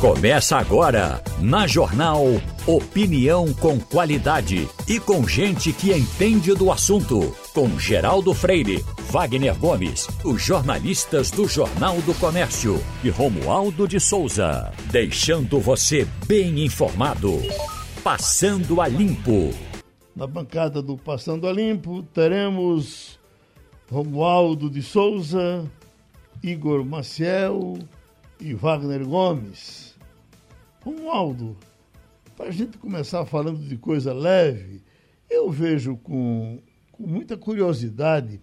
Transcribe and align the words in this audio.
Começa 0.00 0.56
agora, 0.56 1.20
na 1.40 1.66
Jornal 1.66 2.24
Opinião 2.68 3.52
com 3.54 3.80
qualidade 3.80 4.68
e 4.86 5.00
com 5.00 5.26
gente 5.26 5.72
que 5.72 5.92
entende 5.92 6.54
do 6.54 6.70
assunto. 6.70 7.34
Com 7.52 7.76
Geraldo 7.80 8.32
Freire, 8.32 8.84
Wagner 9.10 9.58
Gomes, 9.58 10.06
os 10.24 10.40
jornalistas 10.40 11.32
do 11.32 11.48
Jornal 11.48 12.00
do 12.02 12.14
Comércio 12.14 12.80
e 13.02 13.10
Romualdo 13.10 13.88
de 13.88 13.98
Souza. 13.98 14.72
Deixando 14.92 15.58
você 15.58 16.06
bem 16.28 16.64
informado. 16.64 17.32
Passando 18.04 18.80
a 18.80 18.86
Limpo. 18.86 19.52
Na 20.14 20.28
bancada 20.28 20.80
do 20.80 20.96
Passando 20.96 21.48
a 21.48 21.52
Limpo 21.52 22.04
teremos 22.14 23.18
Romualdo 23.90 24.70
de 24.70 24.80
Souza, 24.80 25.68
Igor 26.40 26.84
Maciel 26.84 27.78
e 28.40 28.54
Wagner 28.54 29.04
Gomes. 29.04 29.87
Romualdo, 30.88 31.54
para 32.34 32.48
a 32.48 32.50
gente 32.50 32.78
começar 32.78 33.26
falando 33.26 33.58
de 33.60 33.76
coisa 33.76 34.10
leve, 34.14 34.82
eu 35.28 35.50
vejo 35.50 35.98
com, 35.98 36.62
com 36.92 37.06
muita 37.06 37.36
curiosidade 37.36 38.40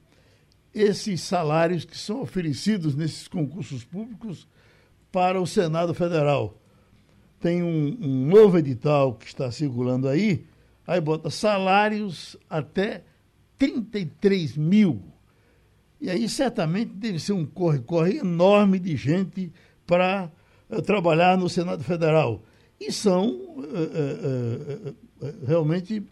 esses 0.72 1.22
salários 1.22 1.86
que 1.86 1.98
são 1.98 2.22
oferecidos 2.22 2.94
nesses 2.94 3.28
concursos 3.28 3.84
públicos 3.84 4.48
para 5.12 5.42
o 5.42 5.48
Senado 5.48 5.96
Federal. 5.96 6.62
Tem 7.40 7.64
um, 7.64 7.98
um 8.00 8.28
novo 8.28 8.60
edital 8.60 9.16
que 9.16 9.26
está 9.26 9.50
circulando 9.50 10.08
aí, 10.08 10.46
aí 10.86 11.02
bota 11.02 11.32
salários 11.32 12.38
até 12.48 13.04
33 13.58 14.56
mil. 14.56 15.02
E 16.00 16.12
aí 16.12 16.30
certamente 16.30 16.92
deve 16.94 17.20
ser 17.20 17.34
um 17.34 17.46
corre-corre 17.46 18.18
enorme 18.20 18.78
de 18.78 18.96
gente 18.96 19.52
para 19.88 20.30
trabalhar 20.86 21.38
no 21.38 21.50
Senado 21.50 21.84
Federal. 21.84 22.42
E 22.80 22.92
são 22.92 23.30
uh, 23.30 24.96
uh, 25.22 25.46
realmente 25.46 26.04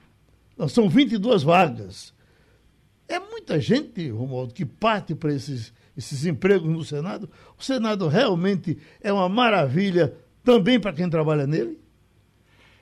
são 0.70 0.88
22 0.88 1.44
vagas. 1.44 2.14
É 3.08 3.20
muita 3.20 3.60
gente, 3.60 4.10
Romualdo, 4.10 4.54
que 4.54 4.66
parte 4.66 5.14
para 5.14 5.34
esses, 5.34 5.74
esses 5.98 6.26
empregos 6.26 6.70
no 6.70 6.84
Senado. 6.84 7.30
O 7.60 7.64
Senado 7.64 8.08
realmente 8.08 8.78
é 9.02 9.12
uma 9.12 9.28
maravilha 9.28 10.16
também 10.44 10.80
para 10.80 10.94
quem 10.94 11.10
trabalha 11.10 11.46
nele? 11.46 11.80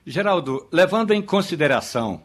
Geraldo, 0.04 0.68
levando 0.72 1.12
em 1.12 1.22
consideração 1.22 2.22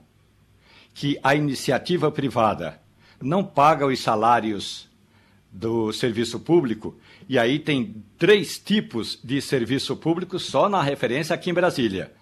que 0.94 1.20
a 1.24 1.36
iniciativa 1.36 2.12
privada 2.12 2.80
não 3.22 3.44
paga 3.44 3.86
os 3.86 4.00
salários 4.00 4.87
do 5.58 5.92
serviço 5.92 6.40
público, 6.40 6.96
e 7.28 7.38
aí 7.40 7.58
tem 7.58 8.04
três 8.18 8.60
tipos 8.60 9.20
de 9.24 9.42
serviço 9.42 9.96
público 9.96 10.38
só 10.38 10.70
na 10.70 10.84
referência 10.84 11.34
aqui 11.34 11.50
em 11.50 11.54
Brasília. 11.54 12.14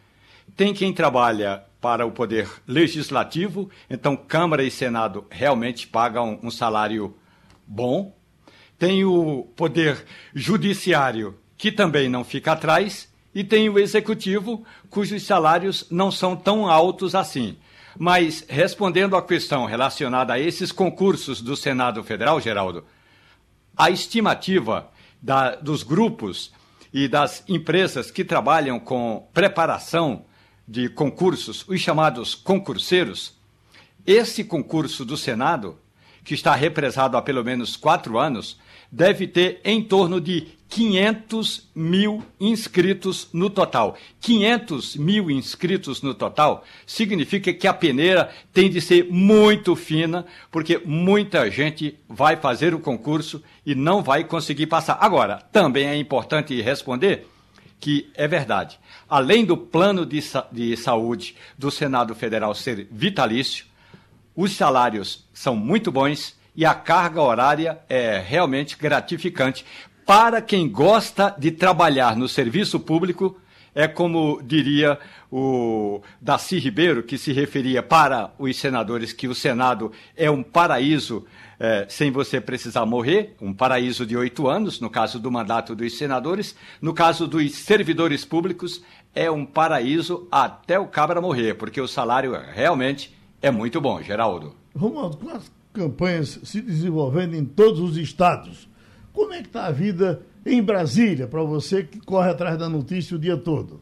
Tem 0.55 0.73
quem 0.73 0.93
trabalha 0.93 1.63
para 1.81 2.05
o 2.05 2.11
poder 2.11 2.49
legislativo, 2.65 3.69
então 3.89 4.15
Câmara 4.15 4.63
e 4.63 4.71
Senado 4.71 5.25
realmente 5.29 5.85
pagam 5.85 6.39
um 6.41 6.49
salário 6.49 7.13
bom. 7.67 8.15
Tem 8.79 9.03
o 9.03 9.47
poder 9.55 10.05
judiciário, 10.33 11.37
que 11.57 11.71
também 11.71 12.07
não 12.07 12.23
fica 12.23 12.53
atrás, 12.53 13.11
e 13.33 13.43
tem 13.43 13.67
o 13.67 13.77
executivo, 13.77 14.65
cujos 14.89 15.23
salários 15.23 15.85
não 15.91 16.09
são 16.09 16.37
tão 16.37 16.67
altos 16.67 17.13
assim. 17.13 17.57
Mas, 17.97 18.45
respondendo 18.47 19.15
à 19.15 19.21
questão 19.21 19.65
relacionada 19.65 20.33
a 20.33 20.39
esses 20.39 20.71
concursos 20.71 21.41
do 21.41 21.55
Senado 21.55 22.03
Federal, 22.03 22.39
Geraldo, 22.39 22.83
a 23.75 23.89
estimativa 23.89 24.89
da, 25.21 25.55
dos 25.55 25.83
grupos 25.83 26.51
e 26.93 27.07
das 27.07 27.43
empresas 27.47 28.09
que 28.09 28.23
trabalham 28.23 28.79
com 28.79 29.27
preparação 29.33 30.25
de 30.67 30.89
concursos, 30.89 31.65
os 31.67 31.79
chamados 31.79 32.33
concurseiros, 32.33 33.33
esse 34.05 34.43
concurso 34.43 35.03
do 35.03 35.17
Senado, 35.17 35.77
que 36.23 36.33
está 36.33 36.55
represado 36.55 37.17
há 37.17 37.21
pelo 37.21 37.43
menos 37.43 37.75
quatro 37.75 38.17
anos, 38.17 38.59
deve 38.91 39.27
ter 39.27 39.61
em 39.63 39.83
torno 39.83 40.21
de 40.21 40.47
500 40.69 41.69
mil 41.75 42.23
inscritos 42.39 43.29
no 43.31 43.49
total. 43.49 43.97
500 44.19 44.95
mil 44.97 45.29
inscritos 45.31 46.01
no 46.01 46.13
total 46.13 46.63
significa 46.85 47.53
que 47.53 47.67
a 47.67 47.73
peneira 47.73 48.29
tem 48.51 48.69
de 48.69 48.81
ser 48.81 49.05
muito 49.09 49.75
fina, 49.75 50.25
porque 50.51 50.81
muita 50.83 51.49
gente 51.49 51.97
vai 52.09 52.35
fazer 52.35 52.73
o 52.73 52.79
concurso 52.79 53.43
e 53.65 53.75
não 53.75 54.01
vai 54.01 54.23
conseguir 54.23 54.67
passar. 54.67 54.97
Agora, 54.99 55.37
também 55.51 55.87
é 55.87 55.95
importante 55.95 56.59
responder 56.61 57.27
que 57.79 58.09
é 58.15 58.27
verdade. 58.27 58.79
Além 59.07 59.45
do 59.45 59.55
plano 59.55 60.05
de, 60.05 60.21
sa 60.21 60.47
de 60.51 60.75
saúde 60.75 61.35
do 61.57 61.69
Senado 61.69 62.15
Federal 62.15 62.55
ser 62.55 62.87
vitalício, 62.91 63.65
os 64.35 64.53
salários 64.53 65.25
são 65.33 65.55
muito 65.55 65.91
bons 65.91 66.35
e 66.55 66.65
a 66.65 66.73
carga 66.73 67.21
horária 67.21 67.79
é 67.87 68.17
realmente 68.17 68.77
gratificante. 68.77 69.65
Para 70.05 70.39
quem 70.39 70.69
gosta 70.69 71.35
de 71.35 71.49
trabalhar 71.49 72.15
no 72.15 72.29
serviço 72.29 72.79
público, 72.79 73.39
é 73.73 73.87
como 73.87 74.39
diria 74.43 74.99
o 75.31 75.99
Daci 76.21 76.59
Ribeiro, 76.59 77.01
que 77.01 77.17
se 77.17 77.33
referia 77.33 77.81
para 77.81 78.31
os 78.37 78.55
senadores 78.55 79.11
que 79.11 79.27
o 79.27 79.33
Senado 79.33 79.91
é 80.15 80.29
um 80.29 80.43
paraíso 80.43 81.25
é, 81.59 81.87
sem 81.89 82.11
você 82.11 82.39
precisar 82.39 82.85
morrer, 82.85 83.35
um 83.41 83.51
paraíso 83.51 84.05
de 84.05 84.15
oito 84.15 84.47
anos, 84.47 84.79
no 84.79 84.91
caso 84.91 85.19
do 85.19 85.31
mandato 85.31 85.75
dos 85.75 85.97
senadores, 85.97 86.55
no 86.79 86.93
caso 86.93 87.27
dos 87.27 87.55
servidores 87.55 88.23
públicos, 88.23 88.83
é 89.15 89.31
um 89.31 89.43
paraíso 89.43 90.27
até 90.31 90.77
o 90.77 90.85
cabra 90.85 91.19
morrer, 91.19 91.55
porque 91.55 91.81
o 91.81 91.87
salário 91.87 92.39
realmente 92.53 93.11
é 93.41 93.49
muito 93.49 93.81
bom, 93.81 94.03
Geraldo. 94.03 94.55
Romualdo, 94.77 95.17
campanhas 95.73 96.39
se 96.43 96.61
desenvolvendo 96.61 97.33
em 97.35 97.43
todos 97.43 97.79
os 97.79 97.97
estados. 97.97 98.69
Como 99.15 99.33
é 99.33 99.41
que 99.41 99.47
está 99.47 99.67
a 99.67 99.71
vida 99.71 100.21
em 100.45 100.61
Brasília, 100.61 101.25
para 101.25 101.41
você 101.41 101.83
que 101.83 102.01
corre 102.01 102.29
atrás 102.29 102.57
da 102.57 102.67
notícia 102.67 103.15
o 103.15 103.19
dia 103.19 103.37
todo? 103.37 103.79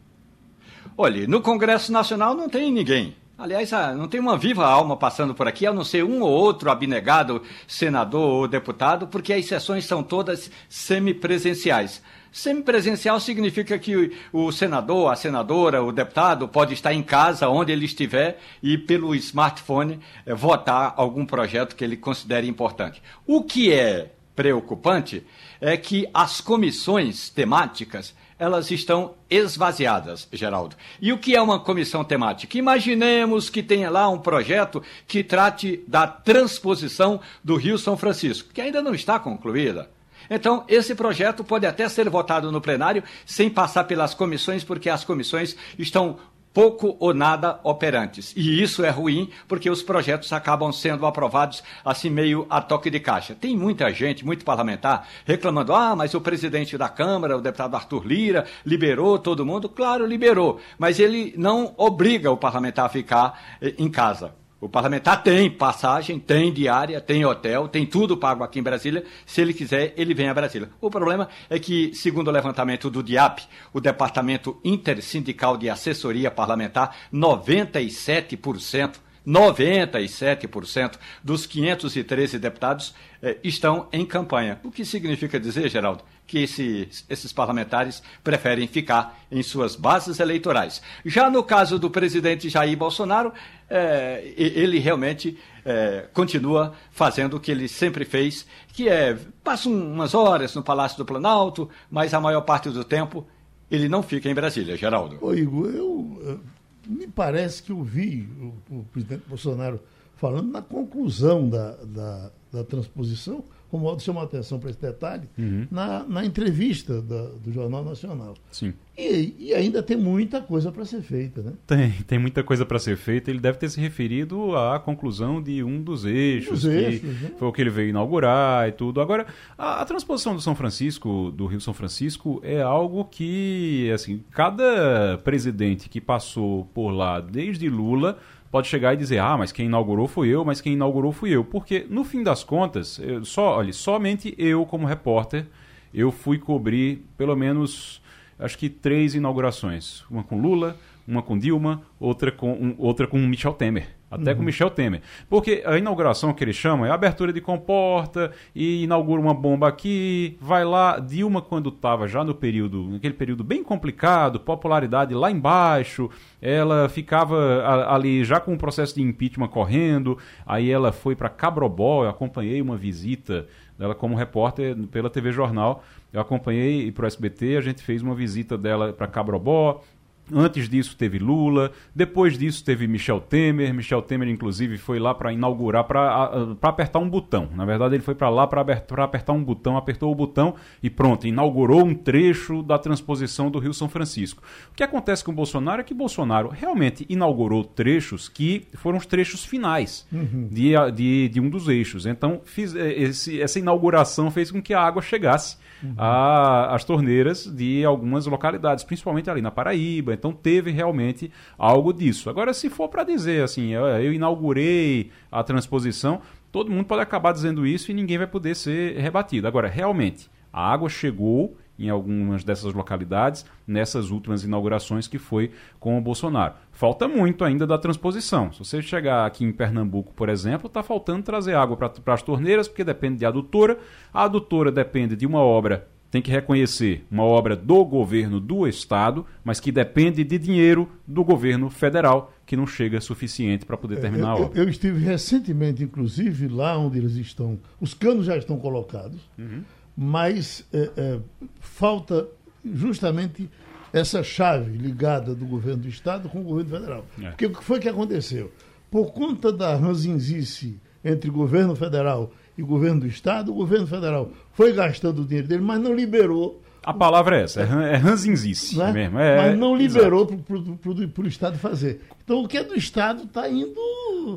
Olha, 0.96 1.26
no 1.28 1.42
Congresso 1.42 1.92
Nacional 1.92 2.36
não 2.36 2.48
tem 2.48 2.72
ninguém. 2.72 3.16
Aliás, 3.36 3.74
ah, 3.74 3.96
não 3.96 4.08
tem 4.08 4.20
uma 4.20 4.38
viva 4.38 4.64
alma 4.64 4.96
passando 4.96 5.34
por 5.34 5.48
aqui, 5.48 5.66
a 5.66 5.74
não 5.74 5.84
ser 5.84 6.04
um 6.04 6.22
ou 6.22 6.30
outro 6.30 6.70
abnegado 6.70 7.42
senador 7.68 8.22
ou 8.22 8.48
deputado, 8.48 9.08
porque 9.08 9.34
as 9.34 9.48
sessões 9.48 9.86
são 9.86 10.04
todas 10.04 10.52
semipresenciais. 10.70 12.00
Semipresencial 12.32 13.20
significa 13.20 13.80
que 13.80 14.12
o 14.32 14.52
senador, 14.52 15.12
a 15.12 15.16
senadora, 15.16 15.82
o 15.82 15.92
deputado 15.92 16.48
pode 16.48 16.76
estar 16.76 16.94
em 16.94 17.02
casa, 17.02 17.50
onde 17.50 17.72
ele 17.72 17.86
estiver, 17.86 18.40
e 18.62 18.78
pelo 18.78 19.16
smartphone 19.16 20.00
eh, 20.28 20.34
votar 20.36 20.94
algum 20.96 21.26
projeto 21.26 21.76
que 21.76 21.84
ele 21.84 21.98
considere 21.98 22.48
importante. 22.48 23.02
O 23.26 23.44
que 23.44 23.74
é 23.74 24.12
preocupante 24.36 25.26
é 25.60 25.78
que 25.78 26.08
as 26.14 26.42
comissões 26.42 27.30
temáticas 27.30 28.14
elas 28.38 28.72
estão 28.72 29.14
esvaziadas, 29.30 30.28
Geraldo. 30.32 30.76
E 31.02 31.14
o 31.14 31.18
que 31.18 31.36
é 31.36 31.42
uma 31.42 31.60
comissão 31.60 32.04
temática? 32.04 32.58
Imaginemos 32.58 33.50
que 33.50 33.64
tenha 33.64 33.90
lá 33.90 34.10
um 34.10 34.20
projeto 34.20 34.84
que 35.08 35.24
trate 35.24 35.84
da 35.88 36.08
transposição 36.08 37.22
do 37.44 37.56
Rio 37.56 37.78
São 37.78 37.96
Francisco, 37.96 38.50
que 38.54 38.60
ainda 38.60 38.82
não 38.82 38.94
está 38.94 39.18
concluída. 39.20 39.90
Então, 40.30 40.64
esse 40.68 40.96
projeto 40.96 41.44
pode 41.44 41.66
até 41.66 41.88
ser 41.88 42.10
votado 42.10 42.52
no 42.52 42.62
plenário 42.62 43.04
sem 43.26 43.50
passar 43.50 43.84
pelas 43.84 44.14
comissões, 44.14 44.64
porque 44.64 44.90
as 44.90 45.04
comissões 45.04 45.56
estão 45.78 46.18
pouco 46.54 46.96
ou 47.00 47.14
nada 47.14 47.60
operantes. 47.64 48.34
E 48.36 48.62
isso 48.62 48.86
é 48.86 48.90
ruim 48.90 49.30
porque 49.48 49.70
os 49.70 49.82
projetos 49.82 50.32
acabam 50.32 50.72
sendo 50.72 51.06
aprovados 51.06 51.64
assim 51.84 52.10
meio 52.10 52.46
a 52.50 52.62
toque 52.62 52.90
de 52.90 53.00
caixa. 53.00 53.36
Tem 53.36 53.58
muita 53.58 53.92
gente, 53.92 54.26
muito 54.26 54.46
parlamentar, 54.46 55.08
reclamando: 55.26 55.74
ah, 55.74 55.96
mas 55.96 56.14
o 56.14 56.22
presidente 56.22 56.78
da 56.78 56.88
Câmara, 56.88 57.38
o 57.38 57.42
deputado 57.42 57.76
Arthur 57.76 58.06
Lira, 58.06 58.46
liberou 58.66 59.18
todo 59.18 59.46
mundo. 59.46 59.68
Claro, 59.68 60.06
liberou, 60.06 60.60
mas 60.78 61.00
ele 61.00 61.34
não 61.38 61.74
obriga 61.78 62.32
o 62.32 62.38
parlamentar 62.38 62.86
a 62.86 62.90
ficar 62.90 63.58
eh, 63.62 63.74
em 63.78 63.90
casa. 63.90 64.43
O 64.64 64.70
parlamentar 64.70 65.22
tem 65.22 65.52
passagem, 65.52 66.18
tem 66.18 66.54
diária, 66.54 67.02
tem 67.02 67.26
hotel, 67.26 67.68
tem 67.68 67.86
tudo 67.86 68.16
pago 68.16 68.46
aqui 68.46 68.60
em 68.60 68.64
Brasília. 68.64 69.04
Se 69.26 69.42
ele 69.42 69.54
quiser, 69.54 69.94
ele 69.98 70.14
vem 70.14 70.30
a 70.30 70.34
Brasília. 70.34 70.70
O 70.80 70.90
problema 70.90 71.28
é 71.50 71.60
que, 71.60 71.94
segundo 71.94 72.30
o 72.30 72.32
levantamento 72.32 72.90
do 72.90 73.04
DIAP, 73.04 73.42
o 73.74 73.82
Departamento 73.82 74.58
Intersindical 74.64 75.58
de 75.58 75.70
Assessoria 75.70 76.32
Parlamentar, 76.32 76.96
97% 77.14 79.02
97% 79.26 80.98
dos 81.24 81.46
513 81.46 82.38
deputados 82.38 82.94
eh, 83.26 83.38
estão 83.42 83.88
em 83.94 84.06
campanha. 84.06 84.60
O 84.66 84.70
que 84.70 84.84
significa 84.84 85.40
dizer, 85.40 85.70
Geraldo, 85.70 86.04
que 86.28 86.40
esse, 86.40 86.90
esses 87.10 87.32
parlamentares 87.32 88.04
preferem 88.22 88.68
ficar 88.68 89.18
em 89.32 89.42
suas 89.42 89.78
bases 89.78 90.20
eleitorais. 90.20 90.82
Já 91.06 91.30
no 91.30 91.42
caso 91.42 91.80
do 91.80 91.90
presidente 91.90 92.50
Jair 92.50 92.78
Bolsonaro, 92.78 93.32
eh, 93.70 94.34
ele 94.36 94.78
realmente 94.78 95.40
eh, 95.64 96.06
continua 96.12 96.74
fazendo 96.92 97.38
o 97.38 97.40
que 97.40 97.50
ele 97.50 97.70
sempre 97.70 98.04
fez, 98.04 98.46
que 98.74 98.90
é 98.90 99.18
passa 99.42 99.70
umas 99.70 100.14
horas 100.14 100.54
no 100.54 100.62
Palácio 100.62 100.98
do 100.98 101.06
Planalto, 101.06 101.70
mas 101.90 102.14
a 102.14 102.20
maior 102.20 102.42
parte 102.42 102.70
do 102.70 102.84
tempo 102.84 103.26
ele 103.72 103.88
não 103.88 104.04
fica 104.04 104.30
em 104.30 104.36
Brasília, 104.36 104.76
Geraldo. 104.76 105.18
Ô, 105.22 105.34
Igor, 105.34 105.70
eu, 105.74 106.42
me 106.86 107.08
parece 107.08 107.64
que 107.64 107.72
eu 107.72 107.82
vi 107.82 108.28
o, 108.70 108.80
o 108.80 108.84
presidente 108.92 109.24
Bolsonaro 109.28 109.80
falando 110.24 110.54
na 110.54 110.62
conclusão 110.62 111.50
da, 111.50 111.76
da, 111.84 112.32
da 112.50 112.64
transposição, 112.64 113.44
Romualdo 113.70 114.02
chamou 114.02 114.22
a 114.22 114.26
atenção 114.26 114.58
para 114.58 114.70
esse 114.70 114.80
detalhe, 114.80 115.28
uhum. 115.38 115.68
na, 115.70 116.06
na 116.06 116.24
entrevista 116.24 117.02
da, 117.02 117.24
do 117.44 117.52
Jornal 117.52 117.84
Nacional. 117.84 118.36
Sim. 118.50 118.74
E, 118.98 119.36
e 119.38 119.54
ainda 119.54 119.84
tem 119.84 119.98
muita 119.98 120.40
coisa 120.40 120.72
para 120.72 120.86
ser 120.86 121.02
feita, 121.02 121.42
né? 121.42 121.54
Tem, 121.66 121.92
tem 122.08 122.20
muita 122.20 122.42
coisa 122.42 122.66
para 122.66 122.80
ser 122.80 122.96
feita. 122.96 123.32
Ele 123.32 123.40
deve 123.40 123.58
ter 123.58 123.68
se 123.70 123.82
referido 123.82 124.56
à 124.56 124.80
conclusão 124.80 125.42
de 125.42 125.62
um 125.62 125.82
dos 125.82 126.06
eixos, 126.06 126.62
dos 126.62 126.72
eixos 126.72 127.22
né? 127.22 127.32
foi 127.38 127.48
o 127.48 127.52
que 127.52 127.60
ele 127.60 127.72
veio 127.72 127.90
inaugurar 127.90 128.70
e 128.70 128.72
tudo. 128.72 129.02
Agora, 129.02 129.26
a, 129.58 129.82
a, 129.82 129.86
transposição 129.86 130.36
do 130.36 130.42
São 130.42 130.56
Francisco, 130.56 131.32
do 131.32 131.48
Rio 131.48 131.60
São 131.60 131.74
Francisco, 131.74 132.40
é 132.44 132.62
algo 132.62 133.04
que, 133.06 133.92
assim, 133.92 134.24
cada 134.32 135.18
presidente 135.24 135.90
que 135.90 136.00
passou 136.00 136.66
por 136.74 136.92
lá, 136.92 137.20
desde 137.20 137.68
Lula, 137.68 138.20
pode 138.54 138.68
chegar 138.68 138.94
e 138.94 138.98
dizer, 138.98 139.18
ah, 139.18 139.36
mas 139.36 139.52
quem 139.52 139.66
inaugurou 139.66 140.08
fui 140.08 140.30
eu, 140.30 140.46
mas 140.46 140.62
quem 140.62 140.74
inaugurou 140.74 141.12
fui 141.12 141.32
eu. 141.32 141.44
Porque, 141.44 141.88
no 141.90 142.04
fim 142.04 142.22
das 142.22 142.44
contas, 142.44 143.00
eu, 143.00 143.26
só, 143.26 143.58
olha, 143.58 143.74
somente 143.74 144.36
eu, 144.38 144.64
como 144.64 144.86
repórter, 144.86 145.48
eu 145.92 146.12
fui 146.12 146.38
cobrir 146.38 147.04
pelo 147.18 147.36
menos, 147.36 148.00
acho 148.38 148.56
que 148.56 148.70
três 148.70 149.16
inaugurações. 149.16 150.04
Uma 150.08 150.24
com 150.24 150.40
Lula, 150.40 150.78
uma 151.08 151.24
com 151.24 151.36
Dilma, 151.36 151.82
outra 152.00 152.32
com, 152.32 152.54
um, 152.54 152.76
outra 152.78 153.08
com 153.08 153.18
Michel 153.18 153.54
Temer 153.54 153.88
até 154.14 154.32
uhum. 154.32 154.38
com 154.38 154.44
Michel 154.44 154.70
Temer. 154.70 155.02
Porque 155.30 155.64
a 155.66 155.78
inauguração 155.78 156.34
que 156.34 156.44
eles 156.44 156.56
chamam 156.56 156.86
é 156.86 156.92
abertura 156.92 157.34
de 157.34 157.42
comporta 157.42 158.32
e 158.56 158.84
inaugura 158.84 159.22
uma 159.22 159.34
bomba 159.34 159.68
aqui, 159.68 160.38
vai 160.40 160.64
lá. 160.64 161.00
Dilma, 161.00 161.42
quando 161.42 161.70
estava 161.70 162.08
já 162.08 162.24
no 162.24 162.34
período, 162.36 162.90
naquele 162.90 163.14
período 163.14 163.44
bem 163.44 163.64
complicado, 163.64 164.40
popularidade 164.40 165.14
lá 165.14 165.32
embaixo, 165.32 166.10
ela 166.42 166.88
ficava 166.90 167.88
ali 167.90 168.24
já 168.24 168.40
com 168.40 168.54
o 168.54 168.58
processo 168.58 168.96
de 168.96 169.02
impeachment 169.02 169.48
correndo, 169.48 170.18
aí 170.46 170.70
ela 170.70 170.92
foi 170.92 171.16
para 171.16 171.30
Cabrobó, 171.30 172.04
eu 172.04 172.10
acompanhei 172.10 172.62
uma 172.62 172.78
visita 172.78 173.48
dela 173.78 173.96
como 173.96 174.16
repórter 174.16 174.76
pela 174.88 175.10
TV 175.10 175.32
Jornal. 175.32 175.84
Eu 176.12 176.22
acompanhei 176.22 176.92
para 176.92 177.06
o 177.06 177.08
SBT, 177.08 177.58
a 177.58 177.62
gente 177.62 177.82
fez 177.82 178.02
uma 178.02 178.14
visita 178.14 178.56
dela 178.58 178.94
para 178.94 179.08
Cabrobó, 179.08 179.82
Antes 180.32 180.70
disso 180.70 180.96
teve 180.96 181.20
Lula, 181.20 181.72
depois 181.94 182.38
disso 182.38 182.64
teve 182.64 182.88
Michel 182.88 183.20
Temer. 183.20 183.74
Michel 183.74 184.02
Temer, 184.02 184.30
inclusive, 184.30 184.78
foi 184.78 184.98
lá 184.98 185.14
para 185.14 185.34
inaugurar, 185.34 185.84
para 185.84 186.54
apertar 186.62 187.00
um 187.00 187.10
botão. 187.10 187.50
Na 187.54 187.66
verdade, 187.66 187.96
ele 187.96 188.04
foi 188.04 188.16
para 188.16 188.30
lá 188.30 188.48
para 188.48 188.62
apertar 188.62 189.34
um 189.34 189.44
botão, 189.44 189.76
apertou 189.76 190.12
o 190.12 190.16
botão 190.16 190.56
e 190.82 190.90
pronto, 190.90 191.28
inaugurou 191.28 191.84
um 191.84 191.94
trecho 191.94 192.64
da 192.64 192.80
transposição 192.80 193.52
do 193.52 193.60
Rio 193.60 193.74
São 193.74 193.90
Francisco. 193.90 194.42
O 194.72 194.76
que 194.76 194.84
acontece 194.84 195.24
com 195.24 195.32
o 195.32 195.36
Bolsonaro 195.36 195.82
é 195.82 195.84
que 195.84 195.94
Bolsonaro 195.94 196.50
realmente 196.50 197.06
inaugurou 197.10 197.64
trechos 197.64 198.30
que 198.30 198.68
foram 198.76 198.98
os 198.98 199.06
trechos 199.06 199.44
finais 199.44 200.08
uhum. 200.12 200.48
de, 200.50 200.74
de, 200.94 201.30
de, 201.30 201.42
um 201.42 201.50
dos 201.50 201.68
eixos. 201.68 202.06
Então, 202.06 202.42
fiz, 202.46 202.74
eh, 202.76 202.94
esse, 202.94 203.42
essa 203.42 203.60
inauguração 203.60 204.32
fez 204.32 204.50
com 204.50 204.62
que 204.62 204.74
a 204.74 204.82
água 204.82 205.02
chegasse 205.02 205.58
uhum. 205.82 205.96
às 205.98 206.84
torneiras 206.84 207.46
de 207.46 207.86
algumas 207.86 208.26
localidades, 208.26 208.84
principalmente 208.84 209.30
ali 209.30 209.42
na 209.42 209.52
Paraíba 209.52 210.14
então 210.14 210.32
teve 210.32 210.72
realmente 210.72 211.32
algo 211.58 211.94
disso. 211.94 212.30
Agora, 212.30 212.54
se 212.54 212.70
for 212.70 212.90
para 212.90 213.04
dizer 213.04 213.44
assim, 213.44 213.70
eu, 213.70 213.86
eu 213.86 214.14
inaugurei 214.14 215.12
a 215.32 215.44
transposição, 215.44 216.22
todo 216.52 216.72
mundo 216.72 216.86
pode 216.86 217.02
acabar 217.02 217.32
dizendo 217.32 217.66
isso 217.66 217.92
e 217.92 217.94
ninguém 217.94 218.18
vai 218.18 218.28
poder 218.28 218.56
ser 218.56 218.98
rebatido. 218.98 219.48
Agora, 219.48 219.68
realmente, 219.68 220.30
a 220.52 220.72
água 220.72 220.90
chegou 220.90 221.58
em 221.78 221.90
algumas 221.90 222.44
dessas 222.44 222.74
localidades 222.74 223.46
nessas 223.66 224.12
últimas 224.12 224.44
inaugurações 224.44 225.08
que 225.08 225.18
foi 225.18 225.52
com 225.80 225.98
o 225.98 226.02
Bolsonaro. 226.02 226.54
Falta 226.72 227.08
muito 227.08 227.44
ainda 227.44 227.66
da 227.66 227.78
transposição. 227.78 228.52
Se 228.52 228.60
você 228.60 228.82
chegar 228.82 229.26
aqui 229.26 229.44
em 229.44 229.52
Pernambuco, 229.52 230.14
por 230.14 230.30
exemplo, 230.30 230.68
está 230.68 230.84
faltando 230.84 231.24
trazer 231.24 231.56
água 231.56 231.78
para 231.78 232.14
as 232.14 232.22
torneiras, 232.22 232.68
porque 232.68 232.84
depende 232.84 233.20
de 233.20 233.26
adutora. 233.26 233.78
A 234.14 234.24
adutora 234.24 234.72
depende 234.72 235.16
de 235.16 235.26
uma 235.26 235.40
obra 235.40 235.88
tem 236.14 236.22
que 236.22 236.30
reconhecer 236.30 237.04
uma 237.10 237.24
obra 237.24 237.56
do 237.56 237.84
governo 237.84 238.40
do 238.40 238.68
estado, 238.68 239.26
mas 239.44 239.60
que 239.60 239.72
depende 239.72 240.24
de 240.24 240.38
dinheiro 240.38 240.88
do 241.08 241.24
governo 241.24 241.72
federal, 241.72 242.32
que 242.46 242.56
não 242.56 242.68
chega 242.68 243.02
suficiente 243.02 243.66
para 243.66 243.76
poder 243.76 244.00
terminar 244.00 244.28
eu, 244.28 244.30
a 244.30 244.36
obra. 244.46 244.60
Eu, 244.60 244.66
eu, 244.66 244.70
estive 244.70 245.04
recentemente, 245.04 245.84
inclusive, 245.84 246.48
lá 246.50 246.78
onde 246.78 247.00
eles 247.00 247.16
estão. 247.16 247.58
Os 247.82 247.96
canos 247.96 248.28
já 248.28 248.38
estão 248.38 248.60
colocados, 248.60 249.28
uhum. 249.40 249.64
Mas 249.96 250.66
é, 250.74 250.90
é, 250.98 251.20
falta 251.60 252.28
justamente 252.64 253.50
essa 253.92 254.24
chave 254.24 254.76
ligada 254.76 255.36
do 255.36 255.46
governo 255.46 255.84
do 255.84 255.88
estado 255.88 256.28
com 256.28 256.40
o 256.40 256.44
governo 256.44 256.72
federal. 256.72 257.06
É. 257.22 257.30
Porque 257.30 257.46
o 257.46 257.54
que 257.54 257.64
foi 257.64 257.80
que 257.80 257.88
aconteceu? 257.88 258.52
Por 258.90 259.12
conta 259.12 259.52
da 259.52 259.76
ranzinzice 259.76 260.80
entre 261.04 261.30
governo 261.30 261.76
federal 261.76 262.32
e 262.58 262.62
governo 262.62 263.02
do 263.02 263.08
Estado, 263.08 263.52
o 263.52 263.56
governo 263.56 263.88
federal 263.88 264.32
foi 264.54 264.72
gastando 264.74 265.22
o 265.22 265.26
dinheiro 265.26 265.48
dele, 265.48 265.62
mas 265.62 265.82
não 265.82 265.94
liberou. 265.94 266.62
A 266.84 266.94
palavra 266.94 267.40
é 267.40 267.44
essa, 267.44 267.62
é, 267.62 267.94
é 267.94 267.96
ranzinzice 267.96 268.78
né? 268.78 268.92
mesmo. 268.92 269.20
É, 269.20 269.38
mas 269.38 269.58
não 269.58 269.76
liberou 269.76 270.26
para 270.26 271.24
o 271.24 271.28
Estado 271.28 271.58
fazer. 271.58 272.02
Então 272.24 272.44
o 272.44 272.48
que 272.48 272.58
é 272.58 272.64
do 272.64 272.76
Estado 272.76 273.24
está 273.24 273.50
indo. 273.50 273.74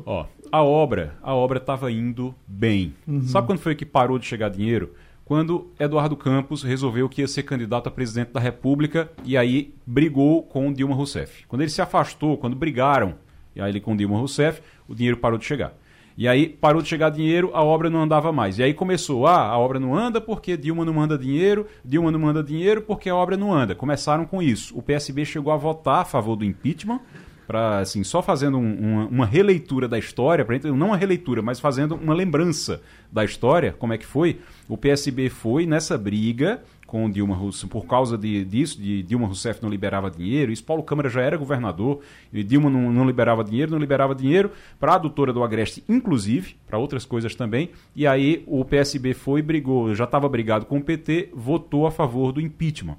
Ó, 0.05 0.25
a 0.51 0.63
obra, 0.63 1.15
a 1.21 1.35
obra 1.35 1.57
estava 1.57 1.91
indo 1.91 2.33
bem. 2.47 2.93
Uhum. 3.07 3.21
Sabe 3.23 3.47
quando 3.47 3.59
foi 3.59 3.75
que 3.75 3.85
parou 3.85 4.17
de 4.17 4.25
chegar 4.25 4.49
dinheiro? 4.49 4.93
Quando 5.27 5.69
Eduardo 5.77 6.15
Campos 6.15 6.63
resolveu 6.63 7.09
que 7.09 7.19
ia 7.19 7.27
ser 7.27 7.43
candidato 7.43 7.87
a 7.87 7.91
presidente 7.91 8.31
da 8.31 8.39
República 8.39 9.11
e 9.25 9.35
aí 9.35 9.73
brigou 9.85 10.41
com 10.41 10.71
Dilma 10.71 10.95
Rousseff. 10.95 11.45
Quando 11.49 11.63
ele 11.63 11.69
se 11.69 11.81
afastou, 11.81 12.37
quando 12.37 12.55
brigaram, 12.55 13.15
e 13.53 13.59
aí 13.59 13.69
ele 13.69 13.81
com 13.81 13.93
Dilma 13.93 14.17
Rousseff, 14.17 14.61
o 14.87 14.95
dinheiro 14.95 15.17
parou 15.17 15.37
de 15.37 15.43
chegar. 15.43 15.73
E 16.17 16.29
aí 16.29 16.47
parou 16.47 16.81
de 16.81 16.87
chegar 16.87 17.09
dinheiro, 17.09 17.51
a 17.53 17.61
obra 17.61 17.89
não 17.89 18.03
andava 18.03 18.31
mais. 18.31 18.57
E 18.57 18.63
aí 18.63 18.73
começou, 18.73 19.27
ah, 19.27 19.49
a 19.49 19.57
obra 19.57 19.81
não 19.81 19.93
anda 19.93 20.21
porque 20.21 20.55
Dilma 20.55 20.85
não 20.85 20.93
manda 20.93 21.17
dinheiro, 21.17 21.67
Dilma 21.83 22.09
não 22.09 22.19
manda 22.19 22.41
dinheiro 22.41 22.81
porque 22.81 23.09
a 23.09 23.15
obra 23.15 23.35
não 23.35 23.53
anda. 23.53 23.75
Começaram 23.75 24.25
com 24.25 24.41
isso. 24.41 24.77
O 24.77 24.81
PSB 24.81 25.25
chegou 25.25 25.51
a 25.51 25.57
votar 25.57 26.03
a 26.03 26.05
favor 26.05 26.37
do 26.37 26.45
impeachment, 26.45 27.01
para 27.47 27.79
assim, 27.79 28.03
só 28.03 28.21
fazendo 28.21 28.57
um, 28.57 28.73
uma, 28.75 29.05
uma, 29.07 29.25
releitura 29.25 29.87
da 29.87 29.97
história, 29.97 30.43
pra, 30.43 30.59
não 30.59 30.87
uma 30.87 30.97
releitura, 30.97 31.41
mas 31.41 31.59
fazendo 31.59 31.95
uma 31.95 32.13
lembrança 32.13 32.81
da 33.09 33.23
história, 33.23 33.73
como 33.79 33.93
é 33.93 33.97
que 33.97 34.05
foi. 34.05 34.39
O 34.67 34.77
PSB 34.77 35.29
foi 35.29 35.65
nessa 35.65 35.97
briga 35.97 36.61
com 36.85 37.09
Dilma 37.09 37.35
Rousseff, 37.35 37.67
por 37.67 37.85
causa 37.85 38.17
de, 38.17 38.45
disso, 38.45 38.81
de 38.81 39.03
Dilma 39.03 39.27
Rousseff 39.27 39.61
não 39.61 39.69
liberava 39.69 40.09
dinheiro, 40.09 40.51
isso 40.51 40.63
Paulo 40.63 40.81
Câmara 40.81 41.09
já 41.09 41.21
era 41.21 41.35
governador, 41.35 41.99
e 42.31 42.41
Dilma 42.43 42.69
não, 42.69 42.91
não 42.91 43.05
liberava 43.05 43.43
dinheiro, 43.43 43.71
não 43.71 43.77
liberava 43.77 44.15
dinheiro 44.15 44.51
para 44.79 44.93
a 44.93 44.95
adutora 44.95 45.33
do 45.33 45.43
Agreste, 45.43 45.83
inclusive, 45.87 46.55
para 46.65 46.77
outras 46.77 47.03
coisas 47.03 47.35
também, 47.35 47.69
e 47.93 48.07
aí 48.07 48.41
o 48.47 48.63
PSB 48.63 49.13
foi, 49.13 49.41
brigou, 49.41 49.93
já 49.93 50.05
estava 50.05 50.29
brigado 50.29 50.65
com 50.65 50.77
o 50.77 50.83
PT, 50.83 51.29
votou 51.33 51.85
a 51.85 51.91
favor 51.91 52.31
do 52.31 52.39
impeachment. 52.39 52.97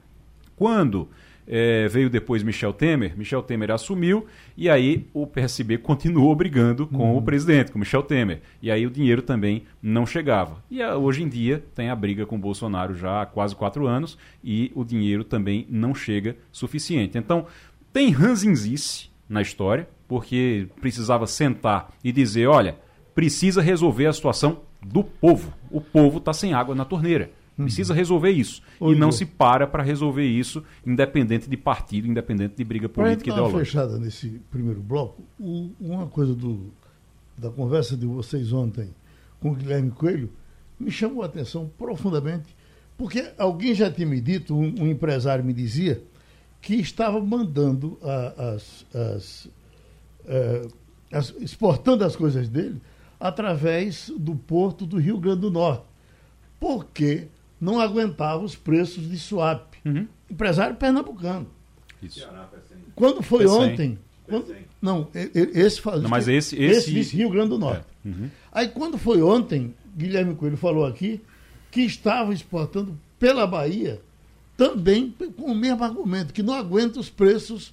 Quando 0.55 1.09
é, 1.49 1.89
veio 1.89 2.11
depois 2.11 2.43
Michel 2.43 2.75
Temer, 2.75 3.17
Michel 3.17 3.43
Temer 3.43 3.71
assumiu 3.71 4.27
e 4.55 4.69
aí 4.69 5.07
o 5.15 5.27
PSB 5.27 5.79
continuou 5.79 6.35
brigando 6.37 6.87
com 6.87 7.13
uhum. 7.13 7.17
o 7.17 7.23
presidente, 7.23 7.73
com 7.73 7.79
Michel 7.79 8.03
Temer. 8.03 8.43
E 8.61 8.71
aí 8.71 8.87
o 8.87 8.91
dinheiro 8.91 9.23
também 9.23 9.63
não 9.83 10.05
chegava. 10.05 10.63
E 10.71 10.83
a, 10.83 10.97
hoje 10.97 11.23
em 11.23 11.29
dia 11.29 11.65
tem 11.75 11.89
a 11.89 11.97
briga 11.97 12.27
com 12.27 12.37
o 12.37 12.39
Bolsonaro 12.39 12.95
já 12.95 13.23
há 13.23 13.27
quase 13.27 13.57
quatro 13.57 13.87
anos 13.87 14.19
e 14.45 14.71
o 14.75 14.85
dinheiro 14.85 15.25
também 15.25 15.67
não 15.71 15.95
chega 15.95 16.37
suficiente. 16.53 17.17
Então 17.17 17.47
tem 17.93 18.11
ranzinzice 18.11 19.09
na 19.27 19.41
história, 19.41 19.89
porque 20.07 20.69
precisava 20.81 21.27
sentar 21.27 21.93
e 22.05 22.13
dizer, 22.13 22.47
olha, 22.47 22.77
precisa 23.15 23.63
resolver 23.63 24.07
a 24.07 24.13
situação 24.13 24.61
do 24.83 25.03
povo. 25.03 25.53
O 25.71 25.81
povo 25.81 26.19
está 26.19 26.33
sem 26.33 26.53
água 26.53 26.75
na 26.75 26.85
torneira. 26.85 27.31
Precisa 27.65 27.93
resolver 27.93 28.31
isso. 28.31 28.63
e 28.81 28.95
não 28.95 29.11
se 29.11 29.27
para 29.27 29.67
para 29.67 29.83
resolver 29.83 30.25
isso, 30.25 30.63
independente 30.87 31.49
de 31.49 31.57
partido, 31.57 32.07
independente 32.07 32.55
de 32.57 32.65
briga 32.65 32.89
política 32.89 33.31
e 33.31 33.33
ideológica. 33.33 33.59
fechada 33.65 33.99
nesse 33.99 34.41
primeiro 34.51 34.81
bloco, 34.81 35.23
o, 35.39 35.71
uma 35.81 36.07
coisa 36.07 36.35
do, 36.35 36.73
da 37.37 37.51
conversa 37.51 37.97
de 37.97 38.07
vocês 38.07 38.53
ontem 38.53 38.91
com 39.41 39.51
o 39.51 39.55
Guilherme 39.55 39.91
Coelho 39.91 40.31
me 40.79 40.91
chamou 40.91 41.23
a 41.23 41.27
atenção 41.27 41.71
profundamente, 41.77 42.57
porque 42.97 43.33
alguém 43.37 43.75
já 43.75 43.91
tinha 43.91 44.07
me 44.07 44.21
dito, 44.21 44.55
um, 44.57 44.83
um 44.83 44.87
empresário 44.87 45.45
me 45.45 45.53
dizia, 45.53 46.03
que 46.61 46.75
estava 46.75 47.21
mandando 47.21 47.99
a, 48.03 48.53
as, 48.53 48.87
as, 48.95 49.49
é, 50.27 50.69
as, 51.13 51.35
exportando 51.41 52.05
as 52.05 52.15
coisas 52.15 52.49
dele 52.49 52.81
através 53.19 54.13
do 54.17 54.37
porto 54.37 54.87
do 54.87 54.97
Rio 54.99 55.19
Grande 55.19 55.41
do 55.41 55.51
Norte. 55.51 55.85
Porque 56.61 57.29
não 57.61 57.81
aguentava 57.81 58.43
os 58.43 58.55
preços 58.55 59.09
de 59.09 59.19
swap. 59.19 59.75
Uhum. 59.85 60.07
Empresário 60.31 60.77
pernambucano. 60.77 61.47
Isso. 62.03 62.27
Quando 62.95 63.23
foi 63.23 63.47
ontem. 63.47 63.99
Quando, 64.27 64.55
não, 64.81 65.09
esse 65.15 65.81
não, 65.85 66.09
mas 66.09 66.29
esse, 66.29 66.55
esse... 66.63 66.97
esse 66.97 67.17
Rio 67.17 67.31
Grande 67.31 67.49
do 67.51 67.59
Norte. 67.59 67.87
É. 68.05 68.09
Uhum. 68.09 68.31
Aí 68.53 68.69
quando 68.69 68.99
foi 68.99 69.23
ontem, 69.23 69.75
Guilherme 69.97 70.35
Coelho 70.35 70.57
falou 70.57 70.85
aqui 70.85 71.21
que 71.71 71.81
estava 71.81 72.33
exportando 72.33 72.99
pela 73.19 73.47
Bahia 73.47 74.01
também 74.57 75.15
com 75.37 75.53
o 75.53 75.55
mesmo 75.55 75.85
argumento, 75.85 76.33
que 76.33 76.43
não 76.43 76.53
aguenta 76.53 76.99
os 76.99 77.09
preços 77.09 77.73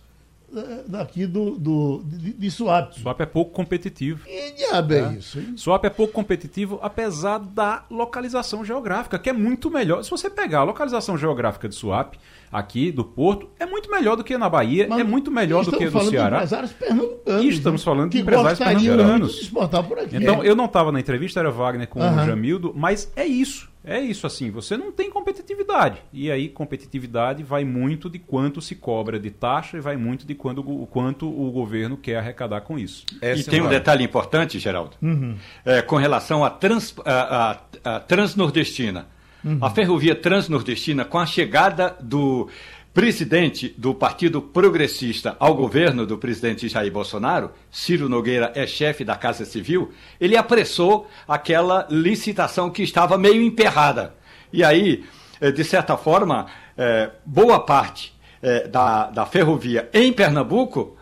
daqui 0.88 1.26
do, 1.26 1.58
do, 1.58 2.04
de, 2.06 2.34
de 2.34 2.52
swap. 2.52 2.94
Swap 2.94 3.20
é 3.22 3.26
pouco 3.26 3.52
competitivo. 3.52 4.28
E 4.28 4.52
diabo 4.52 4.94
é, 4.94 5.00
é 5.00 5.14
isso? 5.14 5.40
Hein? 5.40 5.54
Swap 5.58 5.84
é 5.86 5.90
pouco 5.90 6.14
competitivo, 6.14 6.80
apesar 6.82 7.40
da 7.40 7.84
localização 7.90 8.64
geográfica, 8.64 9.20
que 9.20 9.30
é 9.30 9.34
muito 9.34 9.70
melhor. 9.70 10.04
Se 10.04 10.10
você 10.10 10.30
pegar 10.30 10.60
a 10.60 10.64
localização 10.64 11.18
geográfica 11.18 11.68
de 11.68 11.76
swap 11.76 12.16
aqui 12.52 12.92
do 12.92 13.04
Porto, 13.04 13.50
é 13.60 13.66
muito 13.66 13.90
melhor 13.92 14.16
do 14.16 14.24
que 14.24 14.38
na 14.38 14.50
Bahia, 14.50 14.88
Mas 14.90 15.00
é 15.00 15.04
muito 15.04 15.30
melhor 15.32 15.66
do 15.66 15.72
que 15.72 15.86
no 15.86 16.10
Ceará. 16.10 16.38
De 16.38 16.44
empresários 16.44 16.74
pernambucanos. 16.74 17.44
E 17.44 17.48
estamos 17.50 17.82
né? 17.82 17.86
falando 17.86 18.12
de 18.12 18.20
empresários 18.20 18.60
pernambucanos. 18.60 19.42
exportar 19.42 19.84
por 19.84 20.00
aqui. 20.00 20.18
Então, 20.18 20.44
é. 20.44 20.50
eu 20.50 20.56
não 20.56 20.66
estava 20.66 20.92
na 20.92 21.00
entrevista, 21.00 21.40
era 21.40 21.52
Wagner 21.52 21.88
com 21.88 22.00
uhum. 22.00 22.22
o 22.22 22.26
Jamildo, 22.26 22.74
mas 22.76 23.12
é 23.16 23.26
isso. 23.26 23.70
É 23.86 24.00
isso, 24.00 24.26
assim, 24.26 24.50
você 24.50 24.76
não 24.76 24.92
tem 24.92 25.10
competitividade. 25.10 26.02
E 26.12 26.32
aí, 26.32 26.50
competitividade 26.50 27.44
vai 27.44 27.64
muito 27.64 28.10
de 28.10 28.20
quanto 28.20 28.62
se 28.62 28.76
cobra 28.76 29.20
de 29.20 29.30
taxa 29.30 29.78
e 29.78 29.80
vai 29.80 29.96
muito 29.96 30.26
de 30.26 30.34
quando, 30.34 30.60
o 30.60 30.88
quanto 30.88 31.28
o 31.28 31.52
governo 31.52 31.96
quer 31.96 32.18
arrecadar 32.18 32.62
com 32.62 32.80
isso. 32.80 33.06
Essa 33.22 33.42
e 33.42 33.44
tem 33.46 33.62
um 33.62 33.70
detalhe 33.70 34.04
importante, 34.04 34.58
Geraldo, 34.58 34.98
uhum. 35.02 35.36
é, 35.64 35.82
com 35.82 35.96
relação 35.96 36.44
à 36.44 36.50
trans, 36.50 36.96
a, 37.06 37.60
a, 37.84 37.96
a 37.96 38.00
transnordestina. 38.00 39.08
Uhum. 39.44 39.60
A 39.62 39.70
ferrovia 39.70 40.16
transnordestina, 40.16 41.06
com 41.06 41.20
a 41.20 41.26
chegada 41.28 41.96
do 42.02 42.50
presidente 42.96 43.76
do 43.78 43.94
Partido 43.94 44.42
Progressista 44.42 45.36
ao 45.38 45.54
governo 45.54 46.06
do 46.06 46.18
presidente 46.18 46.70
Jair 46.70 46.90
Bolsonaro, 46.90 47.52
Ciro 47.70 48.08
Nogueira 48.08 48.54
é 48.56 48.66
chefe 48.66 49.04
da 49.04 49.18
Casa 49.18 49.44
Civil, 49.44 49.92
ele 50.18 50.38
apressou 50.38 51.06
aquela 51.28 51.86
licitação 51.90 52.70
que 52.70 52.82
estava 52.82 53.18
meio 53.18 53.42
emperrada. 53.42 54.16
E 54.52 54.64
aí, 54.64 55.04
eh, 55.42 55.52
de 55.52 55.62
certa 55.66 55.98
forma, 55.98 56.46
é, 56.78 57.12
boa 57.26 57.60
parte 57.60 58.16
é, 58.42 58.66
da, 58.66 59.10
da 59.10 59.26
ferrovia 59.26 59.90
em 59.94 60.14
Pernambuco 60.14 60.96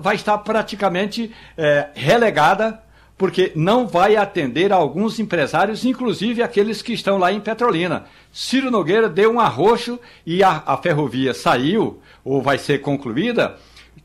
vai 0.00 0.14
estar 0.14 0.38
praticamente 0.38 1.34
relegada 1.94 2.80
porque 3.16 3.52
não 3.54 3.86
vai 3.86 4.16
atender 4.16 4.72
a 4.72 4.76
alguns 4.76 5.18
empresários, 5.18 5.84
inclusive 5.84 6.42
aqueles 6.42 6.82
que 6.82 6.92
estão 6.92 7.18
lá 7.18 7.32
em 7.32 7.40
Petrolina. 7.40 8.06
Ciro 8.32 8.70
Nogueira 8.70 9.08
deu 9.08 9.32
um 9.32 9.40
arroxo 9.40 9.98
e 10.26 10.42
a, 10.42 10.62
a 10.66 10.76
ferrovia 10.76 11.32
saiu, 11.32 12.00
ou 12.24 12.42
vai 12.42 12.58
ser 12.58 12.80
concluída, 12.80 13.56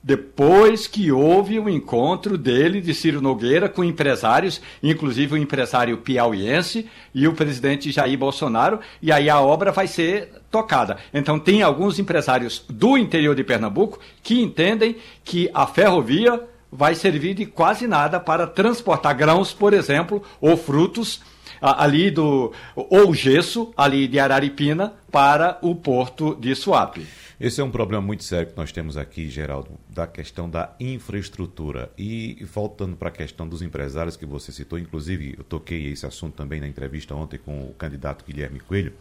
depois 0.01 0.88
que 0.88 1.12
houve 1.12 1.60
um 1.60 1.68
encontro 1.68 2.38
dele, 2.38 2.80
de 2.80 2.94
Ciro 2.94 3.22
Nogueira, 3.22 3.68
com 3.68 3.84
empresários, 3.84 4.62
inclusive 4.82 5.34
o 5.34 5.38
empresário 5.38 5.98
piauiense 5.98 6.88
e 7.13 7.28
o 7.28 7.34
presidente 7.34 7.92
Jair 7.92 8.18
Bolsonaro, 8.18 8.80
e 9.01 9.12
aí 9.12 9.30
a 9.30 9.42
obra 9.42 9.72
vai 9.72 9.88
ser 9.88 10.32
tocada. 10.50 10.98
Então, 11.13 11.38
tem 11.38 11.62
alguns 11.62 12.00
empresários 12.00 12.63
do 12.70 12.98
interior 12.98 13.36
de 13.36 13.44
Pernambuco 13.44 14.00
que 14.24 14.42
entendem 14.42 14.96
que 15.24 15.50
a 15.54 15.68
ferrovia 15.68 16.42
vai 16.71 16.95
servir 16.95 17.33
de 17.33 17.45
quase 17.45 17.88
nada 17.88 18.19
para 18.19 18.47
transportar 18.47 19.15
grãos, 19.15 19.53
por 19.53 19.73
exemplo, 19.73 20.23
ou 20.39 20.55
frutos 20.55 21.21
ali 21.61 22.09
do 22.09 22.53
ou 22.75 23.13
gesso 23.13 23.73
ali 23.75 24.07
de 24.07 24.19
Araripina 24.19 24.93
para 25.11 25.57
o 25.61 25.75
porto 25.75 26.35
de 26.35 26.55
Suape. 26.55 27.05
Esse 27.39 27.61
é 27.61 27.63
um 27.63 27.71
problema 27.71 28.05
muito 28.05 28.23
sério 28.23 28.47
que 28.47 28.57
nós 28.57 28.69
temos 28.69 28.97
aqui, 28.97 29.29
Geraldo, 29.29 29.69
da 29.89 30.05
questão 30.05 30.49
da 30.49 30.75
infraestrutura. 30.77 31.89
E 31.97 32.45
voltando 32.53 32.97
para 32.97 33.07
a 33.07 33.11
questão 33.11 33.47
dos 33.47 33.61
empresários 33.61 34.17
que 34.17 34.25
você 34.25 34.51
citou, 34.51 34.77
inclusive 34.77 35.35
eu 35.38 35.43
toquei 35.45 35.88
esse 35.88 36.05
assunto 36.05 36.35
também 36.35 36.59
na 36.59 36.67
entrevista 36.67 37.15
ontem 37.15 37.38
com 37.38 37.63
o 37.63 37.73
candidato 37.73 38.25
Guilherme 38.25 38.59
Coelho 38.59 38.93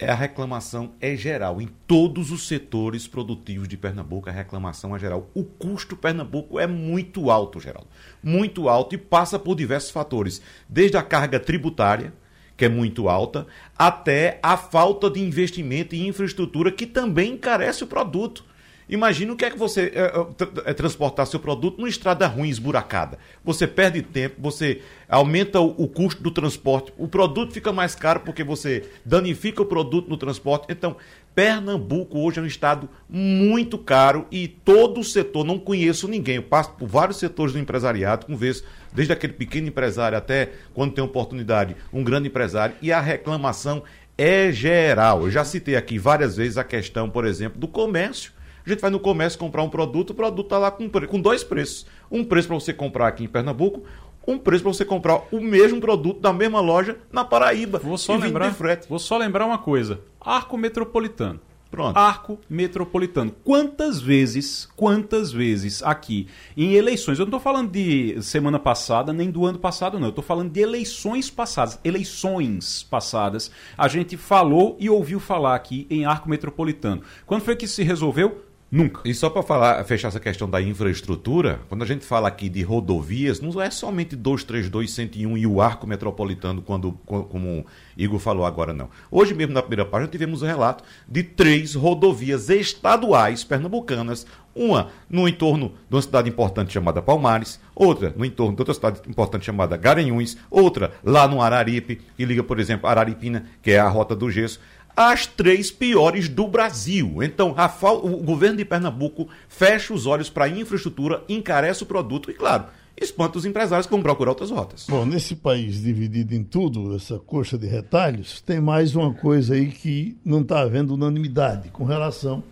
a 0.00 0.14
reclamação 0.14 0.92
é 1.00 1.14
geral 1.14 1.60
em 1.60 1.68
todos 1.86 2.30
os 2.30 2.48
setores 2.48 3.06
produtivos 3.06 3.68
de 3.68 3.76
Pernambuco. 3.76 4.28
A 4.28 4.32
reclamação 4.32 4.96
é 4.96 4.98
geral. 4.98 5.30
O 5.34 5.44
custo 5.44 5.96
Pernambuco 5.96 6.58
é 6.58 6.66
muito 6.66 7.30
alto, 7.30 7.60
Geraldo. 7.60 7.88
Muito 8.22 8.68
alto 8.68 8.94
e 8.94 8.98
passa 8.98 9.38
por 9.38 9.54
diversos 9.54 9.90
fatores, 9.90 10.42
desde 10.68 10.96
a 10.96 11.02
carga 11.02 11.38
tributária, 11.38 12.12
que 12.56 12.64
é 12.64 12.68
muito 12.68 13.08
alta, 13.08 13.46
até 13.76 14.38
a 14.42 14.56
falta 14.56 15.10
de 15.10 15.20
investimento 15.20 15.94
em 15.94 16.08
infraestrutura 16.08 16.70
que 16.70 16.86
também 16.86 17.32
encarece 17.32 17.84
o 17.84 17.86
produto. 17.86 18.44
Imagina 18.92 19.32
o 19.32 19.36
que 19.36 19.46
é 19.46 19.50
que 19.50 19.58
você 19.58 19.90
é, 19.94 20.70
é, 20.70 20.74
transportar 20.74 21.26
seu 21.26 21.40
produto 21.40 21.78
numa 21.78 21.88
estrada 21.88 22.26
ruim, 22.26 22.50
esburacada. 22.50 23.18
Você 23.42 23.66
perde 23.66 24.02
tempo, 24.02 24.36
você 24.38 24.82
aumenta 25.08 25.58
o, 25.60 25.70
o, 25.82 25.88
custo 25.88 26.22
do 26.22 26.30
transporte, 26.30 26.92
o 26.98 27.08
produto 27.08 27.54
fica 27.54 27.72
mais 27.72 27.94
caro 27.94 28.20
porque 28.20 28.44
você 28.44 28.84
danifica 29.02 29.62
o 29.62 29.64
produto 29.64 30.10
no 30.10 30.18
transporte. 30.18 30.66
Então, 30.68 30.94
Pernambuco 31.34 32.18
hoje 32.18 32.38
é 32.38 32.42
um 32.42 32.46
estado 32.46 32.86
muito 33.08 33.78
caro 33.78 34.26
e 34.30 34.46
todo 34.46 35.00
o 35.00 35.04
setor, 35.04 35.42
não 35.42 35.58
conheço 35.58 36.06
ninguém, 36.06 36.36
eu 36.36 36.42
passo 36.42 36.72
por 36.72 36.86
vários 36.86 37.16
setores 37.16 37.54
do 37.54 37.58
empresariado, 37.58 38.26
com 38.26 38.36
vez, 38.36 38.62
desde 38.92 39.14
aquele 39.14 39.32
pequeno 39.32 39.68
empresário 39.68 40.18
até 40.18 40.50
quando 40.74 40.92
tem 40.92 41.02
oportunidade, 41.02 41.74
um 41.90 42.04
grande 42.04 42.28
empresário, 42.28 42.74
e 42.82 42.92
a 42.92 43.00
reclamação 43.00 43.84
é 44.18 44.52
geral. 44.52 45.22
Eu 45.22 45.30
já 45.30 45.46
citei 45.46 45.76
aqui 45.76 45.98
várias 45.98 46.36
vezes 46.36 46.58
a 46.58 46.64
questão, 46.64 47.08
por 47.08 47.24
exemplo, 47.24 47.58
do 47.58 47.66
comércio 47.66 48.41
a 48.64 48.68
gente 48.70 48.80
vai 48.80 48.90
no 48.90 49.00
comércio 49.00 49.38
comprar 49.38 49.62
um 49.62 49.68
produto, 49.68 50.10
o 50.10 50.14
produto 50.14 50.46
está 50.46 50.58
lá 50.58 50.70
com, 50.70 50.88
com 50.88 51.20
dois 51.20 51.42
preços. 51.42 51.86
Um 52.10 52.24
preço 52.24 52.48
para 52.48 52.58
você 52.58 52.72
comprar 52.72 53.08
aqui 53.08 53.24
em 53.24 53.28
Pernambuco, 53.28 53.82
um 54.26 54.38
preço 54.38 54.62
para 54.62 54.72
você 54.72 54.84
comprar 54.84 55.22
o 55.30 55.40
mesmo 55.40 55.80
produto 55.80 56.20
da 56.20 56.32
mesma 56.32 56.60
loja 56.60 56.96
na 57.10 57.24
Paraíba. 57.24 57.78
Vou 57.78 57.98
só, 57.98 58.16
lembrar, 58.16 58.54
vou 58.88 58.98
só 58.98 59.16
lembrar 59.16 59.46
uma 59.46 59.58
coisa: 59.58 60.00
arco 60.20 60.56
metropolitano. 60.56 61.40
Pronto. 61.72 61.96
Arco 61.96 62.38
metropolitano. 62.50 63.34
Quantas 63.42 63.98
vezes, 63.98 64.68
quantas 64.76 65.32
vezes 65.32 65.82
aqui 65.82 66.28
em 66.54 66.74
eleições, 66.74 67.18
eu 67.18 67.24
não 67.24 67.30
estou 67.30 67.40
falando 67.40 67.70
de 67.70 68.20
semana 68.20 68.58
passada 68.58 69.10
nem 69.10 69.30
do 69.30 69.46
ano 69.46 69.58
passado, 69.58 69.98
não. 69.98 70.08
Eu 70.08 70.10
estou 70.10 70.22
falando 70.22 70.50
de 70.50 70.60
eleições 70.60 71.30
passadas, 71.30 71.80
eleições 71.82 72.82
passadas. 72.82 73.50
A 73.76 73.88
gente 73.88 74.18
falou 74.18 74.76
e 74.78 74.90
ouviu 74.90 75.18
falar 75.18 75.54
aqui 75.54 75.86
em 75.88 76.04
arco 76.04 76.28
metropolitano. 76.28 77.00
Quando 77.24 77.40
foi 77.40 77.56
que 77.56 77.66
se 77.66 77.82
resolveu? 77.82 78.42
Nunca. 78.72 79.02
E 79.04 79.12
só 79.12 79.28
para 79.28 79.42
falar, 79.42 79.84
fechar 79.84 80.08
essa 80.08 80.18
questão 80.18 80.48
da 80.48 80.62
infraestrutura, 80.62 81.60
quando 81.68 81.82
a 81.82 81.86
gente 81.86 82.06
fala 82.06 82.26
aqui 82.26 82.48
de 82.48 82.62
rodovias, 82.62 83.38
não 83.38 83.60
é 83.60 83.70
somente 83.70 84.16
232, 84.16 84.90
101 84.90 85.36
e 85.36 85.46
o 85.46 85.60
arco 85.60 85.86
metropolitano, 85.86 86.62
quando, 86.62 86.92
como 87.04 87.66
Igor 87.94 88.18
falou 88.18 88.46
agora, 88.46 88.72
não. 88.72 88.88
Hoje 89.10 89.34
mesmo, 89.34 89.52
na 89.52 89.60
primeira 89.60 89.84
página, 89.84 90.10
tivemos 90.10 90.40
um 90.40 90.46
relato 90.46 90.82
de 91.06 91.22
três 91.22 91.74
rodovias 91.74 92.48
estaduais 92.48 93.44
pernambucanas. 93.44 94.26
Uma 94.54 94.88
no 95.08 95.26
entorno 95.26 95.72
de 95.88 95.96
uma 95.96 96.02
cidade 96.02 96.28
importante 96.28 96.74
chamada 96.74 97.00
Palmares, 97.00 97.58
outra 97.74 98.12
no 98.14 98.22
entorno 98.22 98.54
de 98.54 98.60
outra 98.60 98.74
cidade 98.74 99.00
importante 99.08 99.46
chamada 99.46 99.78
Garanhuns, 99.78 100.36
outra 100.50 100.92
lá 101.02 101.26
no 101.26 101.40
Araripe, 101.40 102.02
que 102.14 102.24
liga, 102.26 102.42
por 102.42 102.60
exemplo, 102.60 102.86
Araripina, 102.86 103.46
que 103.62 103.70
é 103.70 103.78
a 103.78 103.88
rota 103.88 104.14
do 104.14 104.30
gesso 104.30 104.60
as 104.96 105.26
três 105.26 105.70
piores 105.70 106.28
do 106.28 106.46
Brasil. 106.46 107.22
Então, 107.22 107.54
o 108.02 108.16
governo 108.18 108.58
de 108.58 108.64
Pernambuco 108.64 109.28
fecha 109.48 109.92
os 109.92 110.06
olhos 110.06 110.28
para 110.28 110.44
a 110.44 110.48
infraestrutura, 110.48 111.22
encarece 111.28 111.82
o 111.82 111.86
produto 111.86 112.30
e, 112.30 112.34
claro, 112.34 112.66
espanta 112.96 113.38
os 113.38 113.46
empresários 113.46 113.86
que 113.86 113.92
vão 113.92 114.02
procurar 114.02 114.30
outras 114.30 114.50
rotas. 114.50 114.86
Bom, 114.88 115.04
nesse 115.04 115.34
país 115.34 115.82
dividido 115.82 116.34
em 116.34 116.44
tudo, 116.44 116.94
essa 116.94 117.18
coxa 117.18 117.56
de 117.56 117.66
retalhos, 117.66 118.40
tem 118.40 118.60
mais 118.60 118.94
uma 118.94 119.12
coisa 119.12 119.54
aí 119.54 119.68
que 119.68 120.16
não 120.24 120.42
está 120.42 120.60
havendo 120.60 120.94
unanimidade 120.94 121.70
com 121.70 121.84
relação 121.84 122.42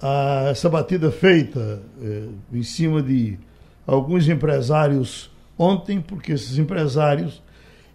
a 0.00 0.48
essa 0.50 0.68
batida 0.68 1.12
feita 1.12 1.82
eh, 2.02 2.28
em 2.52 2.62
cima 2.62 3.00
de 3.00 3.38
alguns 3.86 4.28
empresários 4.28 5.30
ontem, 5.56 6.00
porque 6.00 6.32
esses 6.32 6.58
empresários 6.58 7.40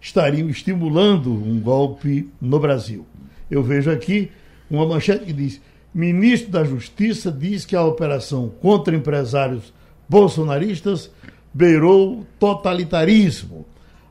estariam 0.00 0.48
estimulando 0.48 1.30
um 1.30 1.60
golpe 1.60 2.30
no 2.40 2.58
Brasil 2.58 3.04
eu 3.50 3.62
vejo 3.62 3.90
aqui 3.90 4.30
uma 4.70 4.86
manchete 4.86 5.24
que 5.24 5.32
diz: 5.32 5.60
Ministro 5.94 6.50
da 6.50 6.64
Justiça 6.64 7.30
diz 7.32 7.64
que 7.64 7.76
a 7.76 7.84
operação 7.84 8.52
contra 8.60 8.94
empresários 8.94 9.72
bolsonaristas 10.08 11.10
beirou 11.52 12.26
totalitarismo. 12.38 13.66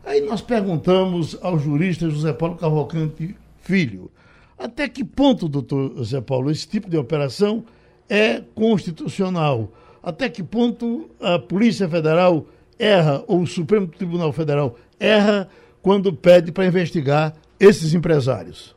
Aí 0.06 0.22
nós 0.22 0.42
perguntamos 0.42 1.38
ao 1.42 1.60
jurista 1.60 2.10
José 2.10 2.34
Paulo 2.34 2.56
Cavalcante 2.56 3.36
Filho, 3.62 4.10
até 4.58 4.88
que 4.88 5.04
ponto, 5.04 5.48
doutor 5.48 5.98
José 5.98 6.20
Paulo, 6.20 6.50
esse 6.50 6.68
tipo 6.68 6.90
de 6.90 6.98
operação 6.98 7.64
é 8.10 8.42
constitucional? 8.56 9.72
Até 10.02 10.30
que 10.30 10.42
ponto 10.42 11.10
a 11.20 11.38
Polícia 11.38 11.88
Federal 11.88 12.48
erra, 12.80 13.24
ou 13.28 13.42
o 13.42 13.48
Supremo 13.48 13.88
Tribunal 13.88 14.32
Federal 14.32 14.76
erra, 15.00 15.48
quando 15.82 16.12
pede 16.12 16.52
para 16.52 16.66
investigar 16.66 17.36
esses 17.60 17.94
empresários? 17.94 18.77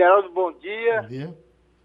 Geraldo, 0.00 0.30
bom 0.30 0.50
dia. 0.52 1.02
Bom 1.02 1.08
dia. 1.08 1.38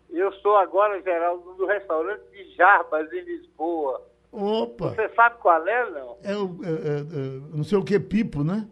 Eu 0.10 0.31
sou 0.36 0.55
agora, 0.55 1.01
Geraldo, 1.01 1.53
do 1.55 1.65
restaurante 1.65 2.24
de 2.31 2.55
Jarbas, 2.55 3.12
em 3.12 3.19
Lisboa. 3.19 4.10
Opa! 4.31 4.91
Você 4.91 5.10
sabe 5.10 5.38
qual 5.41 5.67
é, 5.67 5.89
não? 5.91 6.17
É 6.24 6.38
o, 6.38 6.63
é, 6.63 6.69
é, 6.69 7.00
é, 7.01 7.55
não 7.57 7.65
sei 7.65 7.77
o 7.77 7.84
que, 7.84 8.00
Pipo, 8.00 8.41
né? 8.41 8.69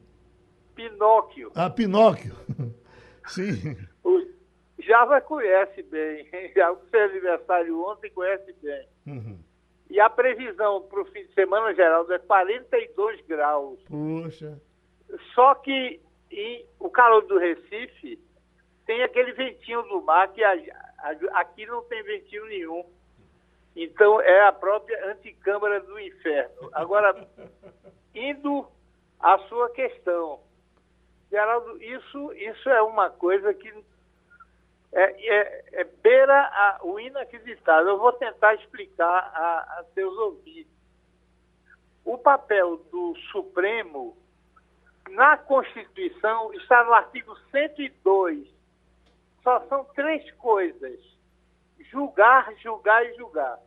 Pinóquio. 0.73 1.51
Ah, 1.55 1.69
Pinóquio. 1.69 2.33
Sim. 3.27 3.75
O, 4.01 4.25
Java 4.79 5.19
conhece 5.19 5.83
bem. 5.83 6.25
Já 6.55 6.73
fez 6.89 7.11
aniversário 7.11 7.85
ontem, 7.85 8.09
conhece 8.11 8.55
bem. 8.63 8.87
Uhum. 9.05 9.39
E 9.89 9.99
a 9.99 10.09
previsão 10.09 10.83
para 10.83 11.01
o 11.01 11.05
fim 11.07 11.25
de 11.25 11.33
semana, 11.33 11.75
Geraldo, 11.75 12.13
é 12.13 12.19
42 12.19 13.19
graus. 13.27 13.77
Puxa. 13.89 14.57
Só 15.35 15.53
que 15.55 15.99
em, 16.31 16.65
o 16.79 16.89
calor 16.89 17.23
do 17.23 17.37
Recife 17.37 18.17
tem 18.85 19.03
aquele 19.03 19.31
ventinho 19.33 19.81
do 19.83 20.01
mar 20.01 20.27
que 20.29 20.43
a, 20.43 20.53
a, 20.99 21.39
aqui 21.39 21.65
não 21.65 21.83
tem 21.83 22.03
ventinho 22.03 22.45
nenhum. 22.45 22.85
Então 23.75 24.21
é 24.21 24.47
a 24.47 24.51
própria 24.51 25.11
anticâmara 25.11 25.79
do 25.81 25.99
inferno. 25.99 26.69
Agora, 26.73 27.27
indo 28.13 28.67
à 29.19 29.37
sua 29.39 29.69
questão, 29.71 30.39
Geraldo, 31.31 31.81
isso, 31.81 32.33
isso 32.33 32.69
é 32.69 32.81
uma 32.83 33.09
coisa 33.09 33.53
que 33.53 33.73
é, 34.91 35.35
é, 35.35 35.65
é 35.81 35.83
beira 35.83 36.39
a, 36.39 36.79
o 36.83 36.99
inacreditável. 36.99 37.93
Eu 37.93 37.97
vou 37.97 38.13
tentar 38.13 38.53
explicar 38.53 39.31
a, 39.33 39.79
a 39.79 39.83
seus 39.95 40.15
ouvintes. 40.15 40.71
O 42.05 42.17
papel 42.17 42.77
do 42.91 43.15
Supremo 43.31 44.15
na 45.09 45.37
Constituição 45.37 46.53
está 46.53 46.83
no 46.83 46.93
artigo 46.93 47.35
102. 47.49 48.52
Só 49.43 49.59
são 49.67 49.83
três 49.93 50.29
coisas: 50.35 50.99
julgar, 51.91 52.53
julgar 52.57 53.05
e 53.05 53.13
julgar. 53.15 53.59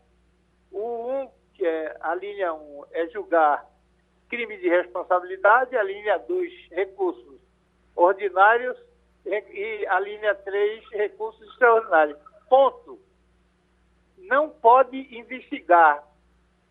O 0.73 0.81
1, 0.81 1.23
um, 1.23 1.31
que 1.55 1.67
é 1.67 1.97
a 2.01 2.15
linha 2.15 2.53
1, 2.55 2.57
um, 2.57 2.85
é 2.93 3.07
julgar 3.09 3.65
crime 4.29 4.57
de 4.57 4.69
responsabilidade, 4.69 5.77
a 5.77 5.83
linha 5.83 6.19
2, 6.19 6.53
recursos 6.71 7.41
ordinários 7.95 8.77
e 9.25 9.87
a 9.89 10.01
linha 10.01 10.35
3, 10.35 10.89
recursos 10.91 11.47
extraordinários. 11.49 12.19
Ponto. 12.49 12.99
Não 14.19 14.51
pode 14.51 14.97
investigar. 15.17 16.03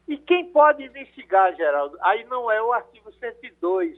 E 0.07 0.17
quem 0.17 0.51
pode 0.51 0.83
investigar, 0.83 1.55
Geraldo? 1.55 1.97
Aí 2.01 2.23
não 2.25 2.51
é 2.51 2.61
o 2.61 2.73
artigo 2.73 3.11
102, 3.13 3.97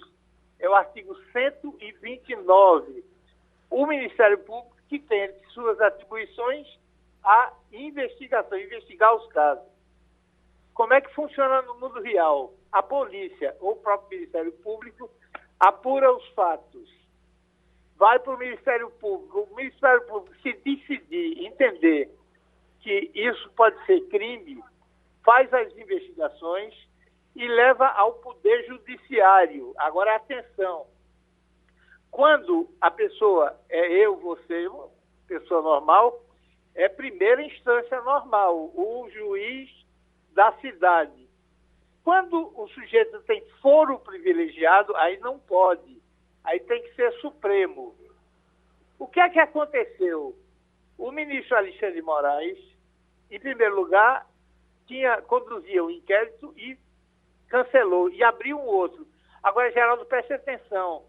é 0.59 0.69
o 0.69 0.75
artigo 0.75 1.15
129. 1.33 3.03
O 3.69 3.85
Ministério 3.85 4.37
Público 4.39 4.76
que 4.87 4.99
tem 4.99 5.23
entre 5.23 5.45
suas 5.47 5.79
atribuições 5.79 6.67
a 7.23 7.53
investigação, 7.71 8.57
investigar 8.57 9.15
os 9.15 9.27
casos. 9.27 9.67
Como 10.73 10.93
é 10.93 11.01
que 11.01 11.13
funciona 11.13 11.61
no 11.63 11.79
mundo 11.79 12.01
real? 12.01 12.53
A 12.71 12.83
polícia 12.83 13.55
ou 13.59 13.71
o 13.71 13.75
próprio 13.77 14.19
Ministério 14.19 14.51
Público 14.51 15.09
apura 15.59 16.11
os 16.13 16.27
fatos 16.29 16.97
vai 17.97 18.19
para 18.19 18.33
o 18.33 18.37
Ministério 18.37 18.89
Público, 18.91 19.47
o 19.51 19.55
Ministério 19.55 20.01
Público 20.05 20.35
se 20.41 20.53
decidir, 20.53 21.45
entender 21.45 22.09
que 22.79 23.11
isso 23.13 23.49
pode 23.55 23.83
ser 23.85 24.01
crime, 24.07 24.63
faz 25.25 25.51
as 25.53 25.75
investigações 25.75 26.73
e 27.35 27.47
leva 27.47 27.87
ao 27.87 28.13
Poder 28.13 28.65
Judiciário. 28.67 29.73
Agora, 29.77 30.15
atenção, 30.15 30.85
quando 32.17 32.67
a 32.81 32.89
pessoa 32.89 33.55
é 33.69 33.91
eu, 33.93 34.15
você, 34.17 34.67
pessoa 35.27 35.61
normal, 35.61 36.19
é 36.73 36.89
primeira 36.89 37.43
instância 37.43 38.01
normal, 38.01 38.71
o 38.73 39.07
juiz 39.13 39.69
da 40.31 40.51
cidade. 40.53 41.29
Quando 42.03 42.51
o 42.59 42.67
sujeito 42.69 43.21
tem 43.21 43.47
foro 43.61 43.99
privilegiado, 43.99 44.95
aí 44.95 45.19
não 45.19 45.37
pode 45.37 46.01
aí 46.47 46.61
tem 46.61 46.81
que 46.81 46.95
ser 46.95 47.11
Supremo. 47.19 47.93
O 48.97 49.05
que 49.05 49.19
é 49.19 49.29
que 49.29 49.39
aconteceu? 49.39 50.33
O 50.97 51.11
ministro 51.11 51.57
Alexandre 51.57 51.95
de 51.95 52.01
Moraes, 52.01 52.57
em 53.29 53.39
primeiro 53.39 53.75
lugar, 53.75 54.25
tinha, 54.87 55.21
conduzia 55.21 55.83
um 55.83 55.91
inquérito 55.91 56.53
e 56.57 56.79
cancelou, 57.49 58.09
e 58.09 58.23
abriu 58.23 58.57
um 58.57 58.65
outro. 58.65 59.05
Agora, 59.43 59.71
Geraldo, 59.71 60.05
preste 60.05 60.33
atenção, 60.33 61.03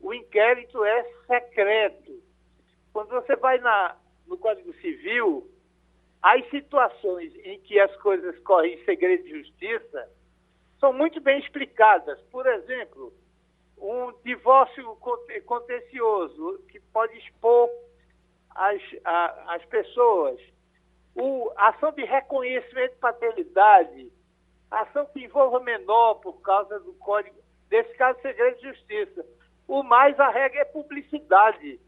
o 0.00 0.14
inquérito 0.14 0.84
é 0.84 1.04
secreto. 1.26 2.22
Quando 2.92 3.10
você 3.10 3.36
vai 3.36 3.58
na, 3.58 3.96
no 4.26 4.38
Código 4.38 4.72
Civil, 4.74 5.48
as 6.22 6.48
situações 6.50 7.32
em 7.44 7.58
que 7.60 7.78
as 7.78 7.94
coisas 7.96 8.38
correm 8.40 8.74
em 8.74 8.84
segredo 8.84 9.24
de 9.24 9.38
justiça 9.38 10.08
são 10.78 10.92
muito 10.92 11.20
bem 11.20 11.38
explicadas. 11.38 12.18
Por 12.30 12.46
exemplo, 12.46 13.12
um 13.78 14.12
divórcio 14.24 14.96
contencioso 15.46 16.62
que 16.68 16.80
pode 16.92 17.16
expor 17.18 17.70
as, 18.50 18.80
a, 19.04 19.54
as 19.54 19.64
pessoas, 19.66 20.40
o, 21.14 21.50
ação 21.56 21.92
de 21.92 22.04
reconhecimento 22.04 22.94
de 22.94 23.00
paternidade, 23.00 24.12
ação 24.70 25.06
que 25.06 25.24
envolva 25.24 25.60
menor 25.60 26.14
por 26.14 26.40
causa 26.42 26.78
do 26.80 26.92
código, 26.94 27.36
desse 27.68 27.92
caso, 27.94 28.20
segredo 28.20 28.56
de 28.58 28.68
justiça. 28.68 29.24
O 29.70 29.84
mais, 29.84 30.18
a 30.18 30.28
regra 30.28 30.62
é 30.62 30.64
publicidade. 30.64 31.80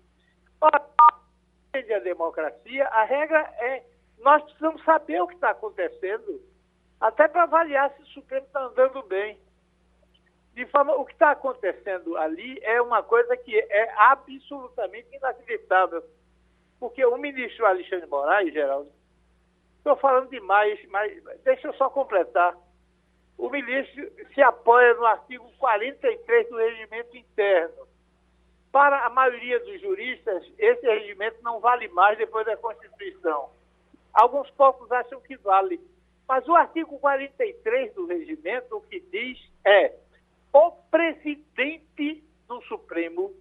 A 0.61 1.99
democracia, 1.99 2.87
a 2.87 3.03
regra 3.03 3.41
é 3.59 3.83
nós 4.21 4.41
precisamos 4.45 4.85
saber 4.85 5.21
o 5.21 5.27
que 5.27 5.35
está 5.35 5.51
acontecendo, 5.51 6.41
até 7.01 7.27
para 7.27 7.43
avaliar 7.43 7.93
se 7.95 8.03
o 8.03 8.07
Supremo 8.07 8.47
está 8.47 8.63
andando 8.63 9.03
bem. 9.03 9.37
De 10.55 10.65
forma, 10.67 10.95
o 10.95 11.05
que 11.05 11.13
está 11.13 11.33
acontecendo 11.33 12.17
ali 12.17 12.57
é 12.63 12.81
uma 12.81 13.03
coisa 13.03 13.37
que 13.37 13.59
é 13.59 13.93
absolutamente 13.97 15.17
inacreditável. 15.17 16.05
Porque 16.79 17.05
o 17.05 17.17
ministro 17.17 17.67
Alexandre 17.67 18.07
Moraes, 18.07 18.53
Geraldo, 18.53 18.93
estou 19.79 19.97
falando 19.97 20.31
demais, 20.31 20.79
mas 20.89 21.21
deixa 21.43 21.67
eu 21.67 21.75
só 21.75 21.91
completar. 21.91 22.57
O 23.43 23.51
ministro 23.51 24.09
se 24.33 24.41
apoia 24.41 24.95
no 24.95 25.05
artigo 25.05 25.45
43 25.59 26.49
do 26.49 26.59
regimento 26.59 27.17
interno. 27.17 27.89
Para 28.71 29.05
a 29.05 29.11
maioria 29.11 29.59
dos 29.59 29.81
juristas, 29.81 30.49
esse 30.57 30.87
regimento 30.87 31.43
não 31.43 31.59
vale 31.59 31.89
mais 31.89 32.17
depois 32.17 32.47
da 32.47 32.57
Constituição. 32.57 33.51
Alguns 34.15 34.49
poucos 34.51 34.93
acham 34.93 35.21
que 35.23 35.37
vale. 35.39 35.81
Mas 36.29 36.47
o 36.47 36.55
artigo 36.55 36.97
43 37.01 37.93
do 37.95 38.07
regimento, 38.07 38.77
o 38.77 38.81
que 38.83 39.01
diz 39.01 39.37
é 39.65 39.93
o 40.53 40.71
presidente 40.89 42.23
do 42.47 42.63
Supremo, 42.63 43.35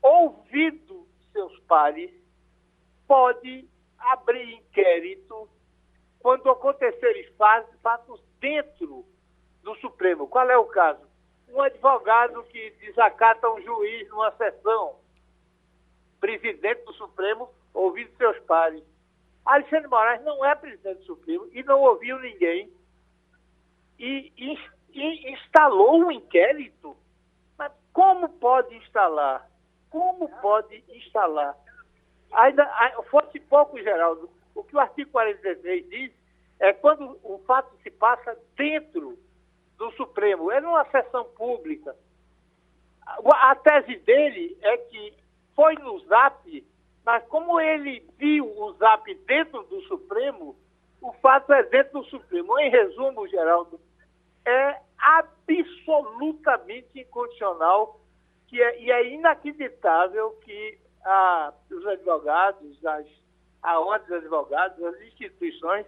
ouvido 0.00 1.08
seus 1.32 1.58
pares, 1.62 2.12
pode 3.08 3.68
abrir 3.98 4.54
inquérito 4.54 5.48
quando 6.20 6.48
acontecerem 6.48 7.26
fatos 7.82 8.22
dentro 8.38 9.09
do 9.62 9.74
Supremo. 9.76 10.26
Qual 10.26 10.48
é 10.50 10.56
o 10.56 10.66
caso? 10.66 11.00
Um 11.48 11.60
advogado 11.60 12.42
que 12.44 12.70
desacata 12.80 13.50
um 13.50 13.60
juiz 13.62 14.08
numa 14.08 14.30
sessão, 14.32 14.96
presidente 16.20 16.84
do 16.84 16.92
Supremo, 16.94 17.50
ouvindo 17.74 18.10
seus 18.16 18.38
pares. 18.40 18.82
Alexandre 19.44 19.88
Moraes 19.88 20.22
não 20.22 20.44
é 20.44 20.54
presidente 20.54 20.98
do 20.98 21.04
Supremo 21.06 21.48
e 21.52 21.62
não 21.62 21.80
ouviu 21.80 22.18
ninguém. 22.20 22.70
E 23.98 24.32
e 24.92 25.32
instalou 25.32 26.04
um 26.04 26.10
inquérito. 26.10 26.96
Mas 27.58 27.72
como 27.92 28.28
pode 28.28 28.74
instalar? 28.76 29.48
Como 29.90 30.28
pode 30.40 30.84
instalar? 30.88 31.56
Ainda 32.32 32.64
fosse 33.10 33.40
pouco, 33.40 33.80
Geraldo, 33.82 34.30
o 34.54 34.62
que 34.62 34.76
o 34.76 34.80
artigo 34.80 35.10
43 35.10 35.88
diz 35.88 36.12
é 36.60 36.72
quando 36.72 37.18
o 37.22 37.38
fato 37.46 37.74
se 37.82 37.90
passa 37.90 38.36
dentro 38.56 39.18
do 39.80 39.90
Supremo, 39.92 40.52
é 40.52 40.60
numa 40.60 40.84
sessão 40.90 41.24
pública. 41.24 41.96
A 43.06 43.54
tese 43.56 43.96
dele 43.96 44.56
é 44.60 44.76
que 44.76 45.14
foi 45.56 45.74
no 45.76 45.98
Zap, 46.00 46.66
mas 47.04 47.26
como 47.28 47.58
ele 47.58 48.06
viu 48.18 48.46
o 48.46 48.74
Zap 48.74 49.12
dentro 49.26 49.62
do 49.64 49.80
Supremo, 49.84 50.54
o 51.00 51.12
fato 51.14 51.50
é 51.54 51.62
dentro 51.62 52.02
do 52.02 52.08
Supremo. 52.08 52.60
Em 52.60 52.70
resumo, 52.70 53.26
Geraldo, 53.26 53.80
é 54.44 54.78
absolutamente 54.98 57.00
incondicional 57.00 57.98
que 58.48 58.60
é, 58.60 58.82
e 58.82 58.90
é 58.90 59.14
inacreditável 59.14 60.32
que 60.44 60.78
a, 61.02 61.54
os 61.70 61.86
advogados, 61.86 62.84
as, 62.84 63.06
a 63.62 63.80
ordem 63.80 64.08
dos 64.08 64.18
advogados, 64.18 64.84
as 64.84 65.00
instituições 65.00 65.86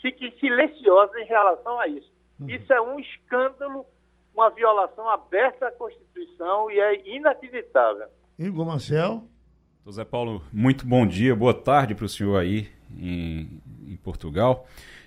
fiquem 0.00 0.30
silenciosas 0.38 1.16
em 1.16 1.24
relação 1.24 1.80
a 1.80 1.88
isso. 1.88 2.11
Uhum. 2.42 2.50
Isso 2.50 2.72
é 2.72 2.80
um 2.80 2.98
escândalo, 2.98 3.86
uma 4.34 4.50
violação 4.50 5.08
aberta 5.08 5.68
à 5.68 5.72
Constituição 5.72 6.70
e 6.70 6.78
é 6.78 7.16
inacreditável. 7.16 8.06
Igor 8.38 8.66
Marcel. 8.66 9.24
José 9.84 10.04
Paulo, 10.04 10.42
muito 10.52 10.86
bom 10.86 11.04
dia, 11.04 11.34
boa 11.34 11.52
tarde 11.52 11.94
para 11.94 12.04
o 12.04 12.08
senhor 12.08 12.36
aí 12.36 12.68
em, 12.96 13.60
em 13.86 13.96
Portugal. 13.96 14.66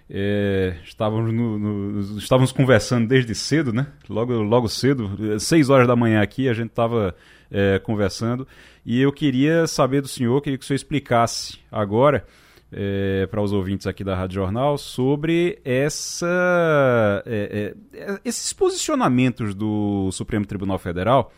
É, 0.09 0.75
estávamos, 0.83 1.33
no, 1.33 1.57
no, 1.57 2.17
estávamos 2.19 2.51
conversando 2.51 3.07
desde 3.07 3.33
cedo, 3.33 3.73
né? 3.73 3.87
Logo, 4.09 4.33
logo 4.33 4.67
cedo, 4.67 5.39
seis 5.39 5.69
horas 5.69 5.87
da 5.87 5.95
manhã 5.95 6.21
aqui, 6.21 6.47
a 6.47 6.53
gente 6.53 6.69
estava 6.69 7.15
é, 7.49 7.79
conversando. 7.79 8.47
E 8.85 9.01
eu 9.01 9.11
queria 9.11 9.65
saber 9.65 10.01
do 10.01 10.07
senhor, 10.07 10.41
queria 10.41 10.57
que 10.57 10.63
o 10.63 10.67
senhor 10.67 10.75
explicasse 10.75 11.59
agora 11.71 12.25
é, 12.71 13.27
para 13.27 13.41
os 13.41 13.53
ouvintes 13.53 13.87
aqui 13.87 14.03
da 14.03 14.15
Rádio 14.15 14.35
Jornal 14.35 14.77
sobre 14.77 15.59
essa, 15.63 17.23
é, 17.25 17.73
é, 17.93 18.19
esses 18.25 18.51
posicionamentos 18.53 19.53
do 19.53 20.11
Supremo 20.11 20.45
Tribunal 20.45 20.77
Federal 20.77 21.31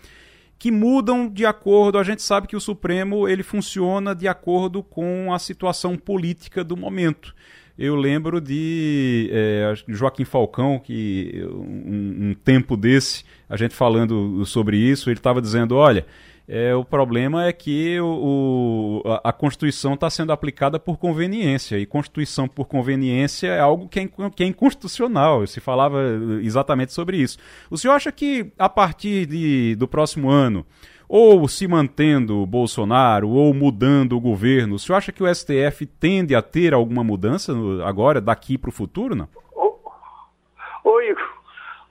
que 0.60 0.72
mudam 0.72 1.30
de 1.30 1.46
acordo. 1.46 2.00
A 2.00 2.04
gente 2.04 2.22
sabe 2.22 2.48
que 2.48 2.56
o 2.56 2.62
Supremo 2.62 3.28
ele 3.28 3.44
funciona 3.44 4.16
de 4.16 4.28
acordo 4.28 4.82
com 4.82 5.34
a 5.34 5.40
situação 5.40 5.98
política 5.98 6.64
do 6.64 6.76
momento. 6.76 7.36
Eu 7.78 7.96
lembro 7.96 8.42
de 8.42 9.30
é, 9.32 9.74
Joaquim 9.88 10.26
Falcão, 10.26 10.80
que 10.80 11.48
um, 11.52 12.30
um 12.30 12.34
tempo 12.34 12.76
desse, 12.76 13.24
a 13.48 13.56
gente 13.56 13.76
falando 13.76 14.44
sobre 14.46 14.78
isso, 14.78 15.12
ele 15.12 15.20
estava 15.20 15.40
dizendo: 15.40 15.76
olha, 15.76 16.04
é, 16.50 16.74
o 16.74 16.86
problema 16.86 17.46
é 17.46 17.52
que 17.52 18.00
o, 18.00 19.02
o 19.06 19.20
a, 19.22 19.34
Constituição 19.34 19.96
está 19.96 20.10
sendo 20.10 20.32
aplicada 20.32 20.80
por 20.80 20.98
conveniência, 20.98 21.78
e 21.78 21.86
Constituição 21.86 22.48
por 22.48 22.68
conveniência 22.68 23.50
é 23.50 23.60
algo 23.60 23.90
que 23.90 24.00
é, 24.00 24.10
que 24.34 24.44
é 24.44 24.48
inconstitucional. 24.48 25.46
Se 25.46 25.60
falava 25.60 26.00
exatamente 26.42 26.94
sobre 26.94 27.18
isso. 27.18 27.38
O 27.70 27.78
senhor 27.78 27.94
acha 27.96 28.14
que 28.14 28.50
a 28.58 28.70
partir 28.70 29.26
de, 29.26 29.76
do 29.76 29.90
próximo 29.90 30.30
ano, 30.30 30.66
ou 31.10 31.50
se 31.50 31.68
mantendo 31.68 32.46
Bolsonaro, 32.46 33.30
ou 33.30 33.54
mudando 33.54 34.16
o 34.16 34.22
governo, 34.22 34.76
o 34.76 34.80
senhor 34.80 34.98
acha 34.98 35.12
que 35.12 35.24
o 35.24 35.36
STF 35.36 35.86
tende 35.86 36.34
a 36.34 36.42
ter 36.42 36.74
alguma 36.74 37.04
mudança 37.04 37.54
agora, 37.84 38.22
daqui 38.22 38.58
para 38.58 38.70
o 38.70 38.74
futuro, 38.74 39.16
não? 39.16 39.28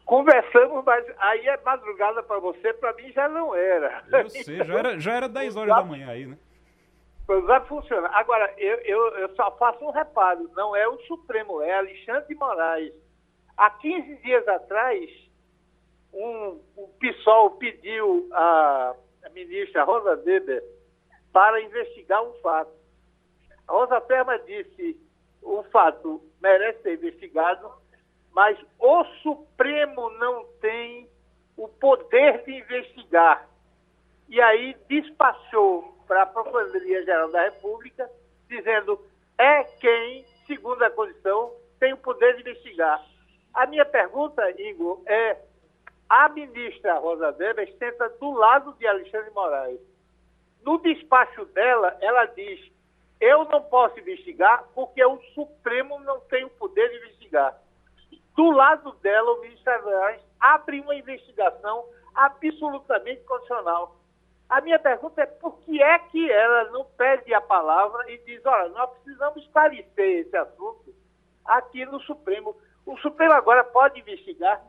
Conversamos, 0.07 0.85
mas 0.85 1.05
aí 1.19 1.49
é 1.49 1.61
madrugada 1.65 2.23
para 2.23 2.39
você, 2.39 2.73
para 2.75 2.93
mim 2.93 3.11
já 3.11 3.29
não 3.29 3.53
era. 3.53 4.05
Eu 4.13 4.31
sei, 4.31 4.65
já 4.65 4.79
era, 4.79 5.01
já 5.01 5.13
era 5.15 5.29
10 5.29 5.57
horas 5.57 5.75
da 5.75 5.83
manhã 5.83 6.09
aí, 6.09 6.27
né? 6.27 6.39
Vai 7.27 7.61
funcionar. 7.67 8.15
Agora, 8.15 8.55
eu, 8.57 8.77
eu, 8.85 9.09
eu 9.19 9.35
só 9.35 9.51
faço 9.57 9.85
um 9.85 9.91
reparo, 9.91 10.49
não 10.55 10.77
é 10.77 10.87
o 10.87 10.97
Supremo, 11.01 11.61
é 11.61 11.75
Alexandre 11.75 12.29
de 12.29 12.37
Moraes. 12.37 12.95
Há 13.57 13.69
15 13.69 14.17
dias 14.23 14.47
atrás, 14.47 15.11
um, 16.13 16.61
o 16.77 16.89
PSOL 17.01 17.57
pediu 17.57 18.29
à 18.33 18.95
ministra 19.35 19.83
Rosa 19.83 20.23
Weber 20.25 20.63
para 21.33 21.61
investigar 21.61 22.23
um 22.23 22.33
fato. 22.35 22.71
A 23.67 23.73
Rosa 23.73 24.01
Perma 24.03 24.39
disse 24.39 24.97
o 25.43 25.65
fato 25.65 26.23
merece 26.41 26.81
ser 26.83 26.95
investigado, 26.95 27.73
mas 28.37 28.59
o 28.79 29.03
Supremo 29.23 30.11
não 30.19 30.45
tem 30.61 31.09
o 31.57 31.67
poder 31.67 32.45
de 32.45 32.53
investigar. 32.53 33.49
E 34.29 34.39
aí 34.43 34.77
despachou 34.87 35.97
para 36.07 36.25
a 36.25 36.27
Procuradoria-Geral 36.27 37.33
da 37.33 37.45
República, 37.45 38.11
dizendo 38.47 39.01
é 39.39 39.65
quem, 39.65 40.27
segundo 40.47 40.83
a 40.83 40.91
condição, 40.91 41.51
tem 41.81 41.95
o 41.95 41.97
poder 41.97 42.35
de 42.35 42.43
investigar. 42.43 43.03
A 43.55 43.65
minha 43.65 43.87
pergunta, 43.87 44.43
Igor, 44.61 45.01
é 45.07 45.39
a 46.07 46.29
ministra 46.29 46.99
Rosa 46.99 47.35
Weber 47.39 47.75
senta 47.79 48.11
do 48.21 48.33
lado 48.33 48.75
de 48.75 48.87
Alexandre 48.87 49.31
Moraes. 49.31 49.81
No 50.63 50.77
despacho 50.83 51.47
dela, 51.47 51.97
ela 52.03 52.27
diz: 52.27 52.71
eu 53.19 53.47
não 53.47 53.63
posso 53.63 53.99
investigar 53.99 54.63
porque 54.75 55.03
o 55.03 55.19
Supremo 55.35 55.99
não 56.01 56.21
tem 56.21 56.45
o 56.45 56.51
poder 56.51 56.87
de 56.91 56.97
investigar. 56.99 57.66
Do 58.37 58.51
lado 58.51 58.93
dela, 59.03 59.33
o 59.33 59.41
ministro 59.41 59.83
Moraes 59.83 60.21
abre 60.39 60.81
uma 60.81 60.95
investigação 60.95 61.87
absolutamente 62.15 63.23
condicional. 63.23 63.97
A 64.49 64.61
minha 64.61 64.79
pergunta 64.79 65.23
é 65.23 65.27
por 65.27 65.59
que 65.63 65.83
é 65.83 65.99
que 65.99 66.31
ela 66.31 66.71
não 66.71 66.85
pede 66.85 67.33
a 67.35 67.41
palavra 67.41 68.09
e 68.11 68.19
diz, 68.19 68.45
olha, 68.45 68.69
nós 68.69 68.91
precisamos 68.91 69.43
esclarecer 69.43 70.21
esse 70.21 70.37
assunto 70.37 70.95
aqui 71.47 71.85
no 71.87 71.99
Supremo. 72.01 72.55
O 72.85 72.97
Supremo 72.99 73.33
agora 73.33 73.65
pode 73.65 73.99
investigar. 73.99 74.63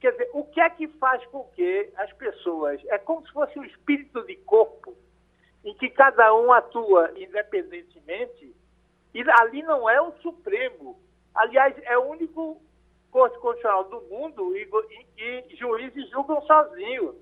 Quer 0.00 0.12
dizer, 0.12 0.30
o 0.32 0.44
que 0.44 0.60
é 0.60 0.68
que 0.68 0.88
faz 0.88 1.24
com 1.26 1.44
que 1.54 1.90
as 1.96 2.12
pessoas... 2.14 2.84
É 2.86 2.98
como 2.98 3.24
se 3.26 3.32
fosse 3.32 3.58
um 3.58 3.64
espírito 3.64 4.24
de 4.26 4.36
corpo 4.36 4.94
em 5.64 5.72
que 5.74 5.88
cada 5.88 6.34
um 6.34 6.52
atua 6.52 7.12
independentemente 7.16 8.54
e 9.14 9.24
ali 9.40 9.62
não 9.62 9.88
é 9.88 10.00
o 10.00 10.12
Supremo. 10.20 11.00
Aliás, 11.34 11.74
é 11.84 11.96
o 11.96 12.10
único 12.10 12.60
Corte 13.18 13.36
Constitucional 13.40 13.82
do 13.82 14.00
mundo 14.02 14.56
em 14.56 14.68
que 15.16 15.56
juízes 15.56 16.08
julgam 16.10 16.40
sozinhos. 16.42 17.16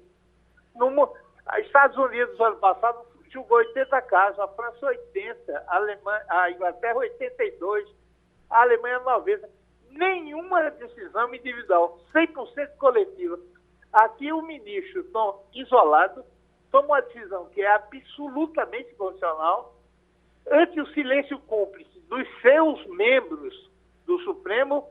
No, 0.75 1.11
Estados 1.57 1.97
Unidos, 1.97 2.39
ano 2.39 2.57
passado, 2.57 3.07
julgou 3.31 3.57
80 3.57 4.03
casos, 4.03 4.39
a 4.39 4.49
França 4.49 4.89
80, 4.89 5.65
a, 5.67 5.77
Alemanha, 5.77 6.25
a 6.29 6.51
Inglaterra 6.51 6.97
82, 6.97 7.89
a 8.51 8.61
Alemanha 8.61 8.99
90. 8.99 9.49
Nenhuma 9.93 10.71
decisão 10.73 11.35
individual, 11.35 11.99
100% 12.15 12.77
coletiva. 12.77 13.39
Aqui 13.91 14.31
o 14.31 14.43
ministro, 14.43 15.03
isolado, 15.55 16.23
toma 16.71 16.89
uma 16.89 17.01
decisão 17.01 17.47
que 17.47 17.63
é 17.63 17.73
absolutamente 17.73 18.95
condicional, 18.97 19.75
ante 20.51 20.79
o 20.79 20.87
silêncio 20.89 21.39
cúmplice 21.39 21.99
dos 22.01 22.29
seus 22.43 22.87
membros 22.89 23.71
do 24.05 24.19
Supremo 24.25 24.87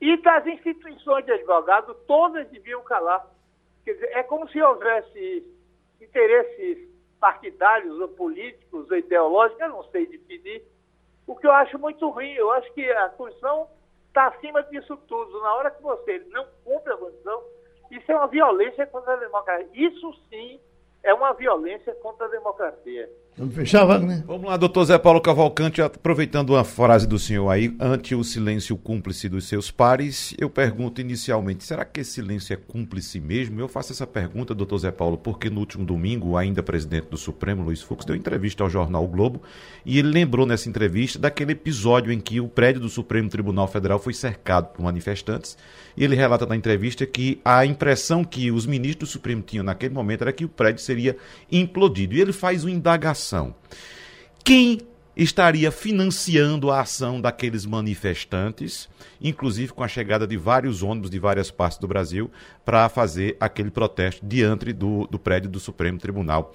e 0.00 0.16
das 0.18 0.46
instituições 0.46 1.24
de 1.24 1.32
advogado, 1.32 1.94
todas 2.06 2.48
deviam 2.48 2.82
calar. 2.82 3.26
Quer 3.84 3.94
dizer, 3.94 4.10
é 4.16 4.22
como 4.22 4.48
se 4.48 4.60
houvesse 4.60 5.44
interesses 6.00 6.88
partidários 7.18 7.98
ou 7.98 8.08
políticos 8.08 8.90
ou 8.90 8.96
ideológicos, 8.96 9.62
eu 9.62 9.68
não 9.70 9.84
sei 9.84 10.06
definir, 10.06 10.62
o 11.26 11.34
que 11.34 11.46
eu 11.46 11.52
acho 11.52 11.78
muito 11.78 12.08
ruim. 12.08 12.32
Eu 12.34 12.50
acho 12.52 12.72
que 12.72 12.88
a 12.90 13.08
Constituição 13.10 13.68
está 14.08 14.28
acima 14.28 14.62
disso 14.64 14.96
tudo. 15.08 15.40
Na 15.40 15.54
hora 15.54 15.70
que 15.70 15.82
você 15.82 16.18
não 16.30 16.46
cumpre 16.64 16.92
a 16.92 16.96
Constituição, 16.96 17.42
isso 17.90 18.12
é 18.12 18.16
uma 18.16 18.26
violência 18.26 18.86
contra 18.86 19.14
a 19.14 19.16
democracia. 19.16 19.68
Isso 19.72 20.12
sim 20.28 20.60
é 21.02 21.12
uma 21.12 21.32
violência 21.32 21.94
contra 21.96 22.26
a 22.26 22.30
democracia. 22.30 23.10
Vamos 23.38 23.54
fechar, 23.54 23.84
Wagner? 23.84 24.24
Vamos 24.26 24.46
lá, 24.46 24.56
doutor 24.56 24.86
Zé 24.86 24.96
Paulo 24.96 25.20
Cavalcante, 25.20 25.82
aproveitando 25.82 26.54
uma 26.54 26.64
frase 26.64 27.06
do 27.06 27.18
senhor 27.18 27.50
aí, 27.50 27.70
ante 27.78 28.14
o 28.14 28.24
silêncio 28.24 28.74
cúmplice 28.78 29.28
dos 29.28 29.46
seus 29.46 29.70
pares, 29.70 30.34
eu 30.38 30.48
pergunto 30.48 31.02
inicialmente, 31.02 31.62
será 31.62 31.84
que 31.84 32.00
esse 32.00 32.12
silêncio 32.12 32.54
é 32.54 32.56
cúmplice 32.56 33.20
mesmo? 33.20 33.60
Eu 33.60 33.68
faço 33.68 33.92
essa 33.92 34.06
pergunta, 34.06 34.54
doutor 34.54 34.78
Zé 34.78 34.90
Paulo, 34.90 35.18
porque 35.18 35.50
no 35.50 35.60
último 35.60 35.84
domingo, 35.84 36.34
ainda 36.34 36.62
presidente 36.62 37.08
do 37.10 37.18
Supremo, 37.18 37.62
Luiz 37.62 37.82
Fux, 37.82 38.06
deu 38.06 38.16
entrevista 38.16 38.64
ao 38.64 38.70
jornal 38.70 39.04
o 39.04 39.08
Globo 39.08 39.42
e 39.84 39.98
ele 39.98 40.08
lembrou 40.08 40.46
nessa 40.46 40.70
entrevista 40.70 41.18
daquele 41.18 41.52
episódio 41.52 42.10
em 42.10 42.18
que 42.18 42.40
o 42.40 42.48
prédio 42.48 42.80
do 42.80 42.88
Supremo 42.88 43.28
Tribunal 43.28 43.68
Federal 43.68 43.98
foi 43.98 44.14
cercado 44.14 44.72
por 44.72 44.82
manifestantes 44.82 45.58
e 45.94 46.02
ele 46.02 46.16
relata 46.16 46.46
na 46.46 46.56
entrevista 46.56 47.04
que 47.04 47.38
a 47.44 47.66
impressão 47.66 48.24
que 48.24 48.50
os 48.50 48.64
ministros 48.64 49.10
do 49.10 49.12
Supremo 49.12 49.42
tinham 49.42 49.62
naquele 49.62 49.92
momento 49.92 50.22
era 50.22 50.32
que 50.32 50.44
o 50.46 50.48
prédio 50.48 50.82
seria 50.82 51.18
implodido. 51.52 52.14
E 52.14 52.20
ele 52.20 52.32
faz 52.32 52.64
uma 52.64 52.70
indagação 52.70 53.25
ação. 53.26 53.54
Quem 54.44 54.80
estaria 55.16 55.72
financiando 55.72 56.70
a 56.70 56.82
ação 56.82 57.20
daqueles 57.20 57.64
manifestantes, 57.64 58.88
inclusive 59.20 59.72
com 59.72 59.82
a 59.82 59.88
chegada 59.88 60.26
de 60.26 60.36
vários 60.36 60.82
ônibus 60.82 61.10
de 61.10 61.18
várias 61.18 61.50
partes 61.50 61.78
do 61.78 61.88
Brasil 61.88 62.30
para 62.64 62.88
fazer 62.88 63.36
aquele 63.40 63.70
protesto 63.70 64.24
diante 64.24 64.72
do, 64.72 65.06
do 65.06 65.18
prédio 65.18 65.48
do 65.48 65.58
Supremo 65.58 65.98
Tribunal 65.98 66.52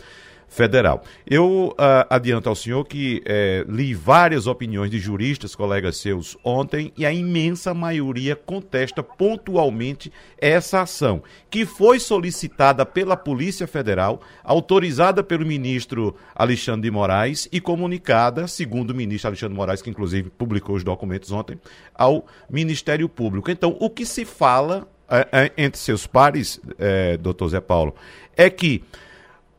Federal. 0.52 1.02
Eu 1.26 1.70
uh, 1.70 1.76
adianto 2.10 2.50
ao 2.50 2.56
senhor 2.56 2.84
que 2.84 3.24
eh, 3.26 3.64
li 3.70 3.94
várias 3.94 4.48
opiniões 4.48 4.92
de 4.92 5.00
juristas, 5.00 5.56
colegas 5.56 5.96
seus, 5.96 6.38
ontem, 6.44 6.92
e 6.98 7.06
a 7.06 7.14
imensa 7.14 7.74
maioria 7.74 8.36
contesta 8.36 9.02
pontualmente 9.02 10.12
essa 10.38 10.82
ação, 10.82 11.24
que 11.50 11.66
foi 11.66 12.02
solicitada 12.02 12.86
pela 12.86 13.16
Polícia 13.16 13.66
Federal, 13.66 14.22
autorizada 14.44 15.24
pelo 15.24 15.46
ministro 15.46 16.14
Alexandre 16.36 16.82
de 16.82 16.92
Moraes 16.92 17.48
e 17.50 17.62
comunicada, 17.62 18.46
segundo 18.46 18.90
o 18.90 18.96
ministro 18.96 19.30
Alexandre 19.30 19.54
de 19.54 19.58
Moraes, 19.58 19.82
que 19.82 19.90
inclusive 19.90 20.30
publicou 20.32 20.76
os 20.76 20.84
documentos 20.84 21.32
ontem, 21.32 21.58
ao 21.96 22.26
Ministério 22.50 23.08
Público. 23.08 23.50
Então, 23.50 23.78
o 23.80 23.90
que 23.90 24.06
se 24.06 24.26
fala 24.26 24.86
uh, 25.08 25.52
entre 25.56 25.80
seus 25.80 26.06
pares, 26.06 26.58
uh, 26.58 27.18
doutor 27.22 27.48
Zé 27.48 27.62
Paulo, 27.62 27.96
é 28.36 28.50
que 28.50 28.84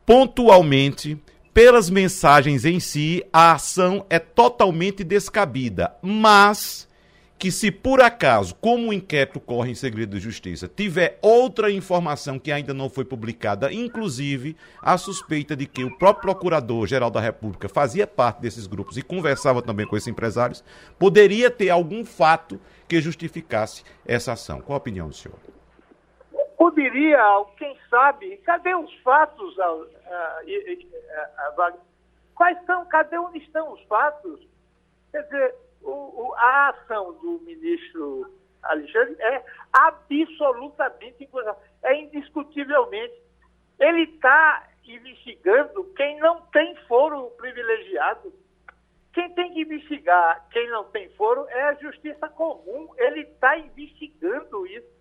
pontualmente, 0.05 1.17
pelas 1.53 1.89
mensagens 1.89 2.65
em 2.65 2.79
si, 2.79 3.23
a 3.31 3.53
ação 3.53 4.05
é 4.09 4.19
totalmente 4.19 5.03
descabida, 5.03 5.95
mas 6.01 6.87
que 7.43 7.51
se 7.51 7.69
por 7.69 7.99
acaso, 7.99 8.55
como 8.55 8.87
o 8.87 8.93
inquérito 8.93 9.37
corre 9.37 9.71
em 9.71 9.75
segredo 9.75 10.15
de 10.15 10.23
justiça, 10.23 10.71
tiver 10.73 11.19
outra 11.21 11.69
informação 11.69 12.39
que 12.39 12.53
ainda 12.53 12.73
não 12.73 12.89
foi 12.89 13.03
publicada, 13.03 13.71
inclusive 13.73 14.55
a 14.81 14.97
suspeita 14.97 15.53
de 15.53 15.65
que 15.65 15.83
o 15.83 15.97
próprio 15.97 16.31
Procurador-Geral 16.31 17.11
da 17.11 17.19
República 17.19 17.67
fazia 17.67 18.07
parte 18.07 18.39
desses 18.39 18.65
grupos 18.65 18.97
e 18.97 19.01
conversava 19.01 19.61
também 19.61 19.85
com 19.85 19.97
esses 19.97 20.07
empresários, 20.07 20.63
poderia 20.97 21.51
ter 21.51 21.69
algum 21.69 22.05
fato 22.05 22.57
que 22.87 23.01
justificasse 23.01 23.83
essa 24.05 24.31
ação. 24.31 24.61
Qual 24.61 24.75
a 24.75 24.77
opinião 24.77 25.09
do 25.09 25.13
senhor? 25.13 25.37
Poderia, 26.57 27.19
quem 27.57 27.77
sabe, 27.89 28.37
cadê 28.37 28.73
os 28.75 28.93
fatos, 29.01 29.55
Quais 32.35 32.65
são, 32.65 32.85
cadê 32.87 33.17
onde 33.17 33.39
estão 33.39 33.73
os 33.73 33.81
fatos? 33.83 34.39
Quer 35.11 35.23
dizer, 35.23 35.55
o, 35.81 35.91
o, 35.91 36.33
a 36.35 36.69
ação 36.69 37.13
do 37.13 37.39
ministro 37.41 38.31
Alexandre 38.63 39.15
é 39.19 39.43
absolutamente 39.71 41.29
é 41.83 41.95
indiscutivelmente. 41.95 43.13
Ele 43.79 44.03
está 44.03 44.67
investigando 44.85 45.83
quem 45.95 46.19
não 46.19 46.41
tem 46.47 46.75
foro 46.87 47.29
privilegiado. 47.31 48.33
Quem 49.13 49.29
tem 49.35 49.53
que 49.53 49.61
investigar 49.61 50.47
quem 50.49 50.67
não 50.69 50.85
tem 50.85 51.07
foro 51.09 51.47
é 51.49 51.61
a 51.63 51.73
justiça 51.75 52.27
comum. 52.29 52.89
Ele 52.97 53.21
está 53.21 53.57
investigando 53.57 54.65
isso. 54.67 54.92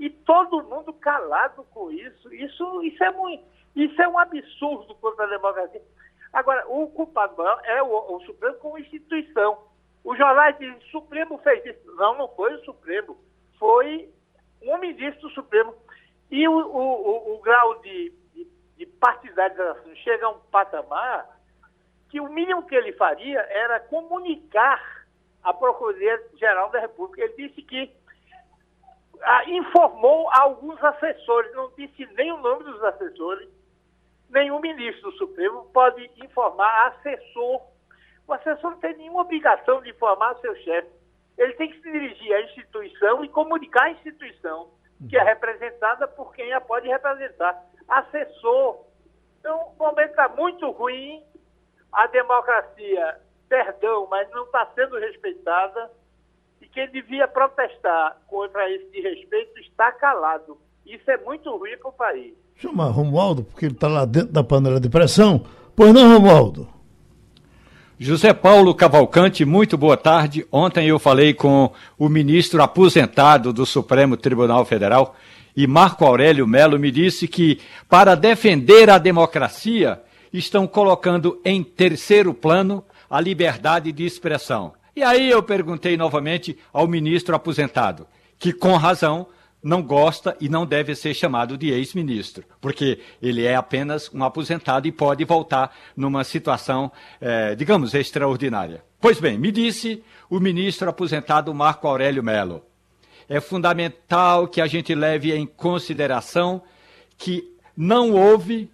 E 0.00 0.08
todo 0.08 0.64
mundo 0.64 0.94
calado 0.94 1.62
com 1.64 1.92
isso. 1.92 2.32
Isso, 2.32 2.82
isso, 2.82 3.04
é, 3.04 3.10
muito, 3.10 3.44
isso 3.76 4.00
é 4.00 4.08
um 4.08 4.18
absurdo 4.18 4.94
contra 4.94 5.26
a 5.26 5.28
democracia. 5.28 5.82
Agora, 6.32 6.64
o 6.68 6.86
culpado 6.88 7.36
maior 7.36 7.60
é 7.64 7.82
o, 7.82 8.16
o 8.16 8.20
Supremo 8.24 8.56
como 8.56 8.78
instituição. 8.78 9.58
Os 10.02 10.16
jornais 10.16 10.56
dizem 10.58 10.74
o 10.78 10.90
Supremo 10.90 11.36
fez 11.38 11.66
isso. 11.66 11.94
Não, 11.96 12.16
não 12.16 12.28
foi 12.28 12.54
o 12.54 12.64
Supremo. 12.64 13.18
Foi 13.58 14.08
um 14.62 14.78
ministro 14.78 15.28
do 15.28 15.34
Supremo. 15.34 15.74
E 16.30 16.48
o, 16.48 16.52
o, 16.52 17.32
o, 17.32 17.34
o 17.34 17.40
grau 17.42 17.78
de, 17.80 18.10
de, 18.32 18.48
de 18.78 18.86
partidarização 18.86 19.94
chega 19.96 20.24
a 20.24 20.30
um 20.30 20.38
patamar 20.50 21.28
que 22.08 22.22
o 22.22 22.32
mínimo 22.32 22.66
que 22.66 22.74
ele 22.74 22.94
faria 22.94 23.40
era 23.50 23.78
comunicar 23.80 25.04
à 25.42 25.52
Procuradoria-Geral 25.52 26.70
da 26.70 26.80
República. 26.80 27.22
Ele 27.22 27.48
disse 27.48 27.60
que 27.60 27.99
ah, 29.22 29.44
informou 29.48 30.28
alguns 30.32 30.82
assessores, 30.82 31.54
não 31.54 31.70
disse 31.76 32.06
nem 32.14 32.32
o 32.32 32.38
nome 32.38 32.64
dos 32.64 32.82
assessores, 32.84 33.48
nenhum 34.28 34.60
ministro 34.60 35.10
do 35.10 35.16
Supremo 35.16 35.64
pode 35.72 36.10
informar 36.16 36.88
assessor. 36.88 37.62
O 38.26 38.32
assessor 38.32 38.70
não 38.70 38.78
tem 38.78 38.96
nenhuma 38.96 39.22
obrigação 39.22 39.82
de 39.82 39.90
informar 39.90 40.36
seu 40.36 40.54
chefe. 40.56 40.88
Ele 41.36 41.52
tem 41.54 41.70
que 41.70 41.80
se 41.80 41.90
dirigir 41.90 42.32
à 42.34 42.42
instituição 42.42 43.24
e 43.24 43.28
comunicar 43.28 43.84
à 43.84 43.90
instituição, 43.90 44.70
que 45.08 45.16
é 45.16 45.22
representada 45.22 46.06
por 46.06 46.34
quem 46.34 46.52
a 46.52 46.60
pode 46.60 46.86
representar. 46.88 47.60
Assessor. 47.88 48.84
Então, 49.38 49.72
o 49.78 49.78
momento 49.78 50.10
está 50.10 50.28
muito 50.28 50.70
ruim, 50.70 51.24
a 51.92 52.06
democracia, 52.08 53.20
perdão, 53.48 54.06
mas 54.08 54.30
não 54.30 54.44
está 54.44 54.66
sendo 54.74 54.98
respeitada, 54.98 55.90
e 56.60 56.68
quem 56.68 56.90
devia 56.90 57.26
protestar 57.26 58.16
contra 58.26 58.70
esse 58.70 58.90
desrespeito 58.90 59.58
está 59.60 59.90
calado. 59.92 60.58
Isso 60.84 61.10
é 61.10 61.16
muito 61.18 61.50
ruim 61.56 61.76
para 61.78 61.88
o 61.88 61.92
país. 61.92 62.34
Chama 62.56 62.84
Romualdo, 62.90 63.44
porque 63.44 63.66
ele 63.66 63.74
está 63.74 63.88
lá 63.88 64.04
dentro 64.04 64.32
da 64.32 64.44
panela 64.44 64.80
de 64.80 64.88
pressão. 64.88 65.44
Pois 65.74 65.92
não, 65.92 66.12
Romualdo? 66.12 66.68
José 67.98 68.32
Paulo 68.32 68.74
Cavalcante, 68.74 69.44
muito 69.44 69.76
boa 69.76 69.96
tarde. 69.96 70.46
Ontem 70.50 70.88
eu 70.88 70.98
falei 70.98 71.34
com 71.34 71.70
o 71.98 72.08
ministro 72.08 72.62
aposentado 72.62 73.52
do 73.52 73.66
Supremo 73.66 74.16
Tribunal 74.16 74.64
Federal 74.64 75.14
e 75.56 75.66
Marco 75.66 76.04
Aurélio 76.04 76.46
Melo 76.46 76.78
me 76.78 76.90
disse 76.90 77.28
que, 77.28 77.60
para 77.88 78.14
defender 78.14 78.88
a 78.88 78.98
democracia, 78.98 80.00
estão 80.32 80.66
colocando 80.66 81.40
em 81.44 81.62
terceiro 81.62 82.32
plano 82.32 82.82
a 83.08 83.20
liberdade 83.20 83.92
de 83.92 84.04
expressão. 84.04 84.72
E 85.00 85.02
aí 85.02 85.30
eu 85.30 85.42
perguntei 85.42 85.96
novamente 85.96 86.58
ao 86.70 86.86
ministro 86.86 87.34
aposentado, 87.34 88.06
que 88.38 88.52
com 88.52 88.76
razão 88.76 89.26
não 89.62 89.80
gosta 89.80 90.36
e 90.38 90.46
não 90.46 90.66
deve 90.66 90.94
ser 90.94 91.14
chamado 91.14 91.56
de 91.56 91.70
ex-ministro, 91.70 92.44
porque 92.60 93.00
ele 93.22 93.46
é 93.46 93.56
apenas 93.56 94.12
um 94.12 94.22
aposentado 94.22 94.86
e 94.86 94.92
pode 94.92 95.24
voltar 95.24 95.74
numa 95.96 96.22
situação, 96.22 96.92
eh, 97.18 97.54
digamos, 97.54 97.94
extraordinária. 97.94 98.84
Pois 99.00 99.18
bem, 99.18 99.38
me 99.38 99.50
disse 99.50 100.04
o 100.28 100.38
ministro 100.38 100.90
aposentado 100.90 101.54
Marco 101.54 101.88
Aurélio 101.88 102.22
Melo. 102.22 102.62
É 103.26 103.40
fundamental 103.40 104.48
que 104.48 104.60
a 104.60 104.66
gente 104.66 104.94
leve 104.94 105.34
em 105.34 105.46
consideração 105.46 106.60
que 107.16 107.56
não 107.74 108.12
houve, 108.12 108.70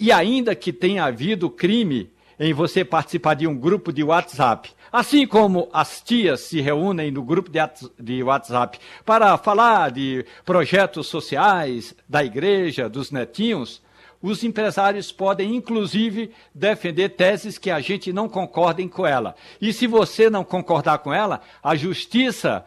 e 0.00 0.10
ainda 0.10 0.52
que 0.56 0.72
tenha 0.72 1.04
havido 1.04 1.48
crime 1.48 2.10
em 2.40 2.52
você 2.52 2.84
participar 2.84 3.34
de 3.34 3.46
um 3.46 3.54
grupo 3.54 3.92
de 3.92 4.02
WhatsApp 4.02 4.72
Assim 4.92 5.26
como 5.26 5.68
as 5.72 6.00
tias 6.00 6.40
se 6.40 6.60
reúnem 6.60 7.10
no 7.10 7.22
grupo 7.22 7.50
de 7.98 8.22
WhatsApp 8.22 8.78
para 9.04 9.38
falar 9.38 9.92
de 9.92 10.26
projetos 10.44 11.06
sociais 11.06 11.94
da 12.08 12.24
igreja, 12.24 12.88
dos 12.88 13.10
netinhos, 13.12 13.80
os 14.22 14.44
empresários 14.44 15.10
podem, 15.10 15.54
inclusive, 15.54 16.32
defender 16.54 17.10
teses 17.10 17.56
que 17.56 17.70
a 17.70 17.80
gente 17.80 18.12
não 18.12 18.28
concordem 18.28 18.88
com 18.88 19.06
ela. 19.06 19.34
E 19.60 19.72
se 19.72 19.86
você 19.86 20.28
não 20.28 20.44
concordar 20.44 20.98
com 20.98 21.12
ela, 21.12 21.40
a 21.62 21.74
justiça 21.74 22.64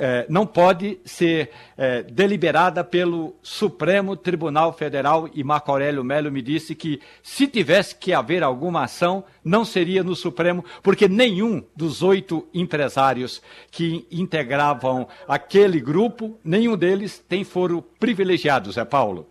é, 0.00 0.24
não 0.30 0.46
pode 0.46 0.98
ser 1.04 1.50
é, 1.76 2.02
deliberada 2.02 2.82
pelo 2.82 3.36
Supremo 3.42 4.16
Tribunal 4.16 4.72
Federal 4.72 5.28
e 5.34 5.44
Marco 5.44 5.70
Aurélio 5.70 6.02
Melo 6.02 6.32
me 6.32 6.40
disse 6.40 6.74
que 6.74 7.02
se 7.22 7.46
tivesse 7.46 7.94
que 7.94 8.14
haver 8.14 8.42
alguma 8.42 8.84
ação, 8.84 9.22
não 9.44 9.62
seria 9.62 10.02
no 10.02 10.16
Supremo, 10.16 10.64
porque 10.82 11.06
nenhum 11.06 11.62
dos 11.76 12.02
oito 12.02 12.48
empresários 12.54 13.42
que 13.70 14.06
integravam 14.10 15.06
aquele 15.28 15.78
grupo, 15.80 16.38
nenhum 16.42 16.78
deles 16.78 17.18
tem 17.18 17.44
foro 17.44 17.82
privilegiado, 17.82 18.72
Zé 18.72 18.86
Paulo. 18.86 19.28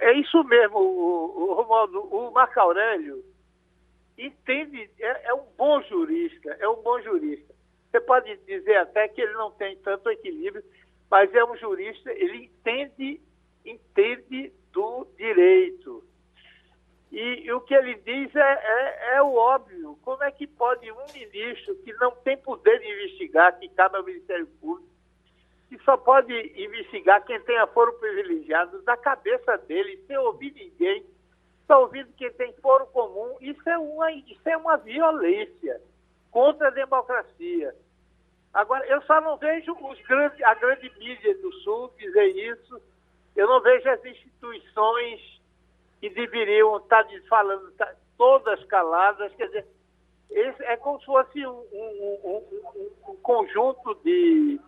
É 0.00 0.12
isso 0.18 0.42
mesmo, 0.42 0.78
o, 0.78 1.50
o 1.50 1.54
Romualdo. 1.54 2.00
O 2.00 2.32
Marco 2.32 2.58
Aurélio 2.58 3.24
entende, 4.18 4.90
é, 4.98 5.28
é 5.28 5.34
um 5.34 5.44
bom 5.56 5.80
jurista, 5.82 6.56
é 6.58 6.68
um 6.68 6.82
bom 6.82 7.00
jurista. 7.00 7.51
Você 7.92 8.00
pode 8.00 8.34
dizer 8.46 8.76
até 8.78 9.06
que 9.06 9.20
ele 9.20 9.34
não 9.34 9.50
tem 9.50 9.76
tanto 9.76 10.10
equilíbrio, 10.10 10.64
mas 11.10 11.32
é 11.34 11.44
um 11.44 11.54
jurista, 11.58 12.10
ele 12.10 12.46
entende, 12.46 13.20
entende 13.66 14.50
do 14.72 15.06
direito. 15.18 16.02
E, 17.10 17.42
e 17.44 17.52
o 17.52 17.60
que 17.60 17.74
ele 17.74 17.96
diz 17.96 18.34
é, 18.34 18.40
é, 18.40 19.16
é, 19.16 19.22
o 19.22 19.34
óbvio. 19.34 19.98
Como 20.00 20.24
é 20.24 20.30
que 20.30 20.46
pode 20.46 20.90
um 20.90 21.04
ministro 21.12 21.74
que 21.84 21.92
não 21.94 22.12
tem 22.12 22.38
poder 22.38 22.78
de 22.80 22.90
investigar, 22.90 23.58
que 23.58 23.68
cabe 23.68 23.98
ao 23.98 24.04
Ministério 24.04 24.46
Público, 24.58 24.88
que 25.68 25.78
só 25.84 25.98
pode 25.98 26.32
investigar 26.32 27.22
quem 27.26 27.38
tem 27.42 27.58
foro 27.74 27.92
privilegiado, 27.98 28.80
da 28.84 28.96
cabeça 28.96 29.58
dele, 29.58 30.02
sem 30.06 30.16
ouvir 30.16 30.54
ninguém, 30.54 31.04
só 31.66 31.82
ouvindo 31.82 32.10
quem 32.14 32.32
tem 32.32 32.54
foro 32.54 32.86
comum, 32.86 33.36
isso 33.38 33.68
é 33.68 33.76
uma, 33.76 34.10
isso 34.12 34.48
é 34.48 34.56
uma 34.56 34.78
violência 34.78 35.78
contra 36.32 36.68
a 36.68 36.70
democracia. 36.70 37.74
Agora, 38.52 38.84
eu 38.86 39.00
só 39.02 39.20
não 39.20 39.36
vejo 39.36 39.74
grandes, 40.08 40.42
a 40.42 40.54
grande 40.54 40.90
mídia 40.98 41.38
do 41.38 41.52
Sul 41.60 41.92
dizer 41.96 42.26
isso. 42.36 42.82
Eu 43.36 43.46
não 43.46 43.60
vejo 43.60 43.88
as 43.88 44.04
instituições 44.04 45.40
que 46.00 46.10
deveriam 46.10 46.78
estar 46.78 47.06
falando 47.28 47.70
tá, 47.72 47.94
todas 48.18 48.62
caladas. 48.64 49.32
Quer 49.34 49.46
dizer, 49.46 49.66
esse 50.30 50.62
é 50.64 50.76
como 50.76 50.98
se 50.98 51.06
fosse 51.06 51.46
um, 51.46 51.64
um, 51.72 52.20
um, 52.24 53.10
um 53.10 53.16
conjunto 53.16 53.94
de 54.02 54.58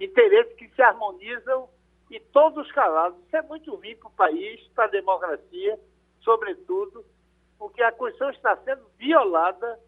interesses 0.00 0.54
que 0.56 0.68
se 0.70 0.82
harmonizam 0.82 1.68
e 2.10 2.18
todos 2.20 2.70
calados. 2.72 3.18
Isso 3.26 3.36
é 3.36 3.42
muito 3.42 3.74
ruim 3.74 3.96
para 3.96 4.08
o 4.08 4.12
país, 4.12 4.60
para 4.74 4.84
a 4.84 4.88
democracia, 4.88 5.78
sobretudo, 6.20 7.04
porque 7.58 7.82
a 7.82 7.92
Constituição 7.92 8.30
está 8.30 8.56
sendo 8.58 8.84
violada 8.98 9.78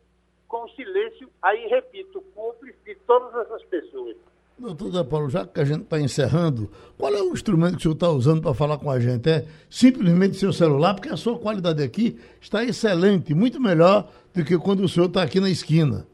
com 0.54 0.66
o 0.66 0.68
silêncio, 0.68 1.28
aí 1.42 1.66
repito, 1.66 2.22
cúmplice 2.32 2.78
de 2.84 2.94
todas 3.06 3.34
essas 3.44 3.64
pessoas. 3.64 4.16
Doutor 4.56 5.04
Paulo, 5.04 5.28
já 5.28 5.44
que 5.44 5.60
a 5.60 5.64
gente 5.64 5.82
está 5.82 5.98
encerrando, 5.98 6.70
qual 6.96 7.12
é 7.12 7.20
o 7.20 7.32
instrumento 7.32 7.72
que 7.72 7.78
o 7.78 7.80
senhor 7.80 7.94
está 7.94 8.08
usando 8.08 8.40
para 8.40 8.54
falar 8.54 8.78
com 8.78 8.88
a 8.88 9.00
gente? 9.00 9.28
É 9.28 9.44
simplesmente 9.68 10.36
seu 10.36 10.52
celular, 10.52 10.94
porque 10.94 11.08
a 11.08 11.16
sua 11.16 11.36
qualidade 11.36 11.82
aqui 11.82 12.20
está 12.40 12.62
excelente, 12.62 13.34
muito 13.34 13.60
melhor 13.60 14.08
do 14.32 14.44
que 14.44 14.56
quando 14.56 14.84
o 14.84 14.88
senhor 14.88 15.06
está 15.06 15.24
aqui 15.24 15.40
na 15.40 15.50
esquina. 15.50 16.06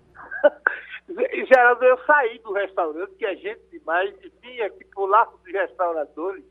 Geraldo, 1.47 1.85
eu 1.85 1.99
saí 2.07 2.39
do 2.39 2.55
restaurante, 2.55 3.13
que 3.19 3.27
é 3.27 3.37
gente 3.37 3.61
demais, 3.71 4.15
e 4.25 4.33
vim 4.41 4.59
aqui 4.63 4.87
o 4.97 5.05
lado 5.05 5.33
dos 5.37 5.53
restauradores, 5.53 6.43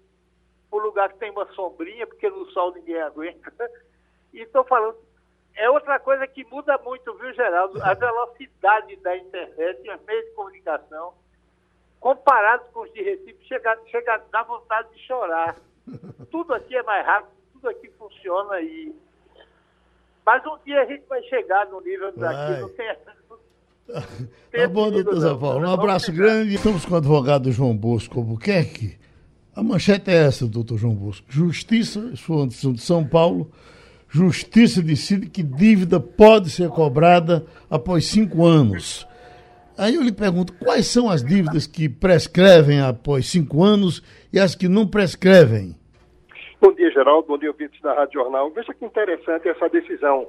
para 0.70 0.78
o 0.78 0.84
lugar 0.84 1.12
que 1.12 1.18
tem 1.18 1.32
uma 1.32 1.52
sombrinha, 1.54 2.06
porque 2.06 2.30
no 2.30 2.46
sol 2.52 2.72
ninguém 2.76 3.02
aguenta. 3.02 3.52
E 4.32 4.42
estou 4.42 4.64
falando 4.64 4.96
é 5.60 5.70
outra 5.70 6.00
coisa 6.00 6.26
que 6.26 6.46
muda 6.46 6.78
muito, 6.78 7.14
viu, 7.16 7.34
Geraldo? 7.34 7.84
A 7.84 7.94
velocidade 7.94 8.96
da 8.98 9.18
internet 9.18 9.82
e 9.84 9.92
os 9.92 10.02
meios 10.08 10.26
de 10.26 10.32
comunicação, 10.32 11.14
comparados 12.00 12.68
com 12.72 12.82
os 12.82 12.94
de 12.94 13.04
Recife, 13.04 13.46
chega, 13.46 13.78
chega 13.92 14.16
a 14.16 14.18
dar 14.32 14.44
vontade 14.44 14.88
de 14.96 15.06
chorar. 15.06 15.58
Tudo 16.32 16.54
aqui 16.54 16.76
é 16.76 16.84
mais 16.84 17.06
rápido, 17.06 17.32
tudo 17.54 17.70
aqui 17.70 17.90
funciona 17.98 18.62
e. 18.62 18.96
Mas 20.26 20.46
um 20.46 20.58
dia 20.64 20.82
a 20.82 20.86
gente 20.86 21.06
vai 21.08 21.22
chegar 21.24 21.66
no 21.68 21.82
nível 21.82 22.12
daqui, 22.14 22.62
não 22.62 22.70
tem. 22.70 22.96
Tá 24.52 24.68
bom, 24.68 24.92
doutor 24.92 25.20
Zé 25.20 25.36
Paulo. 25.36 25.68
Um 25.68 25.74
abraço 25.74 26.14
grande. 26.14 26.54
Estamos 26.54 26.86
com 26.86 26.94
o 26.94 26.98
advogado 26.98 27.52
João 27.52 27.76
Bosco 27.76 28.20
Albuquerque. 28.20 29.00
A 29.56 29.64
manchete 29.64 30.12
é 30.12 30.28
essa, 30.28 30.48
doutor 30.48 30.78
João 30.78 30.94
Bosco. 30.94 31.26
Justiça, 31.28 32.16
sua 32.16 32.48
de 32.48 32.78
São 32.78 33.06
Paulo, 33.06 33.52
Justiça 34.10 34.82
decide 34.82 35.30
que 35.30 35.44
dívida 35.44 36.00
pode 36.00 36.50
ser 36.50 36.70
cobrada 36.70 37.46
após 37.70 38.06
cinco 38.06 38.44
anos. 38.44 39.08
Aí 39.78 39.96
eu 39.96 40.02
lhe 40.02 40.12
pergunto, 40.12 40.52
quais 40.54 40.88
são 40.88 41.10
as 41.10 41.24
dívidas 41.24 41.68
que 41.68 41.88
prescrevem 41.88 42.82
após 42.82 43.28
cinco 43.28 43.64
anos 43.64 44.04
e 44.34 44.40
as 44.40 44.56
que 44.56 44.68
não 44.68 44.88
prescrevem? 44.88 45.76
Bom 46.60 46.74
dia, 46.74 46.92
Geraldo. 46.92 47.28
Bom 47.28 47.38
dia, 47.38 47.50
ouvintes 47.50 47.80
da 47.82 47.94
Rádio 47.94 48.20
Jornal. 48.20 48.50
Veja 48.52 48.74
que 48.74 48.84
interessante 48.84 49.48
essa 49.48 49.70
decisão. 49.70 50.28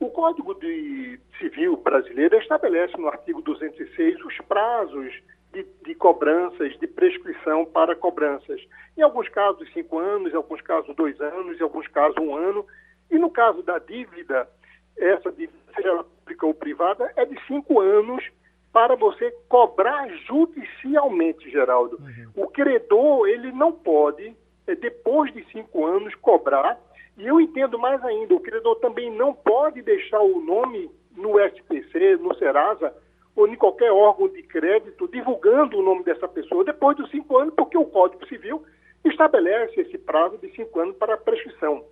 O 0.00 0.06
Código 0.06 0.54
de 0.54 1.20
Civil 1.38 1.76
brasileiro 1.76 2.38
estabelece 2.38 2.96
no 2.96 3.06
artigo 3.06 3.42
206 3.42 4.24
os 4.24 4.38
prazos 4.48 5.12
de, 5.52 5.66
de, 5.84 5.94
cobranças, 5.94 6.76
de 6.78 6.86
prescrição 6.86 7.66
para 7.66 7.94
cobranças. 7.94 8.60
Em 8.96 9.02
alguns 9.02 9.28
casos, 9.28 9.70
cinco 9.74 9.98
anos, 9.98 10.32
em 10.32 10.36
alguns 10.36 10.62
casos, 10.62 10.96
dois 10.96 11.20
anos, 11.20 11.60
em 11.60 11.62
alguns 11.62 11.86
casos, 11.88 12.16
um 12.18 12.34
ano. 12.34 12.64
E 13.10 13.18
no 13.18 13.30
caso 13.30 13.62
da 13.62 13.78
dívida, 13.78 14.48
essa 14.96 15.30
dívida, 15.32 15.58
seja 15.74 15.88
ela 15.88 16.04
pública 16.04 16.46
ou 16.46 16.54
privada, 16.54 17.12
é 17.16 17.24
de 17.24 17.38
cinco 17.46 17.80
anos 17.80 18.24
para 18.72 18.94
você 18.94 19.30
cobrar 19.48 20.08
judicialmente, 20.26 21.50
Geraldo. 21.50 21.96
Uhum. 21.96 22.44
O 22.44 22.48
credor, 22.48 23.28
ele 23.28 23.50
não 23.52 23.72
pode 23.72 24.34
é, 24.66 24.74
depois 24.74 25.32
de 25.32 25.44
cinco 25.50 25.84
anos, 25.84 26.14
cobrar. 26.16 26.78
E 27.16 27.26
eu 27.26 27.40
entendo 27.40 27.78
mais 27.78 28.02
ainda, 28.04 28.34
o 28.34 28.40
credor 28.40 28.76
também 28.76 29.10
não 29.10 29.34
pode 29.34 29.82
deixar 29.82 30.20
o 30.20 30.40
nome 30.40 30.90
no 31.16 31.38
SPC, 31.40 32.16
no 32.16 32.34
Serasa, 32.36 32.94
ou 33.34 33.48
em 33.48 33.56
qualquer 33.56 33.90
órgão 33.90 34.28
de 34.28 34.42
crédito, 34.42 35.08
divulgando 35.08 35.78
o 35.78 35.82
nome 35.82 36.04
dessa 36.04 36.28
pessoa 36.28 36.64
depois 36.64 36.96
dos 36.96 37.10
cinco 37.10 37.36
anos, 37.38 37.54
porque 37.54 37.76
o 37.76 37.84
Código 37.84 38.26
Civil 38.26 38.62
estabelece 39.04 39.80
esse 39.80 39.98
prazo 39.98 40.38
de 40.38 40.50
cinco 40.54 40.80
anos 40.80 40.96
para 40.96 41.14
a 41.14 41.18
prescrição. 41.18 41.84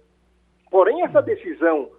Porém, 0.71 1.03
essa 1.03 1.23
decisão 1.23 1.91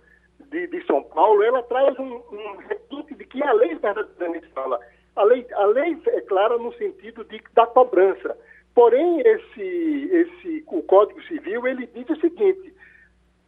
de, 0.51 0.67
de 0.67 0.85
São 0.85 1.03
Paulo, 1.03 1.41
ela 1.43 1.63
traz 1.63 1.97
um, 1.99 2.21
um 2.31 2.57
requinte 2.67 3.15
de 3.15 3.25
que 3.25 3.41
a 3.43 3.51
lei 3.53 3.75
verdadeiramente 3.75 4.47
fala. 4.49 4.79
A 5.15 5.23
lei, 5.23 5.45
a 5.53 5.65
lei 5.65 5.97
é 6.07 6.21
clara 6.21 6.57
no 6.57 6.73
sentido 6.73 7.23
de, 7.25 7.41
da 7.53 7.65
cobrança. 7.67 8.37
Porém, 8.73 9.21
esse, 9.21 10.09
esse, 10.11 10.63
o 10.67 10.81
Código 10.83 11.21
Civil, 11.23 11.67
ele 11.67 11.87
diz 11.87 12.09
o 12.09 12.19
seguinte, 12.21 12.73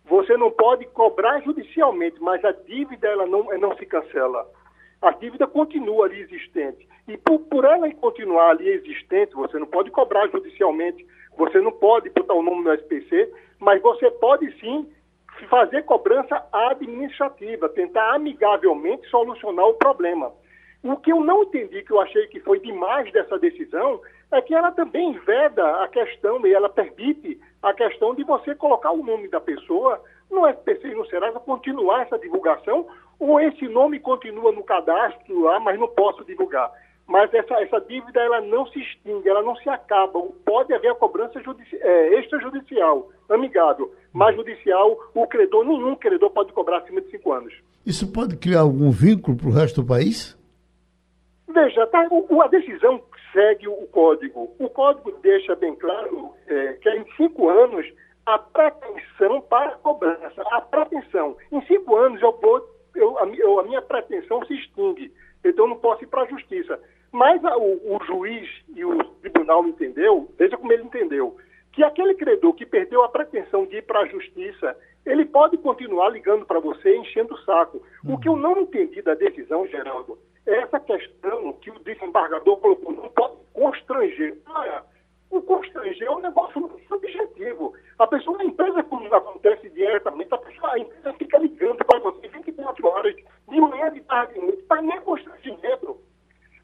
você 0.05 0.35
não 0.35 0.51
pode 0.51 0.85
cobrar 0.87 1.39
judicialmente, 1.41 2.21
mas 2.21 2.43
a 2.43 2.51
dívida 2.51 3.07
ela 3.07 3.25
não, 3.25 3.43
não 3.57 3.75
se 3.77 3.85
cancela. 3.85 4.45
A 5.01 5.11
dívida 5.11 5.47
continua 5.47 6.05
ali 6.05 6.19
existente. 6.19 6.87
E 7.07 7.17
por, 7.17 7.39
por 7.39 7.65
ela 7.65 7.91
continuar 7.95 8.51
ali 8.51 8.67
existente, 8.67 9.33
você 9.33 9.57
não 9.57 9.67
pode 9.67 9.89
cobrar 9.89 10.27
judicialmente, 10.27 11.05
você 11.37 11.59
não 11.61 11.71
pode 11.71 12.09
botar 12.09 12.33
o 12.33 12.43
nome 12.43 12.63
no 12.63 12.73
SPC, 12.73 13.31
mas 13.59 13.81
você 13.81 14.11
pode 14.11 14.51
sim 14.59 14.87
fazer 15.47 15.83
cobrança 15.83 16.43
administrativa, 16.51 17.69
tentar 17.69 18.15
amigavelmente 18.15 19.07
solucionar 19.09 19.65
o 19.67 19.75
problema. 19.75 20.31
O 20.83 20.97
que 20.97 21.11
eu 21.11 21.21
não 21.21 21.43
entendi, 21.43 21.83
que 21.83 21.91
eu 21.91 22.01
achei 22.01 22.25
que 22.27 22.39
foi 22.39 22.59
demais 22.59 23.11
dessa 23.11 23.37
decisão, 23.37 24.01
é 24.31 24.41
que 24.41 24.55
ela 24.55 24.71
também 24.71 25.13
veda 25.19 25.83
a 25.83 25.87
questão 25.87 26.45
e 26.45 26.53
ela 26.53 26.69
permite 26.69 27.39
a 27.61 27.73
questão 27.73 28.15
de 28.15 28.23
você 28.23 28.55
colocar 28.55 28.91
o 28.91 29.03
nome 29.03 29.27
da 29.27 29.39
pessoa 29.39 30.01
no 30.31 30.47
SPC 30.47 30.87
e 30.87 30.95
no 30.95 31.05
Serasa, 31.07 31.39
continuar 31.39 32.03
essa 32.03 32.17
divulgação, 32.17 32.87
ou 33.19 33.39
esse 33.39 33.67
nome 33.67 33.99
continua 33.99 34.51
no 34.51 34.63
cadastro 34.63 35.41
lá, 35.41 35.59
mas 35.59 35.77
não 35.77 35.87
posso 35.89 36.23
divulgar. 36.25 36.71
Mas 37.05 37.31
essa, 37.33 37.55
essa 37.61 37.81
dívida 37.81 38.21
ela 38.21 38.39
não 38.39 38.65
se 38.67 38.79
extingue, 38.79 39.27
ela 39.27 39.43
não 39.43 39.55
se 39.57 39.69
acaba. 39.69 40.21
Pode 40.45 40.73
haver 40.73 40.91
a 40.91 40.95
cobrança 40.95 41.39
é, 41.73 42.19
extrajudicial, 42.19 43.09
amigável, 43.29 43.93
mas 44.13 44.35
judicial, 44.35 44.97
o 45.13 45.27
credor, 45.27 45.65
nenhum 45.65 45.95
credor 45.95 46.29
pode 46.31 46.51
cobrar 46.53 46.79
acima 46.79 47.01
de 47.01 47.09
cinco 47.09 47.31
anos. 47.31 47.53
Isso 47.85 48.11
pode 48.11 48.37
criar 48.37 48.61
algum 48.61 48.91
vínculo 48.91 49.37
para 49.37 49.47
o 49.47 49.51
resto 49.51 49.81
do 49.81 49.87
país? 49.87 50.37
Veja, 51.47 51.87
tá, 51.87 52.07
o, 52.09 52.41
a 52.41 52.47
decisão 52.47 53.01
segue 53.33 53.67
o 53.67 53.87
código. 53.87 54.53
O 54.59 54.69
código 54.69 55.11
deixa 55.21 55.55
bem 55.55 55.75
claro 55.75 56.33
é, 56.47 56.73
que 56.73 56.89
em 56.89 57.05
cinco 57.15 57.49
anos 57.49 57.85
a 58.25 58.37
pretensão 58.37 59.41
para 59.41 59.71
a 59.71 59.77
cobrança. 59.77 60.41
A 60.51 60.61
pretensão. 60.61 61.35
Em 61.51 61.61
cinco 61.65 61.95
anos 61.95 62.21
eu 62.21 62.37
vou, 62.41 62.65
eu, 62.95 63.17
a, 63.17 63.27
eu, 63.27 63.59
a 63.59 63.63
minha 63.63 63.81
pretensão 63.81 64.45
se 64.45 64.53
extingue. 64.53 65.11
Então 65.43 65.65
eu 65.65 65.69
não 65.69 65.77
posso 65.77 66.03
ir 66.03 66.07
para 66.07 66.23
a 66.23 66.27
justiça. 66.27 66.79
Mas 67.11 67.43
a, 67.43 67.57
o, 67.57 67.95
o, 67.95 68.05
juiz 68.05 68.49
e 68.73 68.85
o 68.85 69.03
tribunal 69.21 69.65
entendeu, 69.67 70.29
veja 70.37 70.57
como 70.57 70.71
ele 70.71 70.83
entendeu, 70.83 71.35
que 71.71 71.83
aquele 71.83 72.15
credor 72.15 72.53
que 72.53 72.65
perdeu 72.65 73.03
a 73.03 73.09
pretensão 73.09 73.65
de 73.65 73.77
ir 73.77 73.83
para 73.83 74.01
a 74.01 74.07
justiça, 74.07 74.75
ele 75.05 75.25
pode 75.25 75.57
continuar 75.57 76.09
ligando 76.09 76.45
para 76.45 76.59
você 76.59 76.95
enchendo 76.97 77.33
o 77.33 77.41
saco. 77.43 77.81
O 78.05 78.17
que 78.17 78.27
eu 78.27 78.35
não 78.35 78.59
entendi 78.59 79.01
da 79.01 79.13
decisão, 79.13 79.65
Geraldo, 79.67 80.19
essa 80.45 80.79
questão 80.79 81.53
que 81.53 81.71
o 81.71 81.79
desembargador 81.79 82.57
colocou, 82.57 82.93
não 82.93 83.09
pode 83.09 83.35
constranger. 83.53 84.37
Olha, 84.47 84.83
o 85.29 85.41
constranger 85.41 86.07
é 86.07 86.11
um 86.11 86.19
negócio 86.19 86.69
subjetivo. 86.87 87.73
A 87.97 88.05
pessoa, 88.05 88.41
a 88.41 88.45
empresa, 88.45 88.83
como 88.83 89.13
acontece 89.13 89.69
diretamente, 89.69 90.33
a, 90.33 90.37
pessoa, 90.37 90.73
a 90.73 90.79
empresa 90.79 91.13
fica 91.13 91.37
ligando 91.37 91.85
para 91.85 91.99
você 91.99 92.27
24 92.27 92.87
horas, 92.87 93.15
de 93.15 93.61
manhã, 93.61 93.91
de 93.91 94.01
tarde, 94.01 94.33
de 94.33 94.39
noite, 94.39 94.63
para 94.63 94.81
mim 94.81 94.91
é 94.91 94.99
constrangimento. 94.99 95.97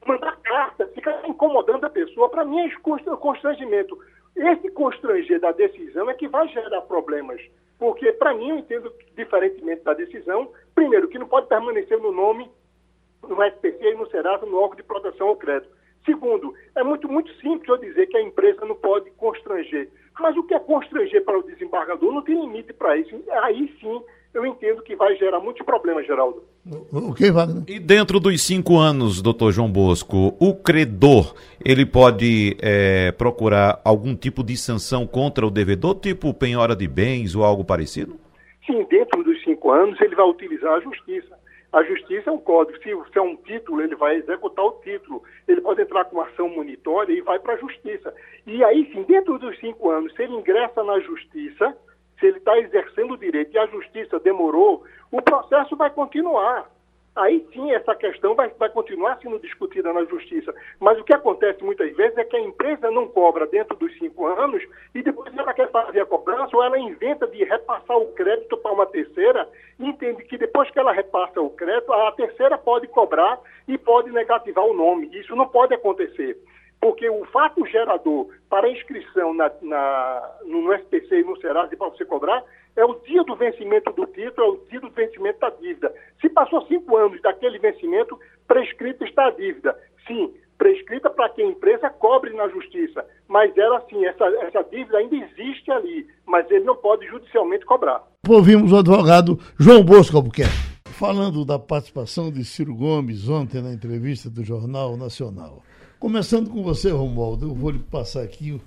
Mandar 0.05 0.37
carta, 0.37 0.87
ficar 0.87 1.27
incomodando 1.27 1.85
a 1.85 1.89
pessoa, 1.89 2.29
para 2.29 2.45
mim 2.45 2.59
é 2.59 2.69
constrangimento. 3.17 3.97
Esse 4.37 4.69
constranger 4.69 5.39
da 5.39 5.51
decisão 5.51 6.09
é 6.09 6.13
que 6.13 6.27
vai 6.27 6.47
gerar 6.49 6.81
problemas. 6.81 7.41
Porque, 7.79 8.11
para 8.13 8.33
mim, 8.33 8.49
eu 8.49 8.59
entendo 8.59 8.93
diferentemente 9.15 9.83
da 9.83 9.93
decisão, 9.93 10.51
primeiro, 10.73 11.07
que 11.07 11.19
não 11.19 11.27
pode 11.27 11.47
permanecer 11.47 11.99
no 11.99 12.11
nome 12.11 12.49
no 13.27 13.43
SPC 13.43 13.77
e 13.81 13.95
no 13.95 14.07
Serasa, 14.09 14.45
no 14.45 14.57
órgão 14.57 14.77
de 14.77 14.83
proteção 14.83 15.29
ao 15.29 15.35
crédito. 15.35 15.75
Segundo, 16.05 16.53
é 16.75 16.83
muito, 16.83 17.09
muito 17.09 17.33
simples 17.35 17.67
eu 17.67 17.77
dizer 17.77 18.07
que 18.07 18.15
a 18.15 18.21
empresa 18.21 18.63
não 18.65 18.75
pode 18.75 19.09
constranger. 19.11 19.89
Mas 20.19 20.37
o 20.37 20.43
que 20.43 20.53
é 20.53 20.59
constranger 20.59 21.23
para 21.25 21.37
o 21.37 21.43
desembargador 21.43 22.13
não 22.13 22.21
tem 22.21 22.39
limite 22.39 22.73
para 22.73 22.95
isso. 22.95 23.21
Aí 23.43 23.75
sim 23.79 24.01
eu 24.37 24.45
entendo 24.45 24.83
que 24.83 24.95
vai 24.95 25.15
gerar 25.15 25.39
muitos 25.39 25.65
problemas, 25.65 26.05
Geraldo. 26.05 26.43
Ok, 26.93 27.31
Wagner. 27.31 27.63
E 27.67 27.79
dentro 27.79 28.19
dos 28.19 28.39
cinco 28.45 28.77
anos, 28.77 29.19
doutor 29.19 29.51
João 29.51 29.71
Bosco, 29.71 30.35
o 30.39 30.53
credor, 30.53 31.33
ele 31.65 31.85
pode 31.85 32.55
é, 32.61 33.11
procurar 33.13 33.81
algum 33.83 34.15
tipo 34.15 34.43
de 34.43 34.55
sanção 34.55 35.07
contra 35.07 35.45
o 35.45 35.49
devedor, 35.49 35.95
tipo 35.95 36.33
penhora 36.35 36.75
de 36.75 36.87
bens 36.87 37.35
ou 37.35 37.43
algo 37.43 37.65
parecido? 37.65 38.19
Sim, 38.65 38.85
dentro 38.89 39.23
dos 39.23 39.43
cinco 39.43 39.71
anos 39.71 39.99
ele 39.99 40.15
vai 40.15 40.25
utilizar 40.25 40.73
a 40.73 40.79
justiça. 40.81 41.35
A 41.73 41.81
justiça 41.83 42.29
é 42.29 42.33
um 42.33 42.37
código. 42.37 42.77
Se, 42.77 43.11
se 43.11 43.17
é 43.17 43.21
um 43.21 43.35
título, 43.37 43.81
ele 43.81 43.95
vai 43.95 44.17
executar 44.17 44.65
o 44.65 44.79
título. 44.83 45.23
Ele 45.47 45.61
pode 45.61 45.81
entrar 45.81 46.05
com 46.05 46.21
ação 46.21 46.47
monitória 46.49 47.11
e 47.11 47.21
vai 47.21 47.39
para 47.39 47.55
a 47.55 47.57
justiça. 47.57 48.13
E 48.45 48.63
aí, 48.63 48.87
sim, 48.93 49.03
dentro 49.03 49.39
dos 49.39 49.59
cinco 49.59 49.89
anos, 49.89 50.13
se 50.13 50.23
ele 50.23 50.33
ingressa 50.33 50.83
na 50.83 50.99
justiça, 50.99 51.75
se 52.19 52.25
ele 52.25 52.37
está 52.37 52.57
exercendo 52.57 53.13
o 53.13 53.17
direito 53.17 53.53
e 53.53 53.59
a 53.59 53.67
justiça 53.67 54.19
demorou, 54.19 54.83
o 55.11 55.21
processo 55.21 55.75
vai 55.75 55.89
continuar 55.89 56.69
aí 57.17 57.45
sim 57.51 57.71
essa 57.71 57.95
questão 57.95 58.35
vai, 58.35 58.49
vai 58.57 58.69
continuar 58.69 59.17
sendo 59.21 59.39
discutida 59.39 59.91
na 59.91 60.05
justiça. 60.05 60.53
Mas 60.79 60.99
o 60.99 61.03
que 61.03 61.13
acontece 61.13 61.63
muitas 61.63 61.93
vezes 61.95 62.17
é 62.17 62.23
que 62.23 62.35
a 62.35 62.41
empresa 62.41 62.91
não 62.91 63.07
cobra 63.07 63.47
dentro 63.47 63.75
dos 63.75 63.91
cinco 63.97 64.27
anos 64.27 64.63
e 64.93 65.01
depois 65.01 65.35
ela 65.35 65.53
quer 65.53 65.69
fazer 65.71 66.01
a 66.01 66.05
cobrança 66.05 66.55
ou 66.55 66.63
ela 66.63 66.77
inventa 66.77 67.27
de 67.27 67.43
repassar 67.43 67.97
o 67.97 68.13
crédito 68.13 68.55
para 68.57 68.71
uma 68.71 68.85
terceira 68.85 69.49
e 69.79 69.87
entende 69.87 70.23
que 70.25 70.37
depois 70.37 70.69
que 70.69 70.79
ela 70.79 70.91
repassa 70.91 71.41
o 71.41 71.49
crédito, 71.49 71.91
a 71.91 72.11
terceira 72.11 72.57
pode 72.57 72.87
cobrar 72.87 73.39
e 73.67 73.77
pode 73.77 74.11
negativar 74.11 74.65
o 74.65 74.73
nome. 74.73 75.09
Isso 75.13 75.35
não 75.35 75.47
pode 75.47 75.73
acontecer. 75.73 76.37
Porque 76.79 77.09
o 77.09 77.25
fato 77.25 77.65
gerador 77.65 78.27
para 78.49 78.69
inscrição 78.69 79.33
na, 79.33 79.51
na, 79.61 80.31
no 80.45 80.71
SPC 80.73 81.19
e 81.19 81.23
no 81.23 81.39
Serasa 81.41 81.75
para 81.75 81.89
você 81.89 82.05
cobrar 82.05 82.43
é 82.75 82.85
o 82.85 82.93
dia 83.01 83.23
do 83.23 83.35
vencimento 83.35 83.91
do 83.91 84.05
título, 84.05 84.47
é 84.47 84.49
o 84.49 84.57
dia 84.69 84.79
do 84.79 84.89
vencimento 84.91 85.39
da 85.39 85.49
dívida. 85.49 85.93
Se 86.21 86.29
passou 86.29 86.65
cinco 86.67 86.95
anos 86.95 87.19
daquele 87.21 87.57
vencimento, 87.57 88.17
prescrito 88.47 89.03
está 89.03 89.27
a 89.27 89.31
dívida. 89.31 89.75
Sim, 90.05 90.31
prescrita 90.57 91.09
para 91.09 91.29
que 91.29 91.41
a 91.41 91.45
empresa 91.45 91.89
cobre 91.89 92.33
na 92.33 92.47
justiça. 92.49 93.03
Mas 93.27 93.55
ela, 93.57 93.83
sim, 93.89 94.05
essa, 94.05 94.25
essa 94.43 94.63
dívida 94.63 94.99
ainda 94.99 95.15
existe 95.15 95.71
ali, 95.71 96.07
mas 96.25 96.49
ele 96.51 96.65
não 96.65 96.75
pode 96.75 97.07
judicialmente 97.07 97.65
cobrar. 97.65 98.03
Ouvimos 98.27 98.71
o 98.71 98.77
advogado 98.77 99.39
João 99.59 99.83
Bosco 99.83 100.17
Albuquerque. 100.17 100.77
Falando 100.85 101.45
da 101.45 101.59
participação 101.59 102.31
de 102.31 102.43
Ciro 102.43 102.75
Gomes 102.75 103.29
ontem 103.29 103.61
na 103.61 103.71
entrevista 103.71 104.29
do 104.29 104.43
Jornal 104.43 104.97
Nacional. 104.97 105.61
Começando 105.99 106.49
com 106.49 106.61
você, 106.63 106.91
Romualdo, 106.91 107.47
eu 107.47 107.55
vou 107.55 107.71
lhe 107.71 107.79
passar 107.79 108.21
aqui, 108.21 108.59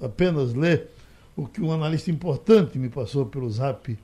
apenas 0.00 0.54
ler 0.54 0.88
o 1.36 1.46
que 1.46 1.60
um 1.60 1.72
analista 1.72 2.10
importante 2.10 2.78
me 2.78 2.88
passou 2.88 3.26
pelo 3.26 3.50
zap 3.50 3.98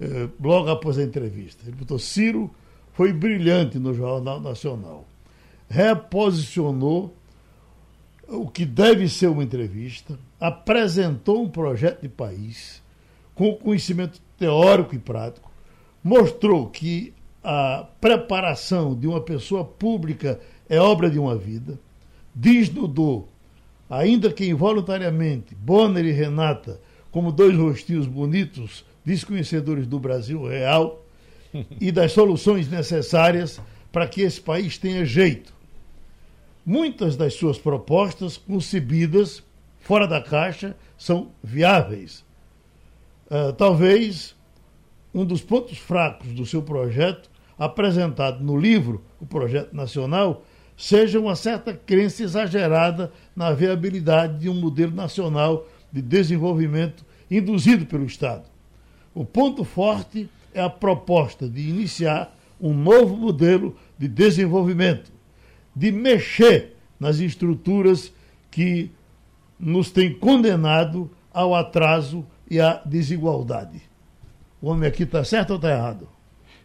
eh, 0.00 0.28
logo 0.40 0.68
após 0.68 0.98
a 0.98 1.02
entrevista. 1.02 1.62
Ele 1.66 1.76
botou: 1.76 1.98
Ciro 1.98 2.50
foi 2.92 3.12
brilhante 3.12 3.78
no 3.78 3.94
Jornal 3.94 4.40
Nacional 4.40 5.06
reposicionou 5.70 7.14
o 8.26 8.48
que 8.48 8.64
deve 8.64 9.08
ser 9.08 9.28
uma 9.28 9.44
entrevista, 9.44 10.18
apresentou 10.38 11.42
um 11.42 11.48
projeto 11.48 12.02
de 12.02 12.08
país 12.08 12.82
com 13.34 13.54
conhecimento 13.54 14.20
teórico 14.36 14.94
e 14.94 14.98
prático, 14.98 15.50
mostrou 16.02 16.68
que 16.68 17.14
a 17.42 17.86
preparação 18.00 18.94
de 18.94 19.06
uma 19.06 19.20
pessoa 19.20 19.64
pública 19.64 20.40
é 20.68 20.78
obra 20.78 21.08
de 21.08 21.18
uma 21.18 21.36
vida, 21.36 21.78
desnudou, 22.40 23.28
ainda 23.88 24.32
que 24.32 24.46
involuntariamente, 24.46 25.54
Bonner 25.54 26.04
e 26.04 26.12
Renata 26.12 26.80
como 27.10 27.32
dois 27.32 27.56
rostinhos 27.56 28.06
bonitos, 28.06 28.84
desconhecedores 29.04 29.86
do 29.86 29.98
Brasil 29.98 30.46
real 30.46 31.04
e 31.80 31.90
das 31.90 32.12
soluções 32.12 32.70
necessárias 32.70 33.60
para 33.90 34.06
que 34.06 34.22
esse 34.22 34.40
país 34.40 34.78
tenha 34.78 35.04
jeito 35.04 35.52
Muitas 36.64 37.16
das 37.16 37.34
suas 37.34 37.58
propostas, 37.58 38.36
concebidas 38.36 39.42
fora 39.80 40.06
da 40.06 40.20
caixa, 40.20 40.76
são 40.96 41.32
viáveis. 41.42 42.24
Uh, 43.30 43.52
talvez 43.54 44.36
um 45.14 45.24
dos 45.24 45.40
pontos 45.40 45.78
fracos 45.78 46.32
do 46.32 46.44
seu 46.44 46.62
projeto, 46.62 47.30
apresentado 47.58 48.44
no 48.44 48.56
livro 48.56 49.02
O 49.20 49.26
Projeto 49.26 49.74
Nacional, 49.74 50.44
seja 50.80 51.20
uma 51.20 51.36
certa 51.36 51.74
crença 51.74 52.22
exagerada 52.22 53.12
na 53.36 53.52
viabilidade 53.52 54.38
de 54.38 54.48
um 54.48 54.54
modelo 54.54 54.94
nacional 54.94 55.68
de 55.92 56.00
desenvolvimento 56.00 57.04
induzido 57.30 57.84
pelo 57.84 58.06
Estado. 58.06 58.44
O 59.14 59.22
ponto 59.22 59.62
forte 59.62 60.26
é 60.54 60.62
a 60.62 60.70
proposta 60.70 61.46
de 61.46 61.68
iniciar 61.68 62.34
um 62.58 62.72
novo 62.72 63.14
modelo 63.14 63.76
de 63.98 64.08
desenvolvimento 64.08 65.12
de 65.76 65.92
mexer 65.92 66.74
nas 66.98 67.18
estruturas 67.18 68.10
que 68.50 68.90
nos 69.58 69.90
têm 69.90 70.14
condenado 70.14 71.10
ao 71.30 71.54
atraso 71.54 72.24
e 72.50 72.58
à 72.58 72.80
desigualdade. 72.86 73.82
O 74.62 74.70
homem 74.70 74.88
aqui 74.88 75.02
está 75.02 75.22
certo 75.24 75.50
ou 75.50 75.56
está 75.56 75.70
errado? 75.70 76.08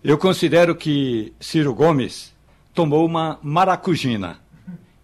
Eu 0.01 0.18
considero 0.18 0.74
que 0.74 1.34
Ciro 1.38 1.76
Gomes 1.76 2.35
tomou 2.76 3.05
uma 3.05 3.39
maracujina. 3.41 4.38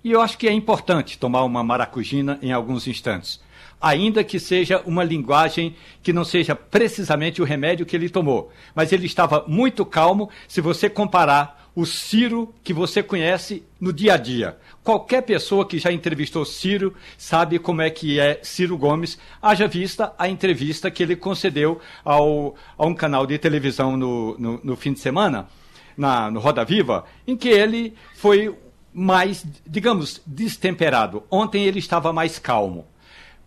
E 0.03 0.11
eu 0.11 0.21
acho 0.21 0.37
que 0.37 0.47
é 0.47 0.51
importante 0.51 1.17
tomar 1.17 1.43
uma 1.43 1.63
maracujina 1.63 2.37
em 2.41 2.51
alguns 2.51 2.85
instantes. 2.85 3.39
Ainda 3.79 4.23
que 4.23 4.39
seja 4.39 4.81
uma 4.85 5.03
linguagem 5.03 5.75
que 6.03 6.13
não 6.13 6.23
seja 6.23 6.55
precisamente 6.55 7.41
o 7.41 7.45
remédio 7.45 7.85
que 7.85 7.95
ele 7.95 8.09
tomou. 8.09 8.51
Mas 8.75 8.91
ele 8.91 9.05
estava 9.05 9.45
muito 9.47 9.85
calmo 9.85 10.29
se 10.47 10.59
você 10.59 10.89
comparar 10.89 11.69
o 11.73 11.85
Ciro 11.85 12.53
que 12.63 12.73
você 12.73 13.01
conhece 13.01 13.63
no 13.79 13.93
dia 13.93 14.15
a 14.15 14.17
dia. 14.17 14.57
Qualquer 14.83 15.21
pessoa 15.21 15.65
que 15.65 15.79
já 15.79 15.91
entrevistou 15.91 16.43
Ciro 16.43 16.93
sabe 17.17 17.57
como 17.57 17.81
é 17.81 17.89
que 17.89 18.19
é 18.19 18.39
Ciro 18.43 18.77
Gomes, 18.77 19.17
haja 19.41 19.67
vista 19.67 20.13
a 20.17 20.27
entrevista 20.27 20.91
que 20.91 21.01
ele 21.01 21.15
concedeu 21.15 21.79
ao, 22.03 22.55
a 22.77 22.85
um 22.85 22.93
canal 22.93 23.25
de 23.25 23.37
televisão 23.37 23.95
no, 23.95 24.37
no, 24.37 24.59
no 24.61 24.75
fim 24.75 24.91
de 24.91 24.99
semana, 24.99 25.47
na, 25.97 26.29
no 26.31 26.39
Roda 26.39 26.63
Viva, 26.65 27.05
em 27.27 27.35
que 27.35 27.49
ele 27.49 27.93
foi 28.15 28.55
mais, 28.93 29.45
digamos, 29.65 30.21
destemperado. 30.25 31.23
Ontem 31.29 31.63
ele 31.63 31.79
estava 31.79 32.11
mais 32.11 32.37
calmo. 32.39 32.85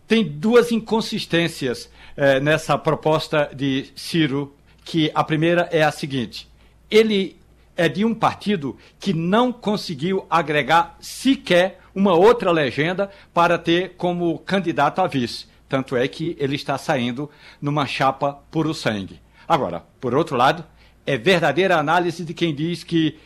Tem 0.07 0.25
duas 0.25 0.71
inconsistências 0.73 1.91
eh, 2.17 2.41
nessa 2.41 2.77
proposta 2.77 3.51
de 3.55 3.87
Ciro, 3.97 4.55
que 4.85 5.11
a 5.15 5.25
primeira 5.25 5.69
é 5.73 5.83
a 5.83 5.91
seguinte: 5.91 6.49
ele 6.91 7.37
é 7.77 7.89
de 7.89 8.05
um 8.05 8.15
partido 8.15 8.77
que 9.01 9.13
não 9.13 9.53
conseguiu 9.53 10.27
agregar 10.31 10.97
sequer 11.01 11.81
uma 11.95 12.15
outra 12.15 12.51
legenda 12.51 13.11
para 13.33 13.59
ter 13.59 13.95
como 13.97 14.39
candidato 14.41 15.01
a 15.01 15.07
vice. 15.07 15.47
Tanto 15.69 15.97
é 15.97 16.07
que 16.07 16.37
ele 16.39 16.55
está 16.55 16.77
saindo 16.79 17.31
numa 17.61 17.87
chapa 17.87 18.39
puro 18.51 18.75
sangue. 18.75 19.21
Agora, 19.49 19.85
por 20.01 20.15
outro 20.15 20.37
lado, 20.37 20.65
é 21.07 21.17
verdadeira 21.17 21.77
análise 21.77 22.25
de 22.25 22.35
quem 22.35 22.55
diz 22.55 22.85
que 22.85 23.19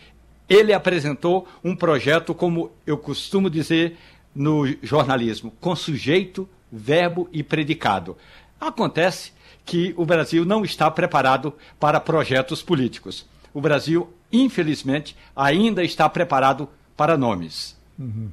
ele 0.49 0.73
apresentou 0.73 1.47
um 1.63 1.77
projeto, 1.77 2.35
como 2.35 2.73
eu 2.87 2.97
costumo 2.97 3.51
dizer 3.51 3.97
no 4.35 4.67
jornalismo, 4.83 5.53
com 5.61 5.77
sujeito, 5.77 6.49
verbo 6.71 7.29
e 7.33 7.43
predicado. 7.43 8.17
Acontece 8.61 9.33
que 9.65 9.93
o 9.97 10.07
Brasil 10.07 10.45
não 10.45 10.65
está 10.65 10.91
preparado 10.91 11.55
para 11.79 12.01
projetos 12.01 12.63
políticos. 12.63 13.27
O 13.53 13.61
Brasil 13.61 14.13
infelizmente, 14.33 15.17
ainda 15.35 15.83
está 15.83 16.09
preparado 16.09 16.69
para 16.97 17.17
nomes. 17.17 17.77
Uhum. 17.99 18.31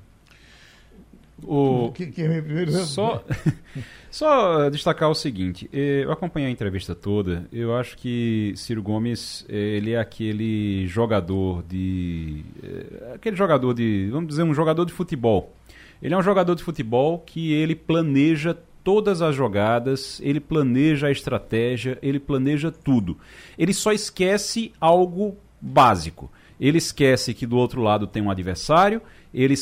O... 1.48 1.92
Só, 2.86 3.24
só 4.10 4.70
destacar 4.70 5.10
o 5.10 5.16
seguinte, 5.16 5.70
eh, 5.72 6.02
eu 6.04 6.12
acompanhei 6.12 6.50
a 6.50 6.52
entrevista 6.52 6.96
toda, 6.96 7.48
eu 7.52 7.76
acho 7.76 7.98
que 7.98 8.54
Ciro 8.56 8.82
Gomes, 8.82 9.46
eh, 9.48 9.56
ele 9.56 9.92
é 9.92 10.00
aquele 10.00 10.88
jogador 10.88 11.64
de... 11.64 12.44
Eh, 12.64 13.14
aquele 13.16 13.36
jogador 13.36 13.74
de, 13.74 14.10
vamos 14.12 14.30
dizer, 14.30 14.44
um 14.44 14.54
jogador 14.54 14.86
de 14.86 14.94
futebol. 14.94 15.54
Ele 16.02 16.14
é 16.14 16.18
um 16.18 16.24
jogador 16.24 16.56
de 16.56 16.64
futebol 16.64 17.20
que 17.20 17.54
ele 17.54 17.76
planeja 17.76 18.58
todas 18.84 19.22
as 19.22 19.36
jogadas, 19.36 20.22
ele 20.24 20.40
planeja 20.40 21.08
a 21.08 21.12
estratégia, 21.12 21.98
ele 22.04 22.20
planeja 22.20 22.72
tudo. 22.72 23.18
Ele 23.58 23.74
só 23.74 23.92
esquece 23.92 24.72
algo 24.80 25.36
básico. 25.60 26.32
Ele 26.60 26.78
esquece 26.78 27.34
que 27.34 27.48
do 27.48 27.58
outro 27.58 27.82
lado 27.82 28.08
tem 28.08 28.22
um 28.22 28.30
adversário, 28.30 29.02
ele 29.36 29.56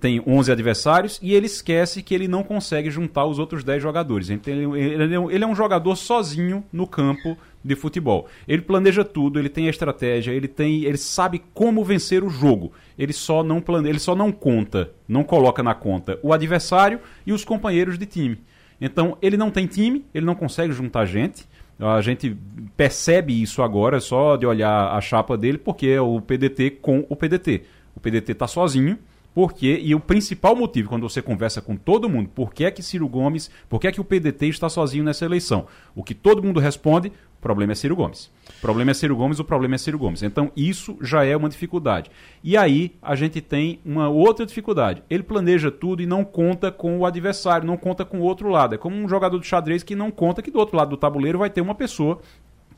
tem 0.00 0.20
11 0.26 0.50
adversários 0.50 1.20
e 1.22 1.34
ele 1.34 1.46
esquece 1.46 2.02
que 2.02 2.12
ele 2.12 2.26
não 2.26 2.42
consegue 2.42 2.90
juntar 2.90 3.24
os 3.26 3.38
outros 3.38 3.62
10 3.62 3.80
jogadores. 3.80 4.28
Então, 4.28 4.52
ele, 4.52 5.14
ele 5.30 5.44
é 5.44 5.46
um 5.46 5.54
jogador 5.54 5.94
sozinho 5.94 6.64
no 6.72 6.84
campo 6.84 7.38
de 7.64 7.76
futebol. 7.76 8.26
Ele 8.48 8.60
planeja 8.60 9.04
tudo, 9.04 9.38
ele 9.38 9.48
tem 9.48 9.68
a 9.68 9.70
estratégia, 9.70 10.32
ele 10.32 10.48
tem, 10.48 10.82
ele 10.82 10.98
sabe 10.98 11.40
como 11.54 11.84
vencer 11.84 12.24
o 12.24 12.28
jogo. 12.28 12.72
Ele 12.98 13.12
só 13.12 13.44
não 13.44 13.60
planeja, 13.60 13.90
ele 13.90 13.98
só 14.00 14.16
não 14.16 14.32
conta, 14.32 14.90
não 15.06 15.22
coloca 15.22 15.62
na 15.62 15.74
conta 15.74 16.18
o 16.20 16.32
adversário 16.32 16.98
e 17.24 17.32
os 17.32 17.44
companheiros 17.44 17.96
de 17.96 18.06
time. 18.06 18.38
Então, 18.80 19.16
ele 19.22 19.36
não 19.36 19.50
tem 19.50 19.66
time, 19.66 20.04
ele 20.12 20.26
não 20.26 20.34
consegue 20.34 20.72
juntar 20.72 21.06
gente. 21.06 21.46
A 21.78 22.00
gente 22.00 22.36
percebe 22.76 23.40
isso 23.40 23.62
agora 23.62 24.00
só 24.00 24.36
de 24.36 24.44
olhar 24.44 24.92
a 24.92 25.00
chapa 25.00 25.36
dele, 25.36 25.58
porque 25.58 25.86
é 25.86 26.00
o 26.00 26.20
PDT 26.20 26.70
com 26.82 27.06
o 27.08 27.14
PDT. 27.14 27.62
O 27.94 28.00
PDT 28.00 28.32
está 28.32 28.46
sozinho, 28.46 28.98
porque 29.34 29.80
e 29.82 29.94
o 29.94 30.00
principal 30.00 30.54
motivo 30.54 30.88
quando 30.88 31.08
você 31.08 31.20
conversa 31.20 31.60
com 31.60 31.76
todo 31.76 32.08
mundo, 32.08 32.30
por 32.32 32.54
que 32.54 32.64
é 32.64 32.70
que 32.70 32.82
Ciro 32.82 33.08
Gomes, 33.08 33.50
por 33.68 33.80
que 33.80 33.88
é 33.88 33.92
que 33.92 34.00
o 34.00 34.04
PDT 34.04 34.46
está 34.46 34.68
sozinho 34.68 35.02
nessa 35.02 35.24
eleição? 35.24 35.66
O 35.94 36.04
que 36.04 36.14
todo 36.14 36.42
mundo 36.42 36.60
responde, 36.60 37.08
o 37.08 37.42
problema 37.42 37.72
é 37.72 37.74
Ciro 37.74 37.96
Gomes. 37.96 38.30
O 38.48 38.60
problema 38.60 38.92
é 38.92 38.94
Ciro 38.94 39.16
Gomes, 39.16 39.38
o 39.40 39.44
problema 39.44 39.74
é 39.74 39.78
Ciro 39.78 39.98
Gomes. 39.98 40.22
Então 40.22 40.52
isso 40.56 40.96
já 41.02 41.24
é 41.24 41.36
uma 41.36 41.48
dificuldade. 41.48 42.10
E 42.42 42.56
aí 42.56 42.92
a 43.02 43.16
gente 43.16 43.40
tem 43.40 43.80
uma 43.84 44.08
outra 44.08 44.46
dificuldade. 44.46 45.02
Ele 45.10 45.22
planeja 45.22 45.70
tudo 45.70 46.00
e 46.00 46.06
não 46.06 46.24
conta 46.24 46.70
com 46.70 46.98
o 46.98 47.04
adversário, 47.04 47.66
não 47.66 47.76
conta 47.76 48.04
com 48.04 48.20
o 48.20 48.22
outro 48.22 48.48
lado. 48.48 48.76
É 48.76 48.78
como 48.78 48.96
um 48.96 49.08
jogador 49.08 49.38
de 49.38 49.46
xadrez 49.46 49.82
que 49.82 49.96
não 49.96 50.10
conta 50.10 50.40
que 50.40 50.50
do 50.50 50.58
outro 50.58 50.76
lado 50.76 50.90
do 50.90 50.96
tabuleiro 50.96 51.38
vai 51.38 51.50
ter 51.50 51.60
uma 51.60 51.74
pessoa 51.74 52.20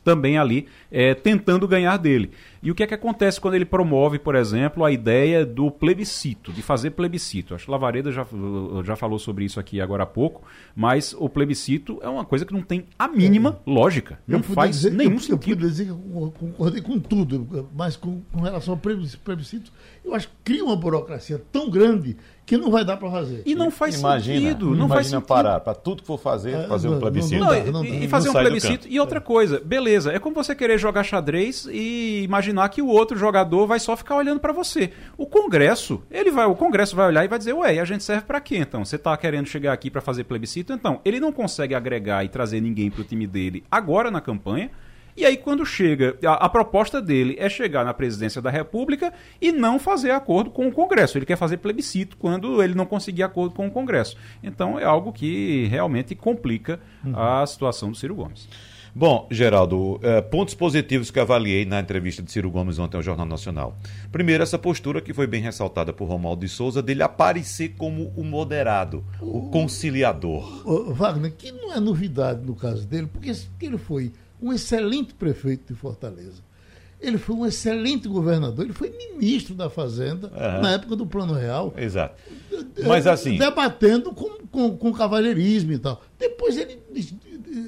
também 0.07 0.37
ali 0.37 0.67
é, 0.89 1.13
tentando 1.13 1.67
ganhar 1.67 1.97
dele. 1.97 2.31
E 2.67 2.71
o 2.71 2.75
que 2.75 2.83
é 2.83 2.87
que 2.87 2.93
acontece 2.93 3.39
quando 3.39 3.53
ele 3.53 3.63
promove, 3.63 4.19
por 4.19 4.35
exemplo, 4.35 4.83
a 4.83 4.91
ideia 4.91 5.45
do 5.45 5.71
plebiscito, 5.71 6.51
de 6.51 6.61
fazer 6.61 6.89
plebiscito? 6.91 7.55
Acho 7.55 7.63
que 7.63 7.71
Lavareda 7.71 8.11
já, 8.11 8.27
já 8.83 8.93
falou 8.93 9.17
sobre 9.17 9.45
isso 9.45 9.57
aqui 9.57 9.79
agora 9.79 10.03
há 10.03 10.05
pouco, 10.05 10.43
mas 10.75 11.15
o 11.17 11.29
plebiscito 11.29 11.97
é 12.01 12.09
uma 12.09 12.25
coisa 12.25 12.45
que 12.45 12.51
não 12.51 12.61
tem 12.61 12.83
a 12.99 13.07
mínima 13.07 13.61
é. 13.65 13.71
lógica. 13.71 14.19
Não 14.27 14.43
faz 14.43 14.75
dizer, 14.75 14.91
nenhum 14.91 15.13
eu, 15.13 15.19
sentido. 15.19 15.63
Eu 15.63 15.69
dizer 15.69 15.85
que 15.85 15.91
eu 15.91 16.33
concordei 16.37 16.81
com 16.81 16.99
tudo, 16.99 17.69
mas 17.73 17.95
com, 17.95 18.19
com 18.33 18.41
relação 18.41 18.73
ao 18.73 18.77
plebiscito, 18.77 19.71
eu 20.03 20.13
acho 20.13 20.27
que 20.27 20.35
cria 20.43 20.65
uma 20.65 20.75
burocracia 20.75 21.41
tão 21.49 21.69
grande 21.69 22.17
que 22.47 22.55
não 22.55 22.71
vai 22.71 22.85
dar 22.85 22.95
para 22.95 23.11
fazer. 23.11 23.43
E 23.45 23.53
não 23.53 23.69
faz 23.69 23.99
imagina, 23.99 24.39
sentido. 24.39 24.67
Não 24.67 24.85
imagina 24.85 24.95
faz 24.95 25.07
sentido. 25.07 25.27
parar, 25.27 25.59
para 25.59 25.75
tudo 25.75 26.01
que 26.01 26.07
for 26.07 26.17
fazer, 26.17 26.53
é, 26.53 26.67
fazer 26.67 26.87
um 26.87 26.97
plebiscito. 26.97 27.43
Não, 27.43 27.71
não, 27.73 27.85
e, 27.85 28.05
e 28.05 28.07
fazer 28.07 28.29
um 28.29 28.33
plebiscito. 28.33 28.87
E 28.89 28.97
outra 29.01 29.19
coisa, 29.19 29.59
beleza, 29.59 30.13
é 30.13 30.17
como 30.17 30.33
você 30.33 30.55
querer 30.55 30.77
jogar 30.77 31.03
xadrez 31.03 31.67
e 31.69 32.23
imaginar 32.23 32.56
imaginar 32.57 32.69
que 32.69 32.81
o 32.81 32.87
outro 32.87 33.17
jogador 33.17 33.67
vai 33.67 33.79
só 33.79 33.95
ficar 33.95 34.15
olhando 34.15 34.39
para 34.39 34.51
você. 34.51 34.91
O 35.17 35.25
Congresso, 35.25 36.03
ele 36.09 36.31
vai, 36.31 36.45
o 36.45 36.55
Congresso 36.55 36.95
vai 36.95 37.07
olhar 37.07 37.23
e 37.23 37.27
vai 37.27 37.37
dizer, 37.37 37.53
ué, 37.53 37.75
e 37.75 37.79
a 37.79 37.85
gente 37.85 38.03
serve 38.03 38.25
para 38.25 38.41
quê 38.41 38.57
então? 38.57 38.83
Você 38.83 38.97
tá 38.97 39.15
querendo 39.15 39.47
chegar 39.47 39.73
aqui 39.73 39.89
para 39.89 40.01
fazer 40.01 40.23
plebiscito? 40.23 40.73
Então, 40.73 40.99
ele 41.05 41.19
não 41.19 41.31
consegue 41.31 41.75
agregar 41.75 42.23
e 42.23 42.29
trazer 42.29 42.59
ninguém 42.59 42.89
pro 42.89 43.03
time 43.03 43.27
dele 43.27 43.63
agora 43.69 44.09
na 44.09 44.19
campanha. 44.19 44.71
E 45.15 45.25
aí, 45.25 45.35
quando 45.35 45.65
chega, 45.65 46.15
a, 46.23 46.45
a, 46.45 46.49
proposta 46.49 47.01
dele 47.01 47.35
é 47.39 47.49
chegar 47.49 47.83
na 47.83 47.91
presidência 47.91 48.39
da 48.39 48.51
República 48.51 49.11
e 49.41 49.51
não 49.51 49.79
fazer 49.79 50.11
acordo 50.11 50.51
com 50.51 50.67
o 50.67 50.71
Congresso. 50.71 51.17
Ele 51.17 51.25
quer 51.25 51.35
fazer 51.35 51.57
plebiscito 51.57 52.15
quando 52.17 52.61
ele 52.61 52.75
não 52.75 52.85
conseguir 52.85 53.23
acordo 53.23 53.55
com 53.55 53.65
o 53.65 53.71
Congresso. 53.71 54.15
Então, 54.43 54.79
é 54.79 54.83
algo 54.83 55.11
que 55.11 55.65
realmente 55.71 56.13
complica 56.13 56.79
uhum. 57.03 57.19
a 57.19 57.43
situação 57.47 57.89
do 57.89 57.97
Ciro 57.97 58.13
Gomes. 58.13 58.47
Bom, 58.97 59.27
Geraldo, 59.29 59.99
eh, 60.01 60.21
pontos 60.21 60.55
positivos 60.55 61.11
que 61.11 61.19
avaliei 61.19 61.65
na 61.65 61.79
entrevista 61.79 62.23
de 62.23 62.31
Ciro 62.31 62.49
Gomes 62.49 62.79
ontem 62.79 62.97
ao 62.97 63.03
Jornal 63.03 63.27
Nacional. 63.27 63.77
Primeiro, 64.11 64.41
essa 64.41 64.57
postura 64.57 65.01
que 65.01 65.13
foi 65.13 65.27
bem 65.27 65.39
ressaltada 65.39 65.93
por 65.93 66.05
Romualdo 66.05 66.43
de 66.43 66.51
Souza, 66.51 66.81
dele 66.81 67.03
aparecer 67.03 67.75
como 67.77 68.11
o 68.17 68.23
moderado, 68.23 69.05
o, 69.21 69.37
o 69.37 69.49
conciliador. 69.51 70.67
O, 70.67 70.95
Wagner, 70.95 71.31
que 71.31 71.51
não 71.51 71.71
é 71.71 71.79
novidade 71.79 72.43
no 72.43 72.55
caso 72.55 72.87
dele, 72.87 73.05
porque 73.05 73.31
ele 73.61 73.77
foi 73.77 74.11
um 74.41 74.51
excelente 74.51 75.13
prefeito 75.13 75.71
de 75.71 75.79
Fortaleza. 75.79 76.41
Ele 76.99 77.19
foi 77.19 77.35
um 77.35 77.45
excelente 77.45 78.07
governador, 78.07 78.65
ele 78.65 78.73
foi 78.73 78.89
ministro 78.89 79.53
da 79.53 79.69
Fazenda 79.69 80.29
uhum. 80.29 80.61
na 80.63 80.71
época 80.71 80.95
do 80.95 81.05
Plano 81.05 81.33
Real. 81.33 81.71
Exato. 81.77 82.15
Mas 82.83 83.05
assim. 83.05 83.37
Debatendo 83.37 84.11
com, 84.11 84.39
com, 84.47 84.75
com 84.75 84.91
cavalheirismo 84.91 85.73
e 85.73 85.77
tal. 85.77 86.01
Depois 86.17 86.57
ele 86.57 86.79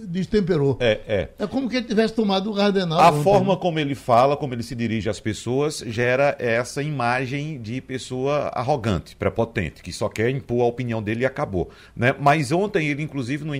destemperou. 0.07 0.77
É, 0.79 0.99
é. 1.07 1.29
É 1.39 1.47
como 1.47 1.69
que 1.69 1.77
ele 1.77 1.85
tivesse 1.87 2.13
tomado 2.13 2.51
o 2.51 2.55
cardenal. 2.55 2.99
A 2.99 3.09
ontem. 3.09 3.23
forma 3.23 3.57
como 3.57 3.79
ele 3.79 3.95
fala, 3.95 4.35
como 4.35 4.53
ele 4.53 4.63
se 4.63 4.75
dirige 4.75 5.09
às 5.09 5.19
pessoas, 5.19 5.83
gera 5.87 6.35
essa 6.39 6.83
imagem 6.83 7.61
de 7.61 7.81
pessoa 7.81 8.51
arrogante, 8.53 9.15
prepotente, 9.15 9.81
que 9.81 9.91
só 9.91 10.09
quer 10.09 10.29
impor 10.29 10.61
a 10.61 10.65
opinião 10.65 11.01
dele 11.01 11.21
e 11.21 11.25
acabou. 11.25 11.69
Né? 11.95 12.13
Mas 12.19 12.51
ontem 12.51 12.87
ele, 12.87 13.01
inclusive, 13.03 13.45
numa 13.45 13.57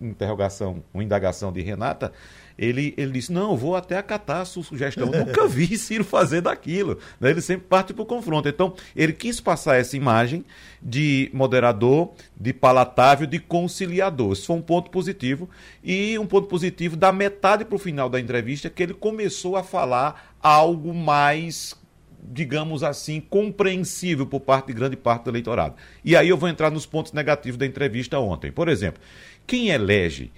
interrogação, 0.00 0.82
uma 0.92 1.02
indagação 1.02 1.52
de 1.52 1.62
Renata, 1.62 2.12
ele, 2.58 2.94
ele 2.96 3.12
disse: 3.12 3.32
Não, 3.32 3.56
vou 3.56 3.74
até 3.76 3.96
acatar 3.96 4.40
a 4.40 4.44
sua 4.44 4.62
sugestão. 4.62 5.12
Eu 5.12 5.20
nunca 5.26 5.46
vi 5.46 5.76
Ciro 5.76 6.04
fazer 6.04 6.40
daquilo. 6.40 6.98
Né? 7.20 7.30
Ele 7.30 7.40
sempre 7.40 7.66
parte 7.66 7.92
para 7.92 8.02
o 8.02 8.06
confronto. 8.06 8.48
Então, 8.48 8.74
ele 8.94 9.12
quis 9.12 9.40
passar 9.40 9.76
essa 9.76 9.96
imagem 9.96 10.44
de 10.80 11.30
moderador, 11.32 12.12
de 12.38 12.52
palatável, 12.52 13.26
de 13.26 13.38
conciliador. 13.38 14.32
Isso 14.32 14.46
foi 14.46 14.56
um 14.56 14.62
ponto 14.62 14.90
positivo. 14.90 15.48
E 15.82 16.18
um 16.18 16.26
ponto 16.26 16.46
positivo 16.46 16.96
da 16.96 17.12
metade 17.12 17.64
para 17.64 17.76
o 17.76 17.78
final 17.78 18.08
da 18.08 18.20
entrevista, 18.20 18.70
que 18.70 18.82
ele 18.82 18.94
começou 18.94 19.56
a 19.56 19.62
falar 19.62 20.34
algo 20.40 20.94
mais 20.94 21.74
digamos 22.26 22.82
assim, 22.82 23.20
compreensível 23.20 24.26
por 24.26 24.40
parte 24.40 24.68
de 24.68 24.72
grande 24.72 24.96
parte 24.96 25.24
do 25.24 25.30
eleitorado. 25.30 25.74
E 26.02 26.16
aí 26.16 26.30
eu 26.30 26.38
vou 26.38 26.48
entrar 26.48 26.70
nos 26.70 26.86
pontos 26.86 27.12
negativos 27.12 27.58
da 27.58 27.66
entrevista 27.66 28.18
ontem. 28.18 28.50
Por 28.50 28.66
exemplo, 28.66 28.98
quem 29.46 29.68
elege 29.68 30.32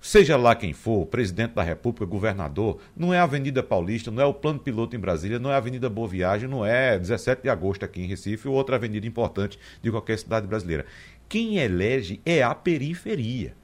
seja 0.00 0.36
lá 0.36 0.54
quem 0.54 0.72
for, 0.72 1.06
presidente 1.06 1.54
da 1.54 1.62
República, 1.62 2.04
governador, 2.04 2.78
não 2.96 3.12
é 3.12 3.18
a 3.18 3.24
Avenida 3.24 3.62
Paulista, 3.62 4.10
não 4.10 4.22
é 4.22 4.26
o 4.26 4.34
Plano 4.34 4.58
Piloto 4.58 4.94
em 4.96 4.98
Brasília, 4.98 5.38
não 5.38 5.50
é 5.50 5.54
a 5.54 5.58
Avenida 5.58 5.88
Boa 5.88 6.08
Viagem, 6.08 6.48
não 6.48 6.64
é 6.64 6.98
17 6.98 7.42
de 7.42 7.48
agosto 7.48 7.84
aqui 7.84 8.02
em 8.02 8.06
Recife 8.06 8.48
ou 8.48 8.54
outra 8.54 8.76
avenida 8.76 9.06
importante 9.06 9.58
de 9.82 9.90
qualquer 9.90 10.18
cidade 10.18 10.46
brasileira. 10.46 10.86
Quem 11.28 11.58
elege 11.58 12.20
é 12.24 12.42
a 12.42 12.54
periferia. 12.54 13.54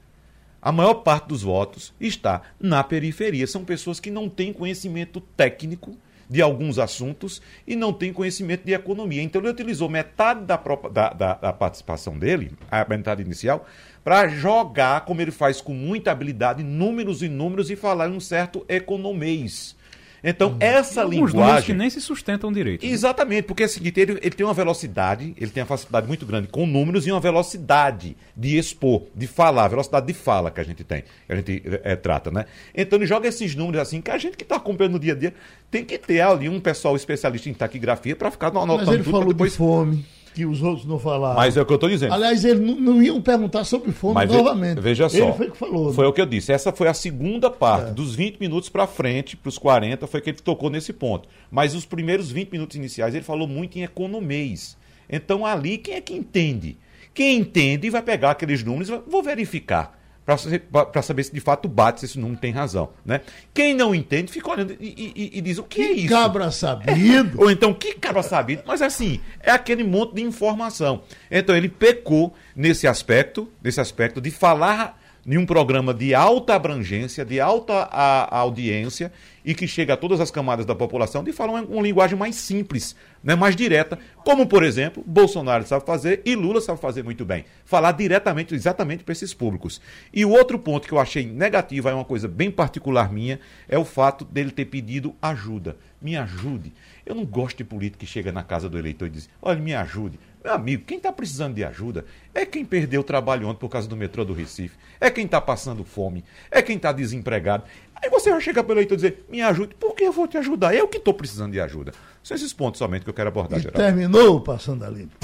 A 0.61 0.71
maior 0.71 0.95
parte 0.95 1.27
dos 1.27 1.43
votos 1.43 1.93
está 1.99 2.41
na 2.59 2.83
periferia. 2.83 3.45
São 3.45 3.63
pessoas 3.63 3.99
que 3.99 4.09
não 4.09 4.27
têm 4.27 4.51
conhecimento 4.51 5.21
técnico 5.21 5.95
de 6.29 6.41
alguns 6.41 6.79
assuntos 6.79 7.41
e 7.67 7.75
não 7.75 7.93
têm 7.93 8.11
conhecimento 8.11 8.63
de 8.65 8.73
economia. 8.73 9.21
Então 9.21 9.41
ele 9.41 9.49
utilizou 9.49 9.87
metade 9.87 10.43
da, 10.43 10.57
da, 10.57 11.09
da, 11.09 11.33
da 11.35 11.53
participação 11.53 12.17
dele, 12.17 12.51
a 12.69 12.83
metade 12.87 13.21
inicial, 13.21 13.67
para 14.05 14.27
jogar, 14.27 15.03
como 15.03 15.19
ele 15.19 15.31
faz 15.31 15.59
com 15.59 15.73
muita 15.73 16.11
habilidade, 16.11 16.61
números 16.61 17.23
e 17.23 17.27
números 17.27 17.71
e 17.71 17.75
falar 17.75 18.07
um 18.07 18.19
certo 18.19 18.63
economês. 18.69 19.75
Então, 20.23 20.51
hum. 20.51 20.57
essa 20.59 21.01
Alguns 21.01 21.31
linguagem. 21.31 21.65
que 21.65 21.73
nem 21.73 21.89
se 21.89 21.99
sustentam 21.99 22.53
direito. 22.53 22.85
Né? 22.85 22.91
Exatamente, 22.91 23.43
porque 23.43 23.63
é 23.63 23.65
o 23.65 23.69
seguinte: 23.69 23.99
ele, 23.99 24.11
ele 24.13 24.29
tem 24.29 24.45
uma 24.45 24.53
velocidade, 24.53 25.33
ele 25.37 25.49
tem 25.49 25.61
uma 25.61 25.67
facilidade 25.67 26.07
muito 26.07 26.23
grande 26.23 26.47
com 26.47 26.67
números 26.67 27.07
e 27.07 27.11
uma 27.11 27.19
velocidade 27.19 28.15
de 28.37 28.57
expor, 28.57 29.07
de 29.15 29.25
falar, 29.25 29.67
velocidade 29.69 30.05
de 30.05 30.13
fala 30.13 30.51
que 30.51 30.61
a 30.61 30.63
gente 30.63 30.83
tem, 30.83 31.01
que 31.01 31.33
a 31.33 31.35
gente 31.35 31.63
é, 31.83 31.95
trata, 31.95 32.29
né? 32.29 32.45
Então, 32.75 32.99
ele 32.99 33.07
joga 33.07 33.27
esses 33.27 33.55
números 33.55 33.81
assim, 33.81 34.01
que 34.01 34.11
a 34.11 34.19
gente 34.19 34.37
que 34.37 34.43
está 34.43 34.57
acompanhando 34.57 34.93
no 34.93 34.99
dia 34.99 35.13
a 35.13 35.15
dia 35.15 35.33
tem 35.71 35.83
que 35.83 35.97
ter 35.97 36.21
ali 36.21 36.47
um 36.47 36.59
pessoal 36.59 36.95
especialista 36.95 37.49
em 37.49 37.53
taquigrafia 37.55 38.15
para 38.15 38.29
ficar 38.29 38.47
anotando 38.47 38.77
Mas 38.77 38.87
ele 38.87 39.03
tudo. 39.03 39.11
Falou 39.11 39.33
depois... 39.33 39.51
de 39.51 39.57
fome 39.57 40.05
que 40.35 40.45
os 40.45 40.61
outros 40.61 40.85
não 40.85 40.99
falaram. 40.99 41.37
Mas 41.37 41.55
é 41.55 41.61
o 41.61 41.65
que 41.65 41.71
eu 41.71 41.75
estou 41.75 41.89
dizendo. 41.89 42.13
Aliás, 42.13 42.43
eles 42.43 42.59
não, 42.59 42.75
não, 42.75 43.01
iam 43.01 43.21
perguntar 43.21 43.63
sobre 43.63 43.93
fome 43.93 44.15
Mas 44.15 44.29
novamente. 44.29 44.81
Veja 44.81 45.07
só. 45.07 45.17
Ele 45.17 45.31
foi 45.31 45.49
que 45.49 45.57
falou. 45.57 45.93
Foi 45.93 46.03
né? 46.03 46.09
o 46.09 46.13
que 46.13 46.19
eu 46.19 46.25
disse. 46.25 46.51
Essa 46.51 46.73
foi 46.73 46.89
a 46.89 46.93
segunda 46.93 47.49
parte. 47.49 47.91
É. 47.91 47.93
Dos 47.93 48.13
20 48.13 48.37
minutos 48.37 48.67
para 48.67 48.85
frente, 48.85 49.37
para 49.37 49.47
os 49.47 49.57
40, 49.57 50.05
foi 50.07 50.19
que 50.19 50.31
ele 50.31 50.37
tocou 50.39 50.69
nesse 50.69 50.91
ponto. 50.91 51.29
Mas 51.49 51.73
os 51.73 51.85
primeiros 51.85 52.29
20 52.29 52.51
minutos 52.51 52.75
iniciais, 52.75 53.15
ele 53.15 53.23
falou 53.23 53.47
muito 53.47 53.79
em 53.79 53.83
economês. 53.83 54.75
Então, 55.09 55.45
ali, 55.45 55.77
quem 55.77 55.95
é 55.95 56.01
que 56.01 56.13
entende? 56.13 56.77
Quem 57.13 57.37
entende 57.37 57.89
vai 57.89 58.01
pegar 58.01 58.31
aqueles 58.31 58.61
números 58.61 58.89
e 58.89 59.01
vou 59.07 59.23
verificar 59.23 59.97
para 60.25 61.01
saber 61.03 61.23
se 61.23 61.31
de 61.31 61.39
fato 61.39 61.67
bate, 61.67 61.99
se 61.99 62.07
esse 62.07 62.19
número 62.19 62.39
tem 62.39 62.51
razão. 62.51 62.89
Né? 63.05 63.21
Quem 63.53 63.75
não 63.75 63.93
entende 63.93 64.31
fica 64.31 64.49
olhando 64.49 64.75
e, 64.79 65.13
e, 65.15 65.37
e 65.37 65.41
diz: 65.41 65.59
o 65.59 65.63
que, 65.63 65.81
é 65.81 65.85
que, 65.85 65.91
é 65.91 65.95
isso? 65.97 66.09
Cabra 66.09 66.49
sabido. 66.49 67.39
Ou 67.39 67.51
então, 67.51 67.73
que 67.73 67.93
cabra 67.93 68.23
sabido? 68.23 68.63
Mas 68.65 68.81
assim, 68.81 69.19
é 69.39 69.51
aquele 69.51 69.83
monte 69.83 70.15
de 70.15 70.23
informação. 70.23 71.03
Então 71.29 71.55
ele 71.55 71.69
pecou 71.69 72.33
nesse 72.55 72.87
aspecto, 72.87 73.47
nesse 73.63 73.79
aspecto 73.79 74.19
de 74.19 74.31
falar 74.31 74.99
em 75.25 75.37
um 75.37 75.45
programa 75.45 75.93
de 75.93 76.13
alta 76.13 76.53
abrangência, 76.53 77.25
de 77.25 77.39
alta 77.39 77.89
a, 77.91 78.35
a 78.35 78.39
audiência 78.39 79.11
e 79.43 79.55
que 79.55 79.67
chega 79.67 79.93
a 79.93 79.97
todas 79.97 80.19
as 80.19 80.29
camadas 80.29 80.65
da 80.65 80.75
população 80.75 81.23
de 81.23 81.33
falar 81.33 81.53
uma, 81.53 81.61
uma, 81.63 81.81
linguagem 81.81 82.17
mais 82.17 82.35
simples, 82.35 82.95
né, 83.23 83.35
mais 83.35 83.55
direta, 83.55 83.97
como 84.23 84.45
por 84.45 84.63
exemplo 84.63 85.03
Bolsonaro 85.05 85.65
sabe 85.65 85.85
fazer 85.85 86.21
e 86.25 86.35
Lula 86.35 86.61
sabe 86.61 86.79
fazer 86.79 87.03
muito 87.03 87.25
bem, 87.25 87.45
falar 87.65 87.91
diretamente, 87.93 88.53
exatamente 88.53 89.03
para 89.03 89.13
esses 89.13 89.33
públicos. 89.33 89.81
E 90.13 90.23
o 90.23 90.29
outro 90.29 90.59
ponto 90.59 90.87
que 90.87 90.93
eu 90.93 90.99
achei 90.99 91.25
negativo, 91.25 91.89
é 91.89 91.93
uma 91.93 92.05
coisa 92.05 92.27
bem 92.27 92.51
particular 92.51 93.11
minha, 93.11 93.39
é 93.67 93.77
o 93.77 93.85
fato 93.85 94.25
dele 94.25 94.51
ter 94.51 94.65
pedido 94.65 95.15
ajuda. 95.21 95.75
Me 96.01 96.15
ajude. 96.15 96.71
Eu 97.03 97.15
não 97.15 97.25
gosto 97.25 97.57
de 97.57 97.63
político 97.63 97.99
que 97.99 98.05
chega 98.05 98.31
na 98.31 98.43
casa 98.43 98.69
do 98.69 98.77
eleitor 98.77 99.07
e 99.07 99.11
diz: 99.11 99.29
olha, 99.41 99.59
me 99.59 99.73
ajude. 99.73 100.19
Meu 100.45 100.53
amigo, 100.53 100.83
quem 100.85 100.97
está 100.97 101.11
precisando 101.11 101.55
de 101.55 101.63
ajuda 101.63 102.05
é 102.31 102.45
quem 102.45 102.63
perdeu 102.63 103.01
o 103.01 103.03
trabalho 103.03 103.47
ontem 103.47 103.57
por 103.57 103.67
causa 103.67 103.87
do 103.87 103.97
metrô 103.97 104.23
do 104.23 104.31
Recife, 104.31 104.77
é 105.01 105.09
quem 105.09 105.25
está 105.25 105.41
passando 105.41 105.83
fome, 105.83 106.23
é 106.51 106.61
quem 106.61 106.75
está 106.75 106.91
desempregado. 106.91 107.63
Aí 107.95 108.11
você 108.11 108.29
vai 108.29 108.39
chegar 108.39 108.63
pelo 108.63 108.77
eleitor 108.77 108.93
e 108.93 108.97
dizer, 108.97 109.25
me 109.27 109.41
ajude, 109.41 109.73
por 109.73 109.95
que 109.95 110.03
eu 110.03 110.11
vou 110.11 110.27
te 110.27 110.37
ajudar? 110.37 110.75
Eu 110.75 110.87
que 110.87 110.97
estou 110.97 111.15
precisando 111.15 111.51
de 111.51 111.59
ajuda. 111.59 111.93
São 112.21 112.35
esses 112.35 112.53
pontos 112.53 112.77
somente 112.77 113.03
que 113.03 113.09
eu 113.09 113.13
quero 113.15 113.29
abordar, 113.29 113.57
e 113.57 113.63
Geraldo. 113.63 113.83
Terminou 113.83 114.39
Passando 114.39 114.85
a 114.85 114.89
Limpo. 114.89 115.17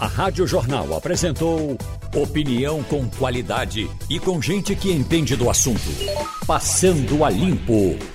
A 0.00 0.06
Rádio 0.06 0.46
Jornal 0.46 0.96
apresentou 0.96 1.76
opinião 2.14 2.82
com 2.82 3.06
qualidade 3.10 3.90
e 4.08 4.18
com 4.18 4.40
gente 4.40 4.74
que 4.74 4.90
entende 4.90 5.36
do 5.36 5.50
assunto. 5.50 5.90
Passando 6.46 7.22
a 7.22 7.28
Limpo. 7.28 7.98